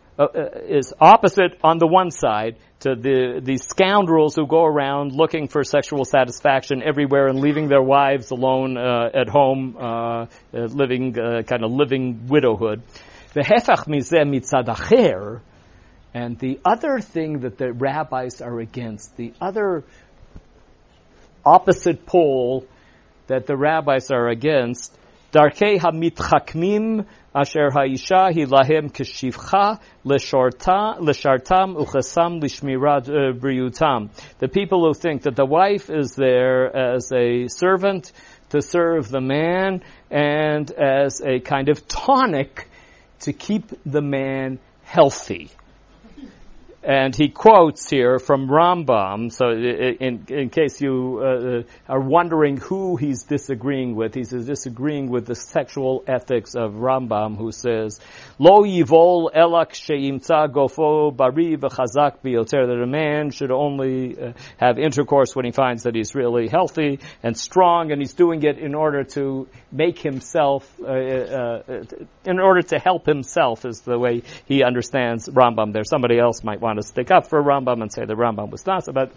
uh, 0.21 0.25
uh, 0.25 0.59
is 0.67 0.93
opposite 1.01 1.57
on 1.63 1.79
the 1.79 1.87
one 1.87 2.11
side 2.11 2.55
to 2.81 2.93
the 2.93 3.41
the 3.41 3.57
scoundrels 3.57 4.35
who 4.35 4.45
go 4.45 4.63
around 4.63 5.13
looking 5.13 5.47
for 5.47 5.63
sexual 5.63 6.05
satisfaction 6.05 6.83
everywhere 6.83 7.25
and 7.25 7.39
leaving 7.39 7.67
their 7.69 7.81
wives 7.81 8.29
alone 8.29 8.77
uh, 8.77 9.09
at 9.15 9.27
home, 9.27 9.75
uh, 9.79 9.81
uh 9.81 10.27
living 10.53 11.17
uh, 11.19 11.41
kind 11.41 11.63
of 11.63 11.71
living 11.71 12.27
widowhood. 12.27 12.83
V'hefach 13.33 13.87
mizeh 13.87 14.27
mitzad 14.29 15.41
and 16.13 16.37
the 16.37 16.59
other 16.63 16.99
thing 16.99 17.39
that 17.39 17.57
the 17.57 17.73
rabbis 17.73 18.41
are 18.41 18.59
against, 18.59 19.15
the 19.17 19.33
other 19.41 19.83
opposite 21.43 22.05
pole 22.05 22.67
that 23.25 23.47
the 23.47 23.57
rabbis 23.57 24.11
are 24.11 24.27
against, 24.27 24.95
darkei 25.31 25.79
hamitchakmim 25.79 27.07
asher 27.33 27.69
haisha 27.69 28.33
hi 28.33 28.45
lahem 28.45 28.91
keshivcha 28.91 29.79
leshartam 30.03 31.77
uchasam 31.77 32.41
lishmirat 32.41 33.07
uh, 33.07 33.33
briutam. 33.39 34.09
The 34.39 34.49
people 34.49 34.85
who 34.85 34.93
think 34.93 35.21
that 35.21 35.37
the 35.37 35.45
wife 35.45 35.89
is 35.89 36.15
there 36.15 36.75
as 36.75 37.09
a 37.13 37.47
servant 37.47 38.11
to 38.49 38.61
serve 38.61 39.09
the 39.09 39.21
man 39.21 39.81
and 40.09 40.69
as 40.71 41.21
a 41.21 41.39
kind 41.39 41.69
of 41.69 41.87
tonic 41.87 42.67
to 43.21 43.31
keep 43.31 43.71
the 43.85 44.01
man 44.01 44.59
healthy. 44.83 45.51
And 46.83 47.15
he 47.15 47.29
quotes 47.29 47.87
here 47.87 48.17
from 48.17 48.47
Rambam, 48.47 49.31
so 49.31 49.51
in, 49.51 50.25
in 50.29 50.49
case 50.49 50.81
you 50.81 51.21
uh, 51.23 51.91
are 51.91 51.99
wondering 51.99 52.57
who 52.57 52.95
he's 52.95 53.21
disagreeing 53.21 53.95
with, 53.95 54.15
he's 54.15 54.31
disagreeing 54.31 55.11
with 55.11 55.27
the 55.27 55.35
sexual 55.35 56.03
ethics 56.07 56.55
of 56.55 56.71
Rambam, 56.73 57.37
who 57.37 57.51
says, 57.51 57.99
Lo 58.39 58.63
yivol 58.63 59.31
elak 59.31 59.73
sheimtza 59.73 60.51
gofo 60.51 61.15
bari 61.15 61.55
v'chazak 61.55 62.17
biyoter, 62.25 62.65
that 62.65 62.81
a 62.81 62.87
man 62.87 63.29
should 63.29 63.51
only 63.51 64.19
uh, 64.19 64.33
have 64.57 64.79
intercourse 64.79 65.35
when 65.35 65.45
he 65.45 65.51
finds 65.51 65.83
that 65.83 65.93
he's 65.93 66.15
really 66.15 66.47
healthy 66.47 66.99
and 67.21 67.37
strong, 67.37 67.91
and 67.91 68.01
he's 68.01 68.13
doing 68.13 68.41
it 68.41 68.57
in 68.57 68.73
order 68.73 69.03
to 69.03 69.47
make 69.71 69.99
himself, 69.99 70.67
uh, 70.81 70.87
uh 70.87 71.83
in 72.25 72.39
order 72.39 72.63
to 72.63 72.79
help 72.79 73.05
himself, 73.05 73.65
is 73.65 73.81
the 73.81 73.99
way 73.99 74.23
he 74.47 74.63
understands 74.63 75.29
Rambam 75.29 75.73
there. 75.73 75.83
Somebody 75.83 76.17
else 76.17 76.43
might 76.43 76.59
want 76.59 76.70
want 76.71 76.81
to 76.81 76.87
stick 76.87 77.11
up 77.11 77.27
for 77.27 77.41
Rambam 77.43 77.81
and 77.81 77.91
say 77.91 78.05
the 78.05 78.15
Rambam 78.15 78.49
was 78.49 78.65
not, 78.65 78.85
but 78.93 79.11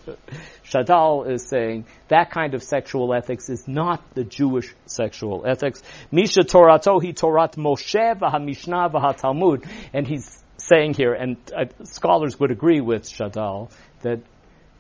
Shadal 0.65 1.31
is 1.31 1.49
saying 1.49 1.87
that 2.09 2.31
kind 2.31 2.55
of 2.55 2.63
sexual 2.63 3.15
ethics 3.15 3.49
is 3.49 3.69
not 3.69 4.03
the 4.15 4.25
Jewish 4.25 4.75
sexual 4.87 5.45
ethics. 5.47 5.83
Misha 6.11 6.41
Torato 6.41 7.01
hi 7.01 7.13
Torat 7.13 7.55
Moshe 7.57 8.19
v'ha-Mishnah 8.19 8.91
v'ha-Talmud. 8.91 9.65
And 9.93 10.07
he's 10.07 10.43
saying 10.57 10.95
here, 10.95 11.13
and 11.13 11.37
uh, 11.57 11.67
scholars 11.85 12.41
would 12.41 12.51
agree 12.51 12.81
with 12.81 13.05
Shadal, 13.05 13.71
that 14.03 14.21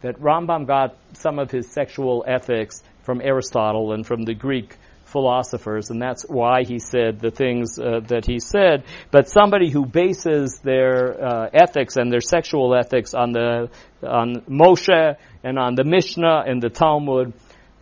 that 0.02 0.20
Rambam 0.20 0.66
got 0.66 0.96
some 1.14 1.38
of 1.38 1.50
his 1.50 1.72
sexual 1.72 2.24
ethics 2.26 2.82
from 3.04 3.22
Aristotle 3.22 3.92
and 3.92 4.06
from 4.06 4.24
the 4.24 4.34
Greek 4.34 4.76
philosophers, 5.04 5.90
and 5.90 6.00
that's 6.00 6.24
why 6.28 6.64
he 6.64 6.78
said 6.78 7.20
the 7.20 7.30
things 7.30 7.78
uh, 7.78 8.00
that 8.08 8.26
he 8.26 8.38
said. 8.38 8.84
But 9.10 9.28
somebody 9.28 9.70
who 9.70 9.86
bases 9.86 10.60
their 10.62 11.24
uh, 11.24 11.50
ethics 11.52 11.96
and 11.96 12.12
their 12.12 12.20
sexual 12.20 12.74
ethics 12.74 13.14
on 13.14 13.32
the 13.32 13.70
on 14.02 14.42
Moshe 14.42 15.16
and 15.42 15.58
on 15.58 15.74
the 15.74 15.84
Mishnah 15.84 16.44
and 16.46 16.62
the 16.62 16.70
Talmud, 16.70 17.32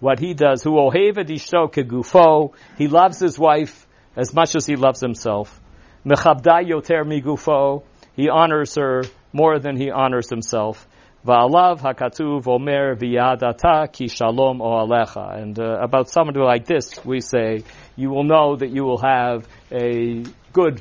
what 0.01 0.19
he 0.19 0.35
does, 0.35 0.63
who 0.63 0.73
oheva 0.73 1.25
dishto 1.25 1.73
kegufo, 1.73 2.55
he 2.77 2.89
loves 2.89 3.21
his 3.21 3.39
wife 3.39 3.87
as 4.17 4.35
much 4.35 4.55
as 4.55 4.67
he 4.67 4.77
loves 4.77 5.01
himself. 5.01 5.61
Mechabda 6.05 6.67
yoter 6.69 7.05
migufo, 7.05 7.85
he 8.15 8.29
honors 8.29 8.75
her 8.75 9.05
more 9.33 9.59
than 9.59 9.77
he 9.77 9.91
honors 9.91 10.29
himself. 10.29 10.87
Va'alav 11.25 11.79
v'yadata 12.99 13.93
ki 13.93 14.09
shalom 14.09 14.59
alecha. 14.59 15.41
And 15.41 15.59
uh, 15.59 15.79
about 15.81 16.11
somebody 16.11 16.41
like 16.41 16.67
this, 16.67 17.05
we 17.05 17.21
say, 17.21 17.63
you 17.95 18.11
will 18.11 18.25
know 18.25 18.57
that 18.57 18.71
you 18.71 18.83
will 18.83 18.99
have 18.99 19.47
a 19.71 20.25
good 20.53 20.81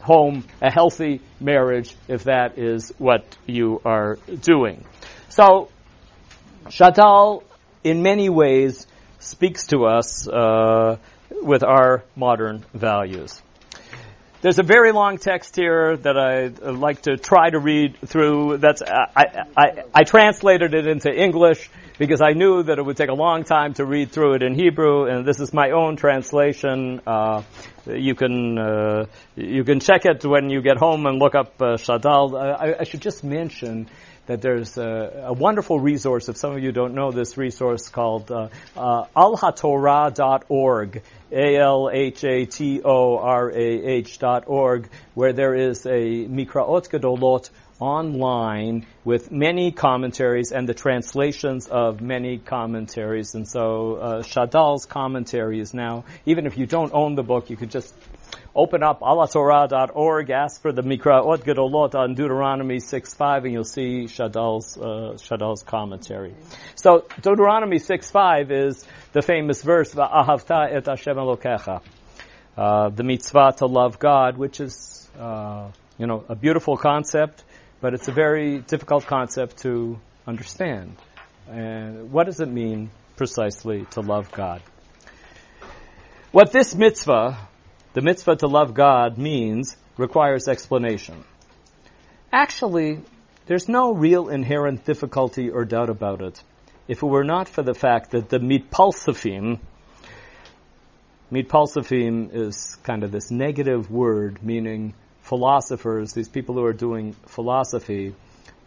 home, 0.00 0.44
a 0.60 0.68
healthy 0.68 1.20
marriage, 1.40 1.94
if 2.08 2.24
that 2.24 2.58
is 2.58 2.92
what 2.98 3.24
you 3.46 3.80
are 3.84 4.18
doing. 4.40 4.84
So, 5.28 5.68
Shadal, 6.66 7.44
in 7.84 8.02
many 8.02 8.28
ways, 8.28 8.86
speaks 9.20 9.68
to 9.68 9.84
us 9.84 10.26
uh, 10.26 10.96
with 11.30 11.62
our 11.62 12.02
modern 12.16 12.64
values. 12.74 13.40
There's 14.42 14.58
a 14.58 14.64
very 14.64 14.90
long 14.90 15.18
text 15.18 15.54
here 15.54 15.96
that 15.98 16.18
I'd 16.18 16.58
like 16.62 17.02
to 17.02 17.16
try 17.16 17.50
to 17.50 17.60
read 17.60 17.96
through. 18.04 18.56
That's 18.56 18.82
I, 18.82 19.44
I, 19.56 19.84
I 19.94 20.02
translated 20.02 20.74
it 20.74 20.88
into 20.88 21.14
English 21.14 21.70
because 21.96 22.20
I 22.20 22.32
knew 22.32 22.64
that 22.64 22.76
it 22.76 22.82
would 22.84 22.96
take 22.96 23.08
a 23.08 23.14
long 23.14 23.44
time 23.44 23.74
to 23.74 23.84
read 23.84 24.10
through 24.10 24.34
it 24.34 24.42
in 24.42 24.56
Hebrew, 24.56 25.04
and 25.04 25.24
this 25.24 25.38
is 25.38 25.54
my 25.54 25.70
own 25.70 25.94
translation. 25.94 27.00
Uh, 27.06 27.44
you 27.86 28.16
can 28.16 28.58
uh, 28.58 29.06
you 29.36 29.62
can 29.62 29.78
check 29.78 30.06
it 30.06 30.24
when 30.24 30.50
you 30.50 30.60
get 30.60 30.76
home 30.76 31.06
and 31.06 31.20
look 31.20 31.36
up 31.36 31.62
uh, 31.62 31.76
Shadal. 31.76 32.34
I, 32.34 32.74
I 32.80 32.82
should 32.82 33.00
just 33.00 33.22
mention 33.22 33.88
that 34.26 34.40
there's 34.40 34.78
a, 34.78 35.24
a, 35.26 35.32
wonderful 35.32 35.80
resource, 35.80 36.28
if 36.28 36.36
some 36.36 36.52
of 36.52 36.62
you 36.62 36.70
don't 36.70 36.94
know 36.94 37.10
this 37.10 37.36
resource, 37.36 37.88
called 37.88 38.30
uh, 38.30 38.48
uh, 38.76 39.04
alhatorah.org, 39.16 41.02
A-L-H-A-T-O-R-A-H 41.32 41.88
dot 44.18 44.44
org, 44.46 44.88
where 45.14 45.32
there 45.32 45.54
is 45.54 45.86
a 45.86 46.26
Mikraot 46.26 46.90
Gedolot 46.90 47.48
online 47.80 48.86
with 49.04 49.32
many 49.32 49.72
commentaries 49.72 50.52
and 50.52 50.68
the 50.68 50.74
translations 50.74 51.66
of 51.66 52.00
many 52.00 52.38
commentaries. 52.38 53.34
And 53.34 53.48
so 53.48 53.96
uh, 53.96 54.22
Shadal's 54.22 54.86
commentary 54.86 55.58
is 55.58 55.74
now, 55.74 56.04
even 56.24 56.46
if 56.46 56.56
you 56.56 56.66
don't 56.66 56.92
own 56.94 57.16
the 57.16 57.24
book, 57.24 57.50
you 57.50 57.56
could 57.56 57.72
just 57.72 57.92
Open 58.54 58.82
up 58.82 59.00
alhatorah.org, 59.00 60.28
ask 60.28 60.60
for 60.60 60.72
the 60.72 60.82
Mikraot 60.82 61.42
Gedolot 61.42 61.94
on 61.94 62.14
Deuteronomy 62.14 62.76
6.5, 62.76 63.44
and 63.44 63.52
you'll 63.54 63.64
see 63.64 64.04
Shadal's, 64.04 64.76
uh, 64.76 65.16
Shadal's 65.16 65.62
commentary. 65.62 66.34
So 66.74 67.06
Deuteronomy 67.22 67.78
6.5 67.78 68.50
is 68.50 68.84
the 69.12 69.22
famous 69.22 69.62
verse, 69.62 69.96
et 69.96 69.98
Hashem 69.98 71.16
Elokecha. 71.16 71.80
Uh, 72.54 72.90
the 72.90 73.02
mitzvah 73.02 73.54
to 73.56 73.64
love 73.64 73.98
God, 73.98 74.36
which 74.36 74.60
is, 74.60 75.08
uh, 75.18 75.70
you 75.96 76.06
know, 76.06 76.22
a 76.28 76.34
beautiful 76.34 76.76
concept, 76.76 77.42
but 77.80 77.94
it's 77.94 78.08
a 78.08 78.12
very 78.12 78.58
difficult 78.58 79.06
concept 79.06 79.62
to 79.62 79.98
understand. 80.26 80.96
And 81.48 82.12
what 82.12 82.26
does 82.26 82.38
it 82.38 82.50
mean 82.50 82.90
precisely 83.16 83.86
to 83.92 84.02
love 84.02 84.30
God? 84.30 84.60
What 86.32 86.52
this 86.52 86.74
mitzvah 86.74 87.48
the 87.94 88.00
mitzvah 88.00 88.36
to 88.36 88.46
love 88.46 88.74
God 88.74 89.18
means 89.18 89.76
requires 89.96 90.48
explanation. 90.48 91.24
Actually, 92.32 93.00
there's 93.46 93.68
no 93.68 93.92
real 93.92 94.28
inherent 94.28 94.84
difficulty 94.84 95.50
or 95.50 95.64
doubt 95.64 95.90
about 95.90 96.22
it. 96.22 96.42
If 96.88 97.02
it 97.02 97.06
were 97.06 97.24
not 97.24 97.48
for 97.48 97.62
the 97.62 97.74
fact 97.74 98.12
that 98.12 98.28
the 98.28 98.38
mitpalsafim, 98.38 99.58
mitpalsafim 101.30 102.34
is 102.34 102.76
kind 102.82 103.04
of 103.04 103.12
this 103.12 103.30
negative 103.30 103.90
word 103.90 104.42
meaning 104.42 104.94
philosophers, 105.20 106.12
these 106.12 106.28
people 106.28 106.54
who 106.54 106.64
are 106.64 106.72
doing 106.72 107.12
philosophy, 107.26 108.14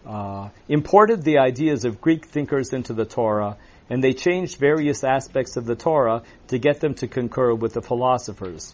uh, 0.06 0.50
imported 0.68 1.24
the 1.24 1.40
ideas 1.40 1.84
of 1.84 2.00
Greek 2.00 2.26
thinkers 2.26 2.74
into 2.74 2.94
the 2.94 3.06
Torah, 3.06 3.58
and 3.90 4.04
they 4.04 4.14
changed 4.14 4.58
various 4.58 5.04
aspects 5.04 5.58
of 5.58 5.66
the 5.66 5.76
Torah 5.76 6.22
to 6.48 6.60
get 6.60 6.80
them 6.80 6.94
to 6.96 7.08
concur 7.08 7.54
with 7.54 7.74
the 7.74 7.82
philosophers. 7.82 8.74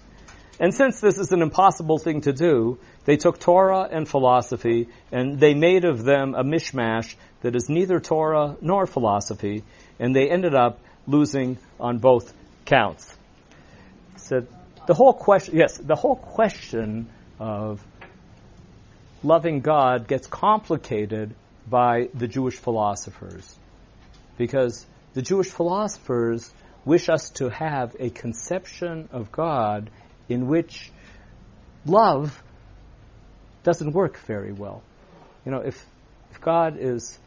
And 0.62 0.76
since 0.76 1.02
this 1.02 1.18
is 1.18 1.32
an 1.32 1.42
impossible 1.42 1.98
thing 1.98 2.22
to 2.22 2.34
do, 2.34 2.78
they 3.06 3.18
took 3.18 3.40
Torah 3.40 3.90
and 3.92 4.08
philosophy 4.08 4.90
and 5.12 5.40
they 5.40 5.56
made 5.56 5.86
of 5.86 6.04
them 6.04 6.36
a 6.36 6.44
mishmash 6.44 7.16
that 7.42 7.56
is 7.56 7.68
neither 7.68 8.00
Torah 8.00 8.56
nor 8.62 8.86
philosophy, 8.86 9.64
and 10.00 10.16
they 10.16 10.30
ended 10.30 10.54
up 10.54 10.80
losing 11.08 11.58
on 11.80 11.98
both 11.98 12.32
counts. 12.66 13.18
So 14.18 14.46
the 14.86 14.94
whole 14.94 15.14
question, 15.14 15.58
yes, 15.58 15.78
the 15.78 15.96
whole 15.96 16.16
question 16.16 17.10
of 17.40 17.84
loving 19.24 19.62
God 19.62 20.08
gets 20.08 20.28
complicated 20.28 21.34
by 21.68 22.10
the 22.14 22.28
Jewish 22.28 22.56
philosophers. 22.56 23.56
Because 24.38 24.86
the 25.16 25.24
Jewish 25.24 25.50
philosophers 25.50 26.54
wish 26.86 27.10
us 27.10 27.32
to 27.32 27.50
have 27.50 27.96
a 28.00 28.12
conception 28.12 29.10
of 29.12 29.32
God 29.32 29.90
in 30.30 30.48
which 30.48 30.92
love 31.86 32.42
doesn't 33.64 33.92
work 33.94 34.18
very 34.20 34.52
well. 34.52 34.82
You 35.46 35.52
know, 35.52 35.60
if, 35.60 35.84
if 36.32 36.42
God 36.42 36.78
is 36.80 37.18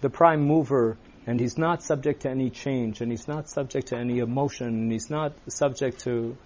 the 0.00 0.10
prime 0.10 0.42
mover 0.42 0.96
and 1.26 1.38
he's 1.38 1.56
not 1.56 1.82
subject 1.82 2.22
to 2.22 2.30
any 2.30 2.50
change 2.50 3.00
and 3.00 3.10
he's 3.10 3.28
not 3.28 3.48
subject 3.48 3.88
to 3.88 3.96
any 3.96 4.18
emotion 4.18 4.66
and 4.66 4.92
he's 4.92 5.10
not 5.10 5.32
subject 5.48 6.00
to 6.00 6.36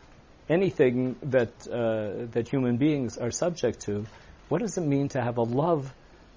anything 0.48 1.16
that 1.22 1.48
uh, 1.66 2.26
that 2.32 2.48
human 2.48 2.76
beings 2.76 3.18
are 3.18 3.30
subject 3.30 3.80
to, 3.80 4.06
what 4.48 4.60
does 4.60 4.78
it 4.78 4.82
mean 4.82 5.08
to 5.08 5.20
have 5.20 5.38
a 5.38 5.42
love 5.42 5.92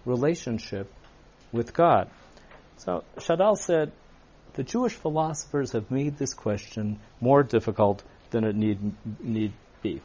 relationship 0.05 0.91
with 1.51 1.73
God? 1.73 2.09
So 2.77 3.03
Shadal 3.17 3.57
said, 3.57 3.91
the 4.53 4.63
Jewish 4.63 4.93
philosophers 4.93 5.73
have 5.73 5.91
made 5.91 6.17
this 6.17 6.33
question 6.33 6.99
more 7.21 7.43
difficult 7.43 8.03
than 8.31 8.43
it 8.43 8.55
need, 8.55 8.79
need 9.21 9.53
be. 9.81 10.01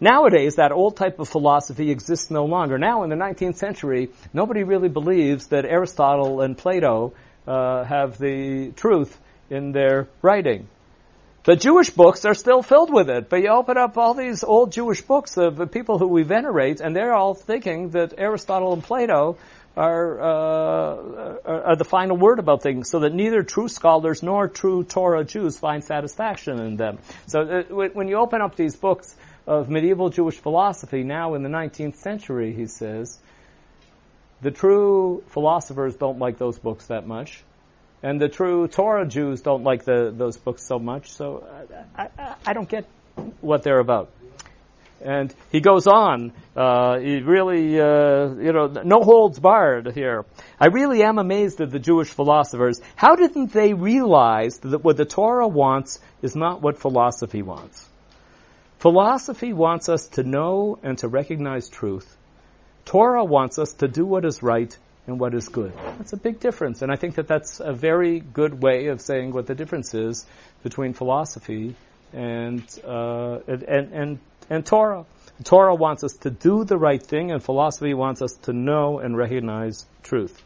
Nowadays, 0.00 0.56
that 0.56 0.72
old 0.72 0.96
type 0.96 1.18
of 1.20 1.28
philosophy 1.28 1.90
exists 1.90 2.30
no 2.30 2.44
longer. 2.44 2.76
Now, 2.76 3.02
in 3.02 3.10
the 3.10 3.16
19th 3.16 3.56
century, 3.56 4.10
nobody 4.34 4.62
really 4.62 4.90
believes 4.90 5.46
that 5.48 5.64
Aristotle 5.64 6.42
and 6.42 6.56
Plato 6.56 7.14
uh, 7.46 7.84
have 7.84 8.18
the 8.18 8.72
truth 8.76 9.18
in 9.48 9.72
their 9.72 10.08
writing. 10.20 10.68
The 11.44 11.56
Jewish 11.56 11.90
books 11.90 12.24
are 12.24 12.34
still 12.34 12.60
filled 12.60 12.92
with 12.92 13.08
it, 13.08 13.28
but 13.30 13.36
you 13.40 13.50
open 13.50 13.78
up 13.78 13.96
all 13.96 14.14
these 14.14 14.42
old 14.42 14.72
Jewish 14.72 15.00
books 15.00 15.36
of 15.36 15.56
the 15.56 15.68
people 15.68 15.96
who 15.96 16.08
we 16.08 16.24
venerate, 16.24 16.80
and 16.80 16.94
they're 16.94 17.14
all 17.14 17.34
thinking 17.34 17.90
that 17.90 18.14
Aristotle 18.18 18.72
and 18.72 18.82
Plato 18.82 19.38
are, 19.76 20.20
uh, 20.20 21.36
are, 21.44 21.76
the 21.76 21.84
final 21.84 22.16
word 22.16 22.38
about 22.38 22.62
things, 22.62 22.88
so 22.88 23.00
that 23.00 23.12
neither 23.12 23.42
true 23.42 23.68
scholars 23.68 24.22
nor 24.22 24.48
true 24.48 24.84
Torah 24.84 25.24
Jews 25.24 25.58
find 25.58 25.84
satisfaction 25.84 26.58
in 26.60 26.76
them. 26.76 26.98
So 27.26 27.40
uh, 27.42 27.62
when 27.88 28.08
you 28.08 28.16
open 28.16 28.40
up 28.40 28.56
these 28.56 28.74
books 28.74 29.14
of 29.46 29.68
medieval 29.68 30.08
Jewish 30.08 30.36
philosophy, 30.36 31.02
now 31.02 31.34
in 31.34 31.42
the 31.42 31.50
19th 31.50 31.96
century, 31.96 32.54
he 32.54 32.66
says, 32.66 33.18
the 34.40 34.50
true 34.50 35.22
philosophers 35.28 35.96
don't 35.96 36.18
like 36.18 36.38
those 36.38 36.58
books 36.58 36.86
that 36.86 37.06
much, 37.06 37.42
and 38.02 38.20
the 38.20 38.28
true 38.28 38.68
Torah 38.68 39.06
Jews 39.06 39.42
don't 39.42 39.62
like 39.62 39.84
the, 39.84 40.12
those 40.14 40.38
books 40.38 40.62
so 40.62 40.78
much. 40.78 41.12
So 41.12 41.46
I, 41.96 42.08
I, 42.18 42.34
I 42.46 42.52
don't 42.54 42.68
get 42.68 42.86
what 43.40 43.62
they're 43.62 43.78
about. 43.78 44.10
And 45.06 45.32
he 45.52 45.60
goes 45.60 45.86
on, 45.86 46.32
uh, 46.56 46.98
he 46.98 47.20
really, 47.20 47.80
uh, 47.80 48.34
you 48.34 48.52
know, 48.52 48.66
no 48.66 49.02
holds 49.02 49.38
barred 49.38 49.94
here. 49.94 50.24
I 50.58 50.66
really 50.66 51.04
am 51.04 51.18
amazed 51.18 51.60
at 51.60 51.70
the 51.70 51.78
Jewish 51.78 52.08
philosophers. 52.08 52.80
How 52.96 53.14
didn't 53.14 53.52
they 53.52 53.72
realize 53.72 54.58
that 54.58 54.82
what 54.82 54.96
the 54.96 55.04
Torah 55.04 55.46
wants 55.46 56.00
is 56.22 56.34
not 56.34 56.60
what 56.60 56.78
philosophy 56.78 57.40
wants? 57.40 57.88
Philosophy 58.80 59.52
wants 59.52 59.88
us 59.88 60.08
to 60.08 60.24
know 60.24 60.76
and 60.82 60.98
to 60.98 61.06
recognize 61.06 61.68
truth. 61.68 62.16
Torah 62.84 63.24
wants 63.24 63.60
us 63.60 63.74
to 63.74 63.86
do 63.86 64.04
what 64.04 64.24
is 64.24 64.42
right 64.42 64.76
and 65.06 65.20
what 65.20 65.34
is 65.34 65.48
good. 65.48 65.72
That's 65.98 66.14
a 66.14 66.16
big 66.16 66.40
difference, 66.40 66.82
and 66.82 66.90
I 66.90 66.96
think 66.96 67.14
that 67.14 67.28
that's 67.28 67.60
a 67.60 67.72
very 67.72 68.18
good 68.18 68.60
way 68.60 68.88
of 68.88 69.00
saying 69.00 69.32
what 69.32 69.46
the 69.46 69.54
difference 69.54 69.94
is 69.94 70.26
between 70.64 70.94
philosophy 70.94 71.76
and 72.12 72.62
uh, 72.84 73.38
and, 73.46 73.92
and 73.92 74.18
and 74.50 74.64
Torah. 74.64 75.04
Torah 75.44 75.74
wants 75.74 76.02
us 76.02 76.14
to 76.22 76.30
do 76.30 76.64
the 76.64 76.78
right 76.78 77.02
thing, 77.02 77.30
and 77.30 77.42
philosophy 77.42 77.92
wants 77.92 78.22
us 78.22 78.32
to 78.42 78.52
know 78.52 78.98
and 78.98 79.16
recognize 79.16 79.86
truth. 80.02 80.42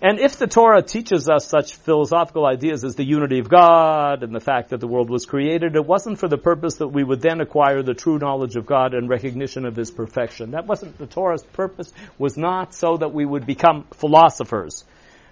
And 0.00 0.20
if 0.20 0.36
the 0.36 0.46
Torah 0.46 0.80
teaches 0.80 1.28
us 1.28 1.48
such 1.48 1.74
philosophical 1.74 2.46
ideas 2.46 2.84
as 2.84 2.94
the 2.94 3.04
unity 3.04 3.40
of 3.40 3.48
God 3.48 4.22
and 4.22 4.32
the 4.32 4.40
fact 4.40 4.70
that 4.70 4.78
the 4.78 4.86
world 4.86 5.10
was 5.10 5.26
created, 5.26 5.74
it 5.74 5.84
wasn't 5.84 6.20
for 6.20 6.28
the 6.28 6.38
purpose 6.38 6.76
that 6.76 6.88
we 6.88 7.02
would 7.02 7.20
then 7.20 7.40
acquire 7.40 7.82
the 7.82 7.94
true 7.94 8.20
knowledge 8.20 8.54
of 8.54 8.64
God 8.64 8.94
and 8.94 9.08
recognition 9.08 9.64
of 9.64 9.74
His 9.74 9.90
perfection. 9.90 10.52
That 10.52 10.66
wasn't 10.66 10.98
the 10.98 11.08
Torah's 11.08 11.42
purpose, 11.42 11.92
was 12.16 12.36
not 12.36 12.74
so 12.74 12.98
that 12.98 13.12
we 13.12 13.26
would 13.26 13.44
become 13.44 13.86
philosophers. 13.94 14.84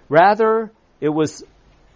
Rather, 0.09 0.69
it 0.99 1.09
was 1.09 1.45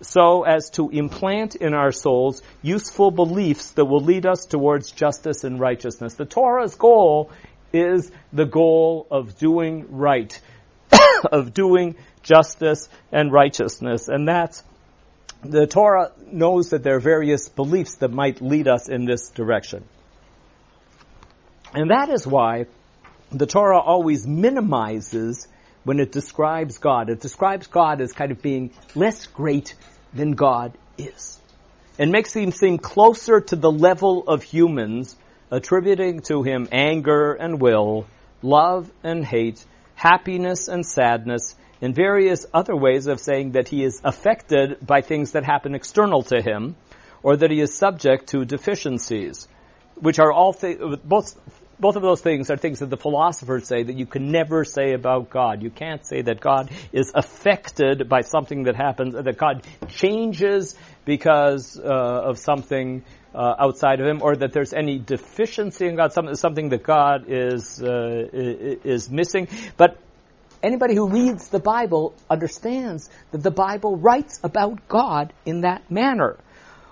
so 0.02 0.44
as 0.44 0.70
to 0.72 0.90
implant 0.90 1.56
in 1.56 1.74
our 1.74 1.92
souls 1.92 2.42
useful 2.62 3.12
beliefs 3.12 3.72
that 3.72 3.86
will 3.86 4.02
lead 4.02 4.26
us 4.26 4.46
towards 4.46 4.92
justice 4.92 5.44
and 5.44 5.60
righteousness. 5.60 6.16
The 6.16 6.26
Torah's 6.26 6.76
goal 6.76 7.32
is 7.72 8.12
the 8.34 8.46
goal 8.46 9.08
of 9.12 9.38
doing 9.38 9.86
right, 9.90 10.40
of 11.32 11.54
doing 11.54 11.96
justice 12.24 12.90
and 13.12 13.32
righteousness. 13.32 14.08
And 14.08 14.28
that's, 14.28 14.64
the 15.44 15.68
Torah 15.68 16.12
knows 16.32 16.72
that 16.72 16.84
there 16.84 16.96
are 16.96 17.00
various 17.00 17.50
beliefs 17.50 17.96
that 17.96 18.12
might 18.12 18.42
lead 18.42 18.68
us 18.68 18.90
in 18.90 19.06
this 19.06 19.30
direction. 19.30 19.86
And 21.74 21.92
that 21.92 22.10
is 22.10 22.28
why 22.28 22.66
the 23.32 23.46
Torah 23.46 23.80
always 23.80 24.28
minimizes 24.28 25.48
when 25.84 26.00
it 26.00 26.12
describes 26.12 26.78
God. 26.78 27.10
It 27.10 27.20
describes 27.20 27.68
God 27.68 28.02
as 28.02 28.14
kind 28.14 28.32
of 28.32 28.42
being 28.42 28.72
less 28.96 29.28
great 29.28 29.74
than 30.14 30.32
God 30.32 30.78
is. 30.98 31.40
And 31.98 32.12
makes 32.12 32.34
him 32.34 32.52
seem 32.52 32.78
closer 32.78 33.42
to 33.42 33.56
the 33.56 33.72
level 33.72 34.28
of 34.28 34.44
humans, 34.44 35.16
attributing 35.50 36.22
to 36.22 36.44
him 36.44 36.68
anger 36.72 37.34
and 37.34 37.60
will, 37.60 38.08
love 38.42 38.90
and 39.04 39.26
hate, 39.26 39.64
happiness 39.96 40.68
and 40.68 40.86
sadness, 40.86 41.56
and 41.82 41.96
various 41.96 42.46
other 42.54 42.76
ways 42.76 43.08
of 43.08 43.20
saying 43.20 43.52
that 43.52 43.68
he 43.68 43.84
is 43.84 44.02
affected 44.04 44.86
by 44.86 45.02
things 45.02 45.32
that 45.32 45.44
happen 45.44 45.76
external 45.76 46.24
to 46.24 46.42
him, 46.42 46.76
or 47.24 47.38
that 47.38 47.52
he 47.52 47.60
is 47.60 47.76
subject 47.76 48.30
to 48.30 48.46
deficiencies, 48.46 49.48
which 49.96 50.20
are 50.20 50.32
all 50.32 50.54
th- 50.54 50.80
both 51.04 51.36
both 51.82 51.96
of 51.96 52.04
those 52.04 52.22
things 52.22 52.52
are 52.52 52.58
things 52.58 52.80
that 52.80 52.92
the 52.92 52.98
philosophers 52.98 53.68
say 53.68 53.82
that 53.82 53.96
you 53.96 54.06
can 54.06 54.32
never 54.32 54.64
say 54.64 54.94
about 54.94 55.32
God. 55.32 55.64
You 55.64 55.72
can't 55.72 56.06
say 56.06 56.22
that 56.22 56.40
God 56.40 56.70
is 56.94 57.12
affected 57.14 58.08
by 58.08 58.22
something 58.22 58.64
that 58.64 58.76
happens, 58.76 59.16
that 59.16 59.38
God 59.38 59.64
changes 59.90 60.76
because 61.06 61.80
uh, 61.80 61.84
of 61.84 62.38
something 62.38 63.04
uh, 63.34 63.56
outside 63.58 64.00
of 64.00 64.06
Him, 64.06 64.22
or 64.22 64.36
that 64.36 64.54
there's 64.54 64.74
any 64.74 65.00
deficiency 65.00 65.88
in 65.88 65.96
God, 65.96 66.14
something, 66.14 66.70
that 66.70 66.84
God 66.84 67.26
is 67.28 67.82
uh, 67.82 68.28
is 68.32 69.10
missing. 69.10 69.48
But 69.76 69.98
anybody 70.62 70.96
who 70.96 71.10
reads 71.10 71.50
the 71.50 71.60
Bible 71.60 72.14
understands 72.30 73.10
that 73.32 73.42
the 73.42 73.52
Bible 73.52 73.98
writes 73.98 74.40
about 74.44 74.88
God 74.88 75.34
in 75.46 75.62
that 75.62 75.90
manner. 75.90 76.38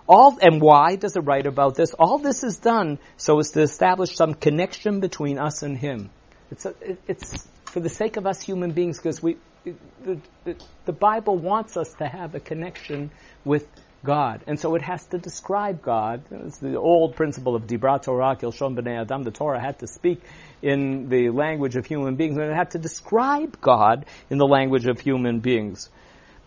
All, 0.09 0.39
and 0.41 0.59
why 0.59 0.95
does 0.95 1.15
it 1.15 1.19
write 1.19 1.45
about 1.45 1.75
this? 1.75 1.93
All 1.93 2.17
this 2.17 2.43
is 2.43 2.57
done 2.57 2.97
so 3.15 3.39
as 3.39 3.51
to 3.51 3.61
establish 3.61 4.15
some 4.15 4.33
connection 4.33 5.01
between 5.01 5.37
us 5.37 5.61
and 5.61 5.77
Him. 5.77 6.09
It's, 6.49 6.65
a, 6.65 6.73
it, 6.81 6.99
it's 7.07 7.47
for 7.65 7.79
the 7.79 7.89
sake 7.89 8.17
of 8.17 8.25
us 8.25 8.41
human 8.41 8.71
beings 8.71 8.97
because 8.97 9.21
we, 9.21 9.37
the, 9.63 10.19
the, 10.45 10.55
the 10.85 10.93
Bible 10.93 11.37
wants 11.37 11.77
us 11.77 11.93
to 11.99 12.07
have 12.07 12.33
a 12.33 12.39
connection 12.39 13.11
with 13.45 13.67
God. 14.03 14.43
And 14.47 14.59
so 14.59 14.73
it 14.73 14.81
has 14.81 15.05
to 15.07 15.19
describe 15.19 15.83
God. 15.83 16.23
It's 16.31 16.57
the 16.57 16.75
old 16.77 17.15
principle 17.15 17.55
of 17.55 17.67
Dibra 17.67 18.01
Torah, 18.01 18.35
Kilshon 18.35 18.75
B'nai 18.75 19.01
Adam. 19.01 19.21
The 19.21 19.31
Torah 19.31 19.61
had 19.61 19.77
to 19.79 19.87
speak 19.87 20.21
in 20.63 21.09
the 21.09 21.29
language 21.29 21.75
of 21.75 21.85
human 21.85 22.15
beings, 22.15 22.35
and 22.35 22.49
it 22.49 22.55
had 22.55 22.71
to 22.71 22.79
describe 22.79 23.61
God 23.61 24.07
in 24.31 24.39
the 24.39 24.47
language 24.47 24.87
of 24.87 24.99
human 24.99 25.39
beings. 25.39 25.91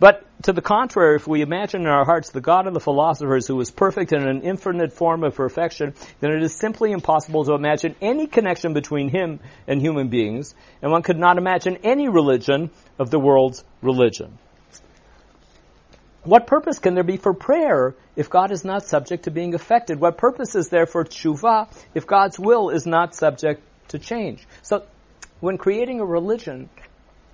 But 0.02 0.26
to 0.42 0.52
the 0.52 0.62
contrary, 0.62 1.14
if 1.14 1.28
we 1.28 1.42
imagine 1.42 1.82
in 1.82 1.86
our 1.86 2.04
hearts 2.04 2.30
the 2.30 2.40
God 2.40 2.66
of 2.66 2.74
the 2.74 2.80
philosophers 2.80 3.46
who 3.46 3.60
is 3.60 3.70
perfect 3.70 4.12
in 4.12 4.26
an 4.26 4.42
infinite 4.42 4.92
form 4.92 5.22
of 5.22 5.36
perfection, 5.36 5.94
then 6.18 6.32
it 6.32 6.42
is 6.42 6.56
simply 6.56 6.90
impossible 6.90 7.44
to 7.44 7.52
imagine 7.52 7.94
any 8.00 8.26
connection 8.26 8.74
between 8.74 9.10
him 9.10 9.38
and 9.68 9.80
human 9.80 10.08
beings, 10.08 10.56
and 10.82 10.90
one 10.90 11.02
could 11.02 11.20
not 11.20 11.38
imagine 11.38 11.78
any 11.84 12.08
religion 12.08 12.70
of 12.98 13.10
the 13.10 13.20
world's 13.20 13.62
religion. 13.80 14.36
What 16.24 16.48
purpose 16.48 16.80
can 16.80 16.94
there 16.96 17.04
be 17.04 17.16
for 17.16 17.32
prayer 17.32 17.94
if 18.16 18.28
God 18.28 18.50
is 18.50 18.64
not 18.64 18.82
subject 18.82 19.26
to 19.26 19.30
being 19.30 19.54
affected? 19.54 20.00
What 20.00 20.18
purpose 20.18 20.56
is 20.56 20.68
there 20.68 20.86
for 20.86 21.04
tshuva 21.04 21.68
if 21.94 22.08
God's 22.08 22.40
will 22.40 22.70
is 22.70 22.86
not 22.86 23.14
subject 23.14 23.62
to 23.90 24.00
change? 24.00 24.44
So, 24.62 24.84
when 25.38 25.58
creating 25.58 26.00
a 26.00 26.04
religion, 26.04 26.70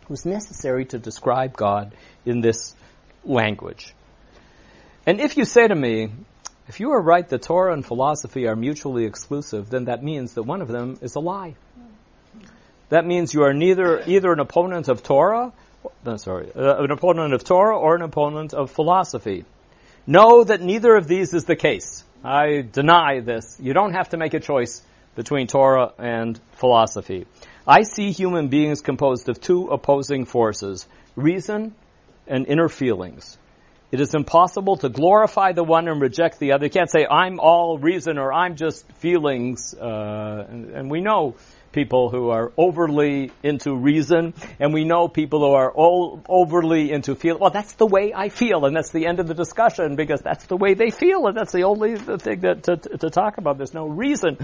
was 0.09 0.24
necessary 0.24 0.84
to 0.86 0.98
describe 0.98 1.56
God 1.56 1.94
in 2.24 2.40
this 2.40 2.74
language. 3.24 3.94
And 5.06 5.20
if 5.20 5.36
you 5.36 5.44
say 5.44 5.66
to 5.66 5.74
me, 5.74 6.11
if 6.68 6.80
you 6.80 6.90
are 6.92 7.00
right 7.00 7.26
that 7.28 7.42
Torah 7.42 7.72
and 7.72 7.84
philosophy 7.84 8.46
are 8.46 8.56
mutually 8.56 9.06
exclusive, 9.06 9.70
then 9.70 9.86
that 9.86 10.02
means 10.02 10.34
that 10.34 10.42
one 10.42 10.61
of 10.61 10.68
them 10.68 10.98
is 11.00 11.14
a 11.14 11.20
lie. 11.20 11.54
That 12.90 13.06
means 13.06 13.34
you 13.34 13.42
are 13.44 13.52
neither 13.52 14.02
either 14.06 14.32
an 14.32 14.40
opponent 14.40 14.88
of 14.88 15.02
Torah, 15.02 15.52
no, 16.04 16.16
sorry, 16.16 16.50
uh, 16.54 16.82
an 16.82 16.90
opponent 16.90 17.34
of 17.34 17.44
Torah 17.44 17.78
or 17.78 17.94
an 17.94 18.02
opponent 18.02 18.54
of 18.54 18.70
philosophy. 18.70 19.44
Know 20.06 20.44
that 20.44 20.62
neither 20.62 20.96
of 20.96 21.06
these 21.06 21.34
is 21.34 21.44
the 21.44 21.56
case. 21.56 22.02
I 22.24 22.66
deny 22.72 23.20
this. 23.20 23.59
You 23.61 23.74
don't 23.74 23.92
have 23.92 24.11
to 24.11 24.16
make 24.16 24.34
a 24.34 24.40
choice 24.40 24.82
between 25.14 25.46
Torah 25.46 25.92
and 25.98 26.40
philosophy. 26.52 27.26
I 27.69 27.83
see 27.83 28.12
human 28.12 28.49
beings 28.49 28.81
composed 28.81 29.29
of 29.29 29.43
two 29.43 29.66
opposing 29.66 30.25
forces, 30.25 30.89
reason 31.16 31.75
and 32.27 32.47
inner 32.47 32.71
feelings. 32.71 33.37
It 33.93 34.01
is 34.01 34.14
impossible 34.14 34.79
to 34.79 34.89
glorify 34.89 35.53
the 35.53 35.64
one 35.64 35.87
and 35.87 36.01
reject 36.01 36.39
the 36.39 36.53
other. 36.53 36.64
You 36.64 36.71
can't 36.71 36.91
say, 36.91 37.07
I'm 37.07 37.39
all 37.41 37.79
reason 37.79 38.16
or 38.16 38.33
I'm 38.33 38.57
just 38.57 38.91
feelings. 38.93 39.75
Uh, 39.75 40.47
and, 40.49 40.71
and 40.71 40.91
we 40.91 41.03
know 41.03 41.37
people 41.79 42.11
who 42.11 42.31
are 42.31 42.51
overly 42.57 43.31
into 43.45 43.72
reason, 43.72 44.35
and 44.59 44.74
we 44.74 44.85
know 44.85 45.07
people 45.07 45.39
who 45.39 45.53
are 45.53 45.70
all 45.70 46.20
overly 46.29 46.91
into 46.91 47.14
feel. 47.14 47.39
Well, 47.39 47.51
that's 47.51 47.74
the 47.74 47.87
way 47.87 48.12
I 48.12 48.31
feel, 48.31 48.64
and 48.66 48.74
that's 48.74 48.91
the 48.91 49.07
end 49.07 49.20
of 49.20 49.29
the 49.29 49.35
discussion 49.35 49.95
because 49.95 50.20
that's 50.20 50.47
the 50.47 50.57
way 50.57 50.74
they 50.74 50.91
feel, 50.91 51.29
and 51.29 51.37
that's 51.37 51.53
the 51.53 51.62
only 51.62 51.95
thing 51.95 52.41
that 52.41 52.64
to, 52.64 52.76
to 52.76 53.11
talk 53.11 53.39
about. 53.39 53.59
There's 53.59 53.74
no 53.74 53.87
reason 53.87 54.39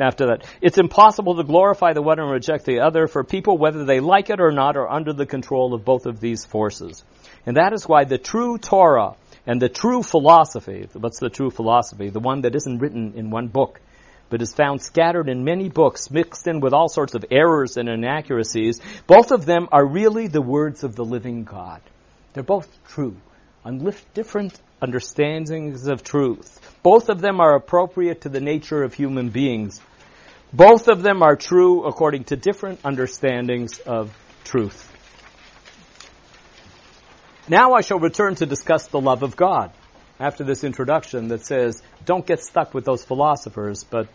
after 0.00 0.26
that. 0.30 0.44
It's 0.60 0.78
impossible 0.78 1.36
to 1.36 1.44
glorify 1.44 1.92
the 1.92 2.02
one 2.02 2.18
and 2.18 2.28
reject 2.28 2.64
the 2.64 2.80
other. 2.80 3.06
For 3.06 3.22
people, 3.22 3.56
whether 3.56 3.84
they 3.84 4.00
like 4.00 4.28
it 4.28 4.40
or 4.40 4.50
not, 4.50 4.76
are 4.76 4.90
under 4.90 5.12
the 5.12 5.26
control 5.26 5.74
of 5.74 5.84
both 5.84 6.06
of 6.06 6.18
these 6.18 6.44
forces, 6.44 7.04
and 7.46 7.56
that 7.56 7.72
is 7.72 7.86
why 7.86 8.02
the 8.02 8.18
true 8.18 8.58
Torah 8.58 9.14
and 9.46 9.62
the 9.62 9.68
true 9.68 10.02
philosophy. 10.02 10.88
What's 10.92 11.20
the 11.20 11.30
true 11.30 11.50
philosophy? 11.50 12.08
The 12.08 12.18
one 12.18 12.40
that 12.40 12.56
isn't 12.56 12.78
written 12.78 13.12
in 13.14 13.30
one 13.30 13.46
book 13.46 13.80
but 14.30 14.40
is 14.40 14.54
found 14.54 14.80
scattered 14.80 15.28
in 15.28 15.44
many 15.44 15.68
books, 15.68 16.10
mixed 16.10 16.46
in 16.46 16.60
with 16.60 16.72
all 16.72 16.88
sorts 16.88 17.14
of 17.14 17.24
errors 17.30 17.76
and 17.76 17.88
inaccuracies. 17.88 18.80
Both 19.06 19.32
of 19.32 19.44
them 19.44 19.68
are 19.72 19.84
really 19.84 20.28
the 20.28 20.40
words 20.40 20.84
of 20.84 20.96
the 20.96 21.04
living 21.04 21.44
God. 21.44 21.82
They're 22.32 22.42
both 22.42 22.68
true, 22.88 23.16
on 23.64 23.92
different 24.14 24.58
understandings 24.80 25.86
of 25.86 26.02
truth. 26.02 26.60
Both 26.82 27.08
of 27.08 27.20
them 27.20 27.40
are 27.40 27.56
appropriate 27.56 28.22
to 28.22 28.28
the 28.28 28.40
nature 28.40 28.82
of 28.82 28.94
human 28.94 29.28
beings. 29.28 29.80
Both 30.52 30.88
of 30.88 31.02
them 31.02 31.22
are 31.22 31.36
true 31.36 31.84
according 31.84 32.24
to 32.24 32.36
different 32.36 32.80
understandings 32.84 33.78
of 33.80 34.16
truth. 34.44 34.86
Now 37.48 37.72
I 37.72 37.80
shall 37.82 37.98
return 37.98 38.36
to 38.36 38.46
discuss 38.46 38.86
the 38.86 39.00
love 39.00 39.22
of 39.22 39.36
God. 39.36 39.72
After 40.18 40.44
this 40.44 40.64
introduction 40.64 41.28
that 41.28 41.44
says, 41.46 41.82
don't 42.04 42.26
get 42.26 42.40
stuck 42.40 42.74
with 42.74 42.84
those 42.84 43.04
philosophers, 43.04 43.84
but 43.84 44.08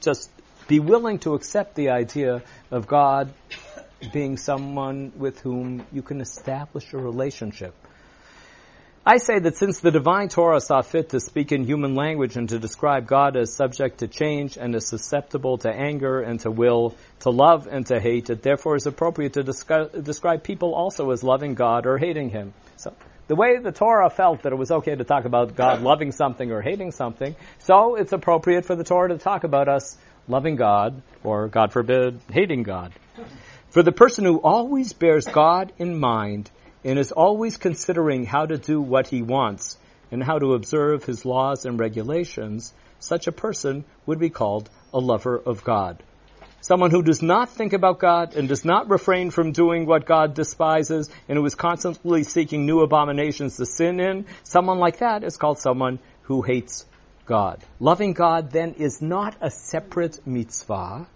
just 0.00 0.30
be 0.68 0.80
willing 0.80 1.18
to 1.20 1.34
accept 1.34 1.74
the 1.74 1.90
idea 1.90 2.42
of 2.70 2.86
God 2.86 3.32
being 4.12 4.36
someone 4.36 5.12
with 5.16 5.40
whom 5.40 5.84
you 5.92 6.02
can 6.02 6.20
establish 6.20 6.92
a 6.92 6.98
relationship. 6.98 7.74
I 9.04 9.16
say 9.16 9.38
that 9.38 9.56
since 9.56 9.80
the 9.80 9.90
divine 9.90 10.28
Torah 10.28 10.60
saw 10.60 10.82
fit 10.82 11.08
to 11.10 11.20
speak 11.20 11.52
in 11.52 11.64
human 11.64 11.94
language 11.94 12.36
and 12.36 12.48
to 12.50 12.58
describe 12.58 13.06
God 13.06 13.34
as 13.34 13.54
subject 13.54 13.98
to 13.98 14.08
change 14.08 14.58
and 14.58 14.74
as 14.74 14.86
susceptible 14.86 15.56
to 15.58 15.70
anger 15.70 16.20
and 16.20 16.38
to 16.40 16.50
will, 16.50 16.94
to 17.20 17.30
love 17.30 17.66
and 17.66 17.86
to 17.86 17.98
hate, 17.98 18.28
it 18.28 18.42
therefore 18.42 18.76
is 18.76 18.86
appropriate 18.86 19.32
to 19.32 19.42
describe 19.42 20.42
people 20.42 20.74
also 20.74 21.10
as 21.12 21.24
loving 21.24 21.54
God 21.54 21.86
or 21.86 21.96
hating 21.96 22.28
Him. 22.28 22.52
So, 22.76 22.94
the 23.30 23.36
way 23.36 23.58
the 23.58 23.70
Torah 23.70 24.10
felt 24.10 24.42
that 24.42 24.52
it 24.52 24.56
was 24.56 24.72
okay 24.72 24.92
to 24.92 25.04
talk 25.04 25.24
about 25.24 25.54
God 25.54 25.82
loving 25.82 26.10
something 26.10 26.50
or 26.50 26.60
hating 26.60 26.90
something, 26.90 27.36
so 27.60 27.94
it's 27.94 28.12
appropriate 28.12 28.64
for 28.64 28.74
the 28.74 28.82
Torah 28.82 29.10
to 29.10 29.18
talk 29.18 29.44
about 29.44 29.68
us 29.68 29.96
loving 30.26 30.56
God 30.56 31.00
or, 31.22 31.46
God 31.46 31.72
forbid, 31.72 32.18
hating 32.32 32.64
God. 32.64 32.92
For 33.68 33.84
the 33.84 33.92
person 33.92 34.24
who 34.24 34.40
always 34.40 34.94
bears 34.94 35.26
God 35.26 35.72
in 35.78 36.00
mind 36.00 36.50
and 36.82 36.98
is 36.98 37.12
always 37.12 37.56
considering 37.56 38.26
how 38.26 38.46
to 38.46 38.58
do 38.58 38.80
what 38.80 39.06
he 39.06 39.22
wants 39.22 39.78
and 40.10 40.24
how 40.24 40.40
to 40.40 40.54
observe 40.54 41.04
his 41.04 41.24
laws 41.24 41.66
and 41.66 41.78
regulations, 41.78 42.74
such 42.98 43.28
a 43.28 43.32
person 43.46 43.84
would 44.06 44.18
be 44.18 44.30
called 44.30 44.68
a 44.92 44.98
lover 44.98 45.38
of 45.38 45.62
God. 45.62 46.02
Someone 46.62 46.90
who 46.90 47.02
does 47.02 47.22
not 47.22 47.48
think 47.48 47.72
about 47.72 47.98
God 47.98 48.36
and 48.36 48.46
does 48.46 48.64
not 48.64 48.90
refrain 48.90 49.30
from 49.30 49.52
doing 49.52 49.86
what 49.86 50.04
God 50.04 50.34
despises 50.34 51.08
and 51.26 51.38
who 51.38 51.44
is 51.46 51.54
constantly 51.54 52.22
seeking 52.22 52.66
new 52.66 52.80
abominations 52.80 53.56
to 53.56 53.64
sin 53.64 53.98
in, 53.98 54.26
someone 54.42 54.78
like 54.78 54.98
that 54.98 55.24
is 55.24 55.38
called 55.38 55.58
someone 55.58 55.98
who 56.22 56.42
hates 56.42 56.84
God. 57.24 57.62
Loving 57.78 58.12
God 58.12 58.50
then 58.50 58.74
is 58.74 59.00
not 59.00 59.36
a 59.40 59.50
separate 59.50 60.26
mitzvah. 60.26 61.06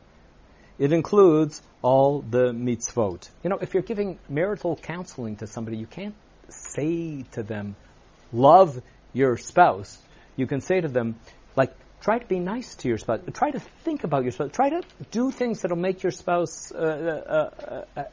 It 0.78 0.92
includes 0.92 1.60
all 1.82 2.22
the 2.22 2.52
mitzvot. 2.52 3.28
You 3.42 3.50
know, 3.50 3.58
if 3.58 3.74
you're 3.74 3.82
giving 3.82 4.18
marital 4.28 4.76
counseling 4.76 5.36
to 5.36 5.46
somebody, 5.46 5.76
you 5.76 5.86
can't 5.86 6.14
say 6.48 7.24
to 7.32 7.42
them, 7.42 7.76
love 8.32 8.80
your 9.12 9.36
spouse. 9.36 9.98
You 10.36 10.46
can 10.46 10.62
say 10.62 10.80
to 10.80 10.88
them, 10.88 11.16
like, 11.54 11.74
try 12.04 12.18
to 12.18 12.26
be 12.26 12.38
nice 12.38 12.74
to 12.76 12.88
your 12.88 12.98
spouse. 12.98 13.20
Try 13.32 13.50
to 13.50 13.60
think 13.60 14.04
about 14.04 14.24
your 14.24 14.32
spouse. 14.32 14.50
Try 14.52 14.68
to 14.68 14.82
do 15.10 15.30
things 15.30 15.62
that'll 15.62 15.78
make 15.78 16.02
your 16.02 16.12
spouse 16.12 16.70
uh, 16.70 16.76
uh, 16.76 17.74
uh, 17.96 18.00
uh 18.00 18.04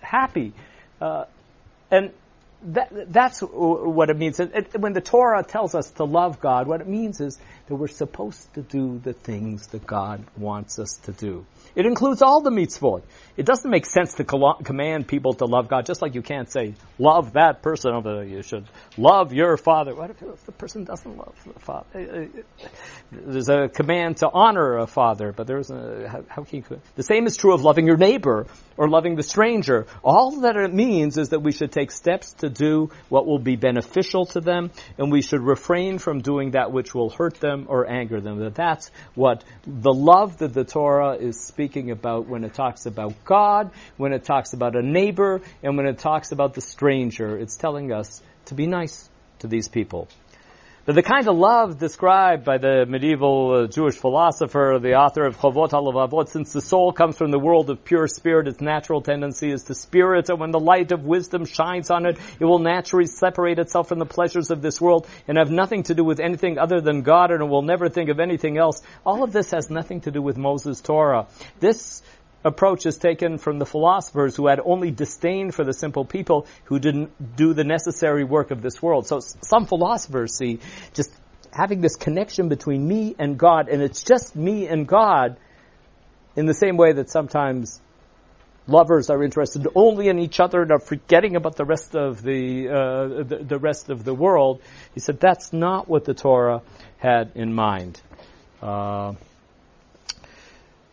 happy. 0.00 0.52
Uh, 1.00 1.24
and 1.90 2.12
that, 2.62 3.12
that's 3.12 3.40
what 3.40 4.08
it 4.08 4.16
means. 4.16 4.38
It, 4.38 4.78
when 4.78 4.92
the 4.92 5.00
Torah 5.00 5.42
tells 5.42 5.74
us 5.74 5.90
to 5.92 6.04
love 6.04 6.38
God, 6.40 6.68
what 6.68 6.80
it 6.80 6.86
means 6.86 7.20
is 7.20 7.40
that 7.66 7.74
we're 7.74 7.88
supposed 7.88 8.54
to 8.54 8.62
do 8.62 9.00
the 9.02 9.14
things 9.14 9.66
that 9.68 9.84
God 9.84 10.22
wants 10.36 10.78
us 10.78 11.00
to 11.04 11.12
do. 11.12 11.44
It 11.74 11.86
includes 11.86 12.22
all 12.22 12.40
the 12.40 12.50
mitzvot. 12.50 13.02
It 13.36 13.46
doesn't 13.46 13.70
make 13.70 13.86
sense 13.86 14.14
to 14.14 14.24
command 14.24 15.06
people 15.06 15.34
to 15.34 15.44
love 15.44 15.68
God, 15.68 15.86
just 15.86 16.02
like 16.02 16.14
you 16.14 16.22
can't 16.22 16.50
say, 16.50 16.74
love 16.98 17.34
that 17.34 17.62
person 17.62 17.94
over 17.94 18.16
there. 18.16 18.24
You 18.24 18.42
should 18.42 18.66
love 18.98 19.32
your 19.32 19.56
father. 19.56 19.94
What 19.94 20.10
if 20.10 20.44
the 20.44 20.52
person 20.52 20.84
doesn't 20.84 21.16
love 21.16 21.34
the 21.46 21.60
father? 21.60 21.86
Uh, 21.94 22.64
uh, 22.64 22.68
there's 23.12 23.48
a 23.48 23.68
command 23.68 24.18
to 24.18 24.28
honor 24.28 24.78
a 24.78 24.86
father, 24.86 25.32
but 25.32 25.46
there's 25.46 25.70
a, 25.70 26.08
how, 26.08 26.24
how 26.28 26.44
can 26.44 26.58
you, 26.58 26.80
the 26.96 27.02
same 27.02 27.26
is 27.26 27.36
true 27.36 27.54
of 27.54 27.62
loving 27.62 27.86
your 27.86 27.96
neighbor 27.96 28.46
or 28.76 28.88
loving 28.88 29.14
the 29.14 29.22
stranger. 29.22 29.86
All 30.02 30.40
that 30.40 30.56
it 30.56 30.74
means 30.74 31.16
is 31.16 31.30
that 31.30 31.40
we 31.40 31.52
should 31.52 31.72
take 31.72 31.92
steps 31.92 32.32
to 32.34 32.50
do 32.50 32.90
what 33.08 33.26
will 33.26 33.38
be 33.38 33.56
beneficial 33.56 34.26
to 34.26 34.40
them, 34.40 34.70
and 34.98 35.10
we 35.10 35.22
should 35.22 35.40
refrain 35.40 35.98
from 35.98 36.20
doing 36.20 36.52
that 36.52 36.72
which 36.72 36.94
will 36.94 37.10
hurt 37.10 37.40
them 37.40 37.66
or 37.68 37.88
anger 37.88 38.20
them. 38.20 38.40
That 38.40 38.54
that's 38.54 38.90
what 39.14 39.44
the 39.66 39.92
love 39.92 40.38
that 40.38 40.52
the 40.52 40.64
Torah 40.64 41.14
is 41.14 41.40
speaking 41.40 41.59
about 41.90 42.26
when 42.26 42.44
it 42.44 42.54
talks 42.54 42.86
about 42.86 43.24
God, 43.24 43.70
when 43.96 44.12
it 44.12 44.24
talks 44.24 44.52
about 44.52 44.76
a 44.76 44.82
neighbor, 44.82 45.42
and 45.62 45.76
when 45.76 45.86
it 45.86 45.98
talks 45.98 46.32
about 46.32 46.54
the 46.54 46.60
stranger. 46.60 47.36
It's 47.36 47.56
telling 47.56 47.92
us 47.92 48.22
to 48.46 48.54
be 48.54 48.66
nice 48.66 49.08
to 49.40 49.46
these 49.46 49.68
people. 49.68 50.08
The 50.92 51.02
kind 51.04 51.28
of 51.28 51.36
love 51.36 51.78
described 51.78 52.44
by 52.44 52.58
the 52.58 52.84
medieval 52.84 53.52
uh, 53.52 53.66
Jewish 53.68 53.94
philosopher, 53.94 54.80
the 54.82 54.94
author 54.94 55.24
of 55.24 55.36
Chovot 55.36 55.70
HaLevavot, 55.70 56.30
since 56.30 56.52
the 56.52 56.60
soul 56.60 56.92
comes 56.92 57.16
from 57.16 57.30
the 57.30 57.38
world 57.38 57.70
of 57.70 57.84
pure 57.84 58.08
spirit, 58.08 58.48
its 58.48 58.60
natural 58.60 59.00
tendency 59.00 59.52
is 59.52 59.62
to 59.64 59.74
spirit, 59.76 60.28
and 60.30 60.40
when 60.40 60.50
the 60.50 60.58
light 60.58 60.90
of 60.90 61.04
wisdom 61.04 61.44
shines 61.44 61.90
on 61.90 62.06
it, 62.06 62.18
it 62.40 62.44
will 62.44 62.58
naturally 62.58 63.06
separate 63.06 63.60
itself 63.60 63.86
from 63.86 64.00
the 64.00 64.04
pleasures 64.04 64.50
of 64.50 64.62
this 64.62 64.80
world 64.80 65.06
and 65.28 65.38
have 65.38 65.52
nothing 65.52 65.84
to 65.84 65.94
do 65.94 66.02
with 66.02 66.18
anything 66.18 66.58
other 66.58 66.80
than 66.80 67.02
God, 67.02 67.30
and 67.30 67.40
it 67.40 67.48
will 67.48 67.62
never 67.62 67.88
think 67.88 68.10
of 68.10 68.18
anything 68.18 68.58
else. 68.58 68.82
All 69.06 69.22
of 69.22 69.32
this 69.32 69.52
has 69.52 69.70
nothing 69.70 70.00
to 70.00 70.10
do 70.10 70.20
with 70.20 70.36
Moses' 70.36 70.80
Torah. 70.80 71.28
This 71.60 72.02
approach 72.44 72.86
is 72.86 72.96
taken 72.98 73.38
from 73.38 73.58
the 73.58 73.66
philosophers 73.66 74.36
who 74.36 74.46
had 74.46 74.60
only 74.64 74.90
disdain 74.90 75.50
for 75.50 75.64
the 75.64 75.72
simple 75.72 76.04
people 76.04 76.46
who 76.64 76.78
didn't 76.78 77.36
do 77.36 77.52
the 77.52 77.64
necessary 77.64 78.24
work 78.24 78.50
of 78.50 78.62
this 78.62 78.82
world. 78.82 79.06
So 79.06 79.20
some 79.20 79.66
philosophers 79.66 80.36
see 80.36 80.60
just 80.94 81.12
having 81.52 81.80
this 81.80 81.96
connection 81.96 82.48
between 82.48 82.86
me 82.86 83.14
and 83.18 83.38
God, 83.38 83.68
and 83.68 83.82
it's 83.82 84.02
just 84.02 84.36
me 84.36 84.66
and 84.66 84.86
God 84.86 85.36
in 86.36 86.46
the 86.46 86.54
same 86.54 86.76
way 86.76 86.92
that 86.92 87.10
sometimes 87.10 87.80
lovers 88.66 89.10
are 89.10 89.22
interested 89.22 89.66
only 89.74 90.08
in 90.08 90.18
each 90.18 90.38
other 90.38 90.62
and 90.62 90.70
are 90.70 90.78
forgetting 90.78 91.36
about 91.36 91.56
the 91.56 91.64
rest 91.64 91.96
of 91.96 92.22
the, 92.22 92.68
uh, 92.68 93.22
the, 93.24 93.36
the, 93.42 93.58
rest 93.58 93.90
of 93.90 94.04
the 94.04 94.14
world. 94.14 94.62
He 94.94 95.00
said 95.00 95.18
that's 95.18 95.52
not 95.52 95.88
what 95.88 96.04
the 96.04 96.14
Torah 96.14 96.62
had 96.98 97.32
in 97.34 97.52
mind. 97.52 98.00
Uh, 98.62 99.14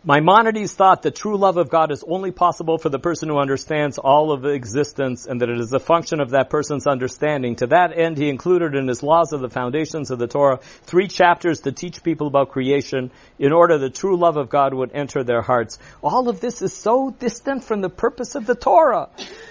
Maimonides 0.04 0.74
thought 0.74 1.02
that 1.02 1.16
true 1.16 1.36
love 1.36 1.56
of 1.56 1.70
God 1.70 1.90
is 1.90 2.04
only 2.06 2.30
possible 2.30 2.78
for 2.78 2.88
the 2.88 3.00
person 3.00 3.28
who 3.28 3.38
understands 3.38 3.98
all 3.98 4.30
of 4.30 4.46
existence 4.46 5.26
and 5.26 5.40
that 5.40 5.48
it 5.48 5.58
is 5.58 5.72
a 5.72 5.80
function 5.80 6.20
of 6.20 6.30
that 6.30 6.50
person's 6.50 6.86
understanding. 6.86 7.56
To 7.56 7.66
that 7.66 7.98
end, 7.98 8.16
he 8.16 8.28
included 8.28 8.76
in 8.76 8.86
his 8.86 9.02
Laws 9.02 9.32
of 9.32 9.40
the 9.40 9.50
Foundations 9.50 10.12
of 10.12 10.20
the 10.20 10.28
Torah 10.28 10.60
three 10.84 11.08
chapters 11.08 11.62
to 11.62 11.72
teach 11.72 12.04
people 12.04 12.28
about 12.28 12.50
creation 12.50 13.10
in 13.40 13.52
order 13.52 13.76
that 13.76 13.96
true 13.96 14.16
love 14.16 14.36
of 14.36 14.48
God 14.48 14.72
would 14.72 14.92
enter 14.94 15.24
their 15.24 15.42
hearts. 15.42 15.80
All 16.00 16.28
of 16.28 16.38
this 16.38 16.62
is 16.62 16.72
so 16.72 17.10
distant 17.10 17.64
from 17.64 17.80
the 17.80 17.90
purpose 17.90 18.36
of 18.36 18.46
the 18.46 18.54
Torah. 18.54 19.08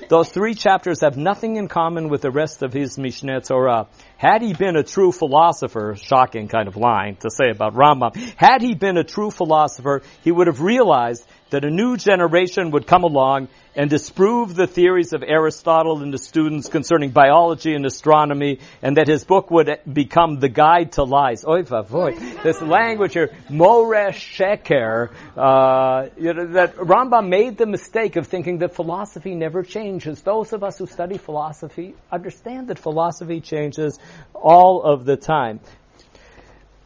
Those 0.09 0.29
three 0.29 0.53
chapters 0.53 1.01
have 1.01 1.17
nothing 1.17 1.57
in 1.57 1.67
common 1.67 2.07
with 2.07 2.21
the 2.21 2.31
rest 2.31 2.63
of 2.63 2.71
his 2.71 2.97
Mishneh 2.97 3.45
Torah. 3.45 3.87
Had 4.15 4.41
he 4.41 4.53
been 4.53 4.77
a 4.77 4.83
true 4.83 5.11
philosopher, 5.11 5.95
shocking 5.97 6.47
kind 6.47 6.69
of 6.69 6.77
line 6.77 7.17
to 7.17 7.29
say 7.29 7.49
about 7.49 7.73
Rambam, 7.73 8.15
had 8.37 8.61
he 8.61 8.73
been 8.73 8.97
a 8.97 9.03
true 9.03 9.31
philosopher, 9.31 10.03
he 10.23 10.31
would 10.31 10.47
have 10.47 10.61
realized 10.61 11.27
that 11.49 11.63
a 11.63 11.69
new 11.69 11.97
generation 11.97 12.71
would 12.71 12.85
come 12.87 13.03
along 13.03 13.47
and 13.75 13.89
disprove 13.89 14.55
the 14.55 14.65
theories 14.65 15.13
of 15.13 15.23
Aristotle 15.23 16.01
and 16.01 16.11
the 16.11 16.17
students 16.17 16.67
concerning 16.67 17.11
biology 17.11 17.75
and 17.75 17.85
astronomy, 17.85 18.59
and 18.81 18.97
that 18.97 19.07
his 19.07 19.23
book 19.23 19.51
would 19.51 19.79
become 19.91 20.39
the 20.39 20.49
guide 20.49 20.93
to 20.93 21.03
lies. 21.03 21.45
Oy 21.45 21.61
vavoy. 21.61 22.41
This 22.41 22.59
language 22.59 23.13
here, 23.13 23.35
Moreh 23.49 24.11
Sheker, 24.11 25.11
uh, 25.37 26.09
you 26.17 26.33
know, 26.33 26.47
that 26.53 26.75
Rambam 26.75 27.29
made 27.29 27.57
the 27.57 27.67
mistake 27.67 28.15
of 28.15 28.25
thinking 28.27 28.59
that 28.59 28.73
philosophy 28.73 29.35
never 29.35 29.61
changes. 29.61 30.21
Those 30.21 30.53
of 30.53 30.63
us 30.63 30.79
who 30.79 30.87
study 30.87 31.19
philosophy 31.19 31.93
understand 32.11 32.69
that 32.69 32.79
philosophy 32.79 33.41
changes 33.41 33.99
all 34.33 34.81
of 34.81 35.05
the 35.05 35.17
time. 35.17 35.59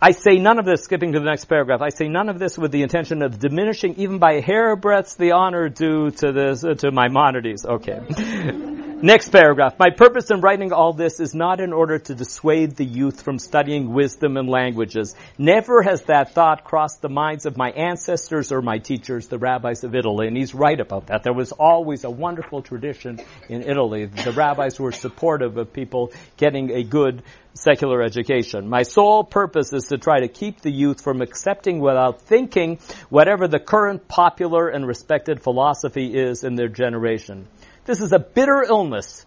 I 0.04 0.12
say 0.12 0.40
none 0.40 0.58
of 0.58 0.66
this, 0.66 0.82
skipping 0.82 1.12
to 1.12 1.20
the 1.20 1.26
next 1.26 1.46
paragraph, 1.46 1.82
I 1.82 1.90
say 1.90 2.08
none 2.08 2.28
of 2.28 2.40
this 2.40 2.58
with 2.58 2.72
the 2.72 2.82
intention 2.82 3.22
of 3.22 3.38
diminishing 3.38 3.96
even 3.98 4.18
by 4.18 4.34
a 4.34 4.42
hairbreadth 4.42 5.16
the 5.16 5.34
honor 5.34 5.70
due 5.70 6.10
to 6.10 6.32
this, 6.32 6.64
uh, 6.64 6.74
to 6.74 6.92
Maimonides. 6.92 7.66
Okay. 7.66 8.00
next 9.04 9.30
paragraph. 9.30 9.76
My 9.80 9.90
purpose 9.90 10.30
in 10.32 10.42
writing 10.42 10.72
all 10.72 10.94
this 10.94 11.20
is 11.20 11.34
not 11.34 11.60
in 11.60 11.74
order 11.74 11.98
to 11.98 12.16
dissuade 12.16 12.76
the 12.76 12.86
youth 12.86 13.22
from 13.22 13.40
studying 13.40 13.94
wisdom 13.94 14.38
and 14.38 14.50
languages. 14.50 15.16
Never 15.38 15.82
has 15.82 16.04
that 16.04 16.34
thought 16.34 16.64
crossed 16.64 17.02
the 17.02 17.10
minds 17.10 17.46
of 17.46 17.58
my 17.58 17.72
ancestors 17.72 18.52
or 18.52 18.62
my 18.62 18.78
teachers, 18.78 19.28
the 19.28 19.40
rabbis 19.40 19.84
of 19.84 19.96
Italy, 19.96 20.28
and 20.28 20.38
he's 20.38 20.54
right 20.54 20.80
about 20.80 21.08
that. 21.08 21.24
There 21.24 21.34
was 21.34 21.52
always 21.52 22.04
a 22.04 22.10
wonderful 22.10 22.62
tradition 22.62 23.20
in 23.50 23.64
Italy. 23.64 24.06
The 24.06 24.32
rabbis 24.32 24.80
were 24.80 24.92
supportive 24.92 25.58
of 25.58 25.74
people 25.74 26.14
getting 26.38 26.72
a 26.72 26.84
good 26.84 27.24
secular 27.54 28.02
education. 28.02 28.70
My 28.70 28.84
sole 28.84 29.24
purpose 29.24 29.74
is 29.74 29.86
to 29.86 29.98
try 29.98 30.22
to 30.22 30.28
keep 30.28 30.62
the 30.62 30.72
youth 30.72 31.02
from 31.02 31.22
accepting 31.22 31.80
without 31.80 32.22
thinking 32.22 32.80
whatever 33.10 33.48
the 33.48 33.60
current 33.60 34.08
popular 34.08 34.70
and 34.70 34.88
respected 34.88 35.42
philosophy 35.42 36.14
is 36.14 36.44
in 36.44 36.56
their 36.56 36.70
generation. 36.70 37.48
This 37.86 38.02
is 38.02 38.12
a 38.12 38.20
bitter 38.20 38.64
illness 38.64 39.26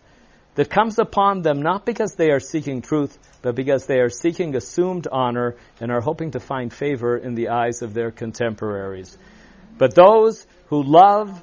that 0.55 0.71
comes 0.71 0.99
upon 0.99 1.43
them 1.43 1.63
not 1.63 1.85
because 1.85 2.15
they 2.15 2.31
are 2.31 2.41
seeking 2.41 2.83
truth, 2.83 3.19
but 3.43 3.55
because 3.55 3.87
they 3.87 3.99
are 3.99 4.09
seeking 4.09 4.55
assumed 4.55 5.09
honor 5.11 5.57
and 5.81 5.91
are 5.91 6.01
hoping 6.01 6.31
to 6.33 6.41
find 6.41 6.73
favor 6.73 7.17
in 7.17 7.35
the 7.35 7.49
eyes 7.49 7.83
of 7.83 7.95
their 7.95 8.11
contemporaries. 8.11 9.19
But 9.77 9.95
those 9.95 10.47
who 10.69 10.83
love, 10.85 11.43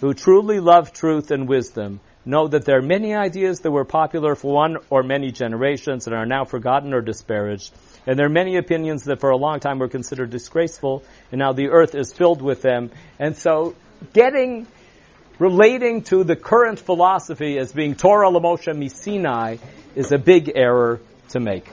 who 0.00 0.14
truly 0.14 0.60
love 0.60 0.92
truth 0.92 1.30
and 1.30 1.46
wisdom, 1.46 2.00
know 2.24 2.48
that 2.48 2.64
there 2.64 2.78
are 2.78 2.82
many 2.82 3.14
ideas 3.14 3.60
that 3.60 3.70
were 3.70 3.84
popular 3.84 4.34
for 4.34 4.54
one 4.54 4.76
or 4.88 5.02
many 5.02 5.32
generations 5.32 6.06
and 6.06 6.16
are 6.16 6.26
now 6.26 6.44
forgotten 6.44 6.94
or 6.94 7.00
disparaged. 7.00 7.72
And 8.06 8.18
there 8.18 8.26
are 8.26 8.30
many 8.30 8.56
opinions 8.56 9.04
that 9.04 9.20
for 9.20 9.30
a 9.30 9.36
long 9.36 9.60
time 9.60 9.78
were 9.78 9.88
considered 9.88 10.30
disgraceful, 10.30 11.02
and 11.30 11.38
now 11.38 11.52
the 11.52 11.68
earth 11.68 11.94
is 11.94 12.12
filled 12.12 12.40
with 12.40 12.62
them. 12.62 12.90
And 13.18 13.36
so, 13.36 13.74
getting, 14.12 14.66
relating 15.40 16.02
to 16.02 16.22
the 16.22 16.36
current 16.36 16.78
philosophy 16.78 17.58
as 17.58 17.72
being 17.72 17.94
Torah 17.96 18.30
Lamoshe 18.30 18.72
Misinai 18.76 19.58
is 19.94 20.12
a 20.12 20.18
big 20.18 20.52
error 20.54 21.00
to 21.30 21.40
make. 21.40 21.66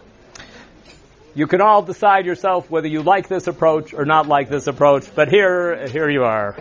You 1.35 1.47
can 1.47 1.61
all 1.61 1.83
decide 1.83 2.25
yourself 2.25 2.71
whether 2.71 2.87
you 2.87 3.03
like 3.03 3.27
this 3.27 3.45
approach 3.45 3.93
or 3.93 4.05
not 4.05 4.27
like 4.27 4.49
this 4.49 4.67
approach, 4.67 5.13
but 5.13 5.27
here, 5.27 5.85
here 5.87 6.09
you 6.09 6.23
are. 6.23 6.55